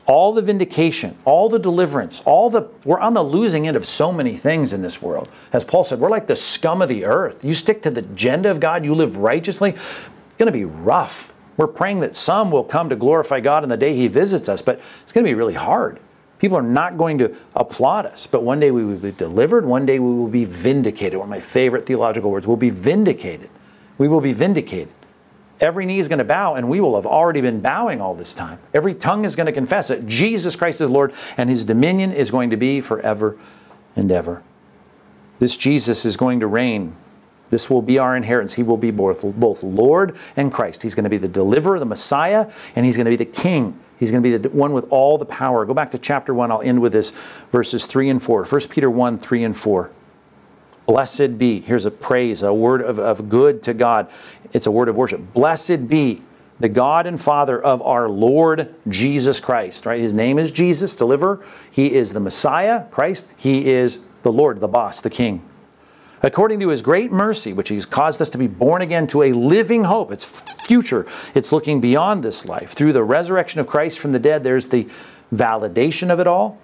all 0.06 0.34
the 0.34 0.42
vindication, 0.42 1.18
all 1.26 1.50
the 1.50 1.60
deliverance, 1.60 2.22
all 2.26 2.50
the 2.50 2.70
we're 2.84 3.00
on 3.00 3.14
the 3.14 3.24
losing 3.24 3.68
end 3.68 3.78
of 3.78 3.86
so 3.86 4.12
many 4.12 4.36
things 4.36 4.74
in 4.74 4.82
this 4.82 5.02
world. 5.02 5.30
As 5.54 5.64
Paul 5.64 5.86
said, 5.86 6.00
we're 6.00 6.10
like 6.10 6.28
the 6.28 6.36
scum 6.36 6.82
of 6.82 6.90
the 6.90 7.06
earth. 7.06 7.44
You 7.44 7.54
stick 7.54 7.82
to 7.84 7.90
the 7.90 8.02
agenda 8.02 8.52
of 8.52 8.60
God, 8.60 8.84
you 8.84 8.94
live 8.94 9.18
righteously, 9.18 9.72
it's 9.72 10.38
going 10.38 10.48
to 10.48 10.52
be 10.52 10.66
rough. 10.66 11.32
We're 11.56 11.68
praying 11.68 12.00
that 12.02 12.16
some 12.16 12.52
will 12.52 12.64
come 12.64 12.90
to 12.90 12.96
glorify 12.96 13.40
God 13.40 13.64
on 13.64 13.70
the 13.70 13.78
day 13.78 13.96
he 13.96 14.08
visits 14.08 14.50
us, 14.50 14.62
but 14.62 14.82
it's 15.04 15.14
going 15.14 15.24
to 15.24 15.30
be 15.30 15.36
really 15.36 15.54
hard. 15.54 16.00
People 16.40 16.58
are 16.58 16.64
not 16.64 16.98
going 16.98 17.20
to 17.20 17.36
applaud 17.56 18.06
us, 18.06 18.28
but 18.28 18.44
one 18.44 18.60
day 18.60 18.72
we 18.72 18.84
will 18.84 18.98
be 18.98 19.12
delivered, 19.12 19.66
one 19.66 19.86
day 19.86 20.00
we 20.00 20.14
will 20.14 20.28
be 20.28 20.44
vindicated. 20.44 21.18
One 21.18 21.28
of 21.28 21.30
my 21.30 21.40
favorite 21.40 21.86
theological 21.86 22.32
words, 22.32 22.46
we'll 22.46 22.58
be 22.58 22.72
vindicated. 22.72 23.50
We 23.98 24.08
will 24.08 24.20
be 24.20 24.34
vindicated. 24.34 24.90
Every 25.64 25.86
knee 25.86 25.98
is 25.98 26.10
going 26.10 26.20
to 26.20 26.26
bow, 26.26 26.56
and 26.56 26.68
we 26.68 26.82
will 26.82 26.98
have 26.98 27.06
already 27.06 27.40
been 27.40 27.62
bowing 27.62 28.02
all 28.02 28.14
this 28.14 28.34
time. 28.34 28.60
Every 28.74 28.94
tongue 28.94 29.24
is 29.24 29.38
going 29.38 29.46
to 29.46 29.54
confess 29.54 29.88
that 29.88 30.06
Jesus 30.06 30.58
Christ 30.58 30.82
is 30.82 30.90
Lord, 30.90 31.14
and 31.38 31.50
his 31.50 31.64
dominion 31.64 32.12
is 32.12 32.32
going 32.32 32.50
to 32.50 32.58
be 32.58 32.82
forever 32.82 33.38
and 33.96 34.12
ever. 34.12 34.44
This 35.40 35.56
Jesus 35.56 36.04
is 36.04 36.18
going 36.18 36.42
to 36.42 36.48
reign. 36.48 36.94
This 37.50 37.70
will 37.70 37.82
be 37.82 37.98
our 37.98 38.18
inheritance. 38.18 38.54
He 38.54 38.62
will 38.62 38.76
be 38.76 38.92
both, 38.92 39.24
both 39.38 39.64
Lord 39.64 40.18
and 40.36 40.52
Christ. 40.52 40.84
He's 40.84 40.96
going 40.96 41.06
to 41.06 41.10
be 41.10 41.18
the 41.18 41.30
deliverer, 41.30 41.80
the 41.80 41.86
Messiah, 41.86 42.52
and 42.76 42.86
he's 42.86 42.98
going 42.98 43.06
to 43.06 43.12
be 43.12 43.16
the 43.16 43.24
King. 43.24 43.80
He's 43.98 44.12
going 44.12 44.22
to 44.22 44.30
be 44.30 44.36
the 44.36 44.50
one 44.50 44.74
with 44.74 44.88
all 44.90 45.18
the 45.18 45.26
power. 45.26 45.66
Go 45.66 45.74
back 45.74 45.92
to 45.92 45.98
chapter 45.98 46.34
1. 46.34 46.52
I'll 46.52 46.62
end 46.62 46.82
with 46.82 46.92
this 46.92 47.12
verses 47.54 47.86
3 47.86 48.10
and 48.10 48.22
4. 48.22 48.44
1 48.44 48.62
Peter 48.68 48.90
1 48.90 49.18
3 49.18 49.44
and 49.46 49.56
4. 49.56 49.92
Blessed 50.86 51.38
be. 51.38 51.62
Here's 51.62 51.86
a 51.86 51.92
praise, 51.92 52.44
a 52.44 52.54
word 52.54 52.82
of, 52.82 53.00
of 53.00 53.30
good 53.30 53.64
to 53.64 53.74
God. 53.74 54.10
It's 54.54 54.68
a 54.68 54.72
word 54.72 54.88
of 54.88 54.96
worship. 54.96 55.34
Blessed 55.34 55.88
be 55.88 56.22
the 56.60 56.70
God 56.70 57.08
and 57.08 57.20
Father 57.20 57.62
of 57.62 57.82
our 57.82 58.08
Lord 58.08 58.74
Jesus 58.88 59.40
Christ, 59.40 59.86
right? 59.86 60.00
His 60.00 60.14
name 60.14 60.40
is 60.40 60.52
Jesus, 60.52 60.96
deliverer. 60.96 61.44
He 61.72 61.94
is 61.94 62.14
the 62.14 62.20
Messiah, 62.20 62.86
Christ. 62.92 63.28
He 63.36 63.70
is 63.70 64.00
the 64.22 64.32
Lord, 64.32 64.60
the 64.60 64.68
boss, 64.68 65.02
the 65.02 65.10
King. 65.10 65.44
According 66.22 66.62
to 66.62 66.70
his 66.70 66.82
great 66.82 67.12
mercy, 67.12 67.52
which 67.52 67.68
he's 67.68 67.86
caused 67.86 68.22
us 68.22 68.30
to 68.30 68.38
be 68.38 68.48
born 68.48 68.82
again 68.82 69.08
to 69.08 69.24
a 69.24 69.34
living 69.34 69.84
hope. 69.84 70.10
It's 70.12 70.42
future. 70.66 71.06
It's 71.36 71.52
looking 71.52 71.82
beyond 71.82 72.24
this 72.24 72.46
life. 72.46 72.72
Through 72.72 72.94
the 72.94 73.04
resurrection 73.04 73.60
of 73.60 73.68
Christ 73.68 74.00
from 74.00 74.12
the 74.12 74.20
dead, 74.20 74.44
there's 74.44 74.70
the 74.70 74.88
validation 75.34 76.12
of 76.12 76.22
it 76.22 76.28
all 76.28 76.60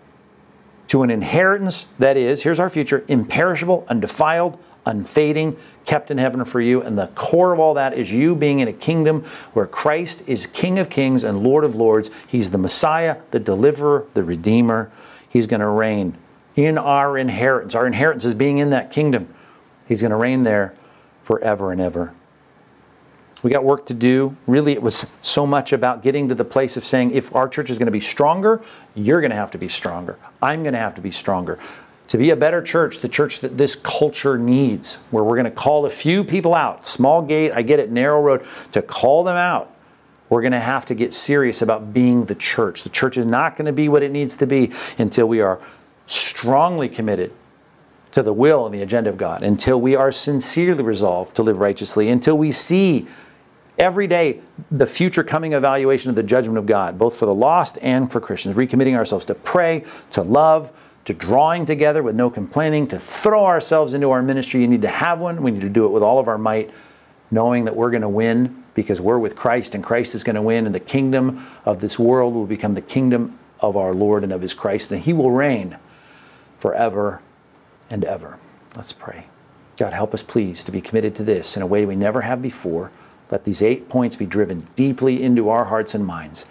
to 0.88 1.04
an 1.04 1.10
inheritance 1.10 1.88
that 2.00 2.16
is, 2.16 2.44
here's 2.44 2.60
our 2.60 2.70
future, 2.70 3.04
imperishable, 3.10 3.86
undefiled, 3.90 4.58
unfading, 4.90 5.56
kept 5.86 6.12
in 6.12 6.18
heaven 6.18 6.44
for 6.44 6.60
you. 6.60 6.82
And 6.82 6.98
the 6.98 7.08
core 7.08 7.54
of 7.54 7.60
all 7.60 7.74
that 7.76 7.94
is 7.94 8.12
you 8.12 8.36
being 8.36 8.60
in 8.60 8.68
a 8.68 8.74
kingdom 8.74 9.24
where 9.54 9.66
Christ 9.66 10.24
is 10.28 10.46
King 10.46 10.80
of 10.80 10.90
kings 10.90 11.24
and 11.24 11.44
Lord 11.44 11.64
of 11.64 11.76
lords. 11.76 12.12
He's 12.28 12.50
the 12.50 12.58
Messiah, 12.58 13.18
the 13.32 13.40
deliverer, 13.40 14.06
the 14.14 14.24
Redeemer. 14.24 14.92
He's 15.30 15.48
going 15.48 15.62
to 15.62 15.68
reign 15.68 16.18
in 16.56 16.78
our 16.78 17.18
inheritance. 17.18 17.76
Our 17.76 17.88
inheritance 17.88 18.26
is 18.26 18.34
being 18.34 18.58
in 18.58 18.72
that 18.72 18.92
kingdom. 18.92 19.34
He's 19.88 20.02
going 20.02 20.12
to 20.12 20.18
reign 20.18 20.44
there 20.44 20.74
forever 21.24 21.72
and 21.72 21.80
ever. 21.80 22.14
We 23.42 23.50
got 23.50 23.64
work 23.64 23.86
to 23.86 23.94
do. 23.94 24.36
Really, 24.48 24.74
it 24.74 24.82
was 24.82 25.06
so 25.22 25.46
much 25.46 25.72
about 25.72 26.04
getting 26.04 26.28
to 26.28 26.36
the 26.36 26.44
place 26.44 26.76
of 26.76 26.84
saying, 26.84 27.12
if 27.12 27.34
our 27.34 27.48
church 27.48 27.70
is 27.70 27.78
going 27.78 27.86
to 27.86 27.92
be 27.92 28.02
stronger, 28.02 28.62
you're 28.96 29.22
going 29.22 29.32
to 29.32 29.38
have 29.38 29.52
to 29.52 29.58
be 29.58 29.70
stronger. 29.70 30.18
I'm 30.42 30.62
going 30.64 30.74
to 30.74 30.80
have 30.80 30.96
to 30.96 31.02
be 31.02 31.12
stronger. 31.12 31.58
To 32.10 32.18
be 32.18 32.32
a 32.32 32.36
better 32.36 32.62
church, 32.62 33.00
the 33.00 33.08
church 33.08 33.40
that 33.42 33.58
this 33.58 33.76
culture 33.76 34.38
needs, 34.38 34.96
where 35.12 35.24
we're 35.24 35.36
going 35.36 35.46
to 35.46 35.52
call 35.52 35.86
a 35.86 35.90
few 35.90 36.24
people 36.24 36.56
out, 36.56 36.88
small 36.88 37.22
gate, 37.22 37.52
I 37.54 37.62
get 37.62 37.80
it, 37.80 37.92
narrow 37.92 38.20
road, 38.22 38.46
to 38.72 38.82
call 38.82 39.24
them 39.24 39.38
out, 39.38 39.76
we're 40.30 40.42
going 40.42 40.54
to 40.54 40.60
have 40.60 40.86
to 40.86 40.96
get 40.96 41.14
serious 41.14 41.62
about 41.62 41.94
being 41.94 42.26
the 42.26 42.36
church. 42.36 42.84
The 42.84 42.90
church 42.90 43.18
is 43.18 43.26
not 43.26 43.58
going 43.58 43.66
to 43.66 43.72
be 43.72 43.90
what 43.90 44.04
it 44.04 44.12
needs 44.12 44.36
to 44.38 44.48
be 44.48 44.72
until 44.98 45.28
we 45.28 45.42
are 45.42 45.60
strongly 46.08 46.90
committed 46.90 47.32
to 48.12 48.24
the 48.24 48.34
will 48.34 48.66
and 48.66 48.74
the 48.74 48.82
agenda 48.82 49.10
of 49.10 49.18
God, 49.18 49.44
until 49.44 49.80
we 49.80 49.96
are 49.96 50.12
sincerely 50.12 50.84
resolved 50.84 51.36
to 51.36 51.44
live 51.44 51.60
righteously, 51.60 52.10
until 52.10 52.38
we 52.38 52.52
see 52.52 53.08
every 53.78 54.08
day 54.08 54.42
the 54.72 54.86
future 54.86 55.24
coming 55.24 55.54
evaluation 55.54 56.10
of 56.10 56.16
the 56.16 56.24
judgment 56.24 56.58
of 56.58 56.66
God, 56.66 56.98
both 56.98 57.16
for 57.16 57.28
the 57.28 57.34
lost 57.34 57.78
and 57.82 58.12
for 58.12 58.20
Christians, 58.20 58.56
recommitting 58.56 58.96
ourselves 58.96 59.28
to 59.28 59.36
pray, 59.36 59.84
to 60.12 60.24
love, 60.24 60.74
to 61.10 61.14
drawing 61.16 61.66
together 61.66 62.04
with 62.04 62.16
no 62.16 62.30
complaining, 62.30 62.88
to 62.88 63.00
throw 63.00 63.44
ourselves 63.44 63.96
into 63.96 64.12
our 64.12 64.22
ministry. 64.22 64.62
You 64.62 64.68
need 64.68 64.84
to 64.84 64.88
have 64.88 65.18
one. 65.18 65.42
We 65.42 65.50
need 65.50 65.62
to 65.62 65.70
do 65.70 65.86
it 65.86 65.90
with 65.90 66.04
all 66.04 66.20
of 66.20 66.28
our 66.28 66.38
might, 66.38 66.70
knowing 67.32 67.66
that 67.66 67.76
we're 67.76 67.90
going 67.90 68.04
to 68.04 68.10
win 68.10 68.64
because 68.76 69.02
we're 69.02 69.18
with 69.18 69.36
Christ 69.36 69.74
and 69.74 69.84
Christ 69.84 70.14
is 70.14 70.24
going 70.24 70.36
to 70.36 70.42
win, 70.44 70.68
and 70.68 70.76
the 70.76 70.80
kingdom 70.80 71.44
of 71.66 71.80
this 71.80 71.98
world 71.98 72.36
will 72.36 72.46
become 72.46 72.74
the 72.74 72.82
kingdom 72.82 73.40
of 73.60 73.76
our 73.76 73.92
Lord 73.92 74.24
and 74.24 74.32
of 74.32 74.44
his 74.44 74.54
Christ, 74.54 74.92
and 74.92 75.02
he 75.02 75.12
will 75.12 75.32
reign 75.32 75.78
forever 76.60 77.24
and 77.90 78.06
ever. 78.06 78.38
Let's 78.76 78.94
pray. 78.94 79.26
God, 79.78 79.94
help 79.94 80.14
us, 80.14 80.22
please, 80.22 80.64
to 80.64 80.72
be 80.72 80.80
committed 80.80 81.16
to 81.16 81.24
this 81.24 81.58
in 81.58 81.64
a 81.64 81.68
way 81.68 81.88
we 81.88 81.96
never 81.96 82.22
have 82.22 82.40
before. 82.40 82.92
Let 83.32 83.46
these 83.46 83.64
eight 83.64 83.90
points 83.90 84.16
be 84.16 84.28
driven 84.28 84.68
deeply 84.76 85.24
into 85.24 85.50
our 85.50 85.66
hearts 85.66 85.96
and 85.96 86.06
minds 86.06 86.46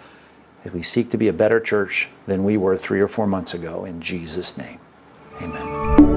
as 0.65 0.71
we 0.73 0.81
seek 0.81 1.09
to 1.09 1.17
be 1.17 1.27
a 1.27 1.33
better 1.33 1.59
church 1.59 2.09
than 2.27 2.43
we 2.43 2.57
were 2.57 2.77
three 2.77 2.99
or 2.99 3.07
four 3.07 3.27
months 3.27 3.53
ago. 3.53 3.85
In 3.85 4.01
Jesus' 4.01 4.57
name, 4.57 4.79
amen. 5.41 6.08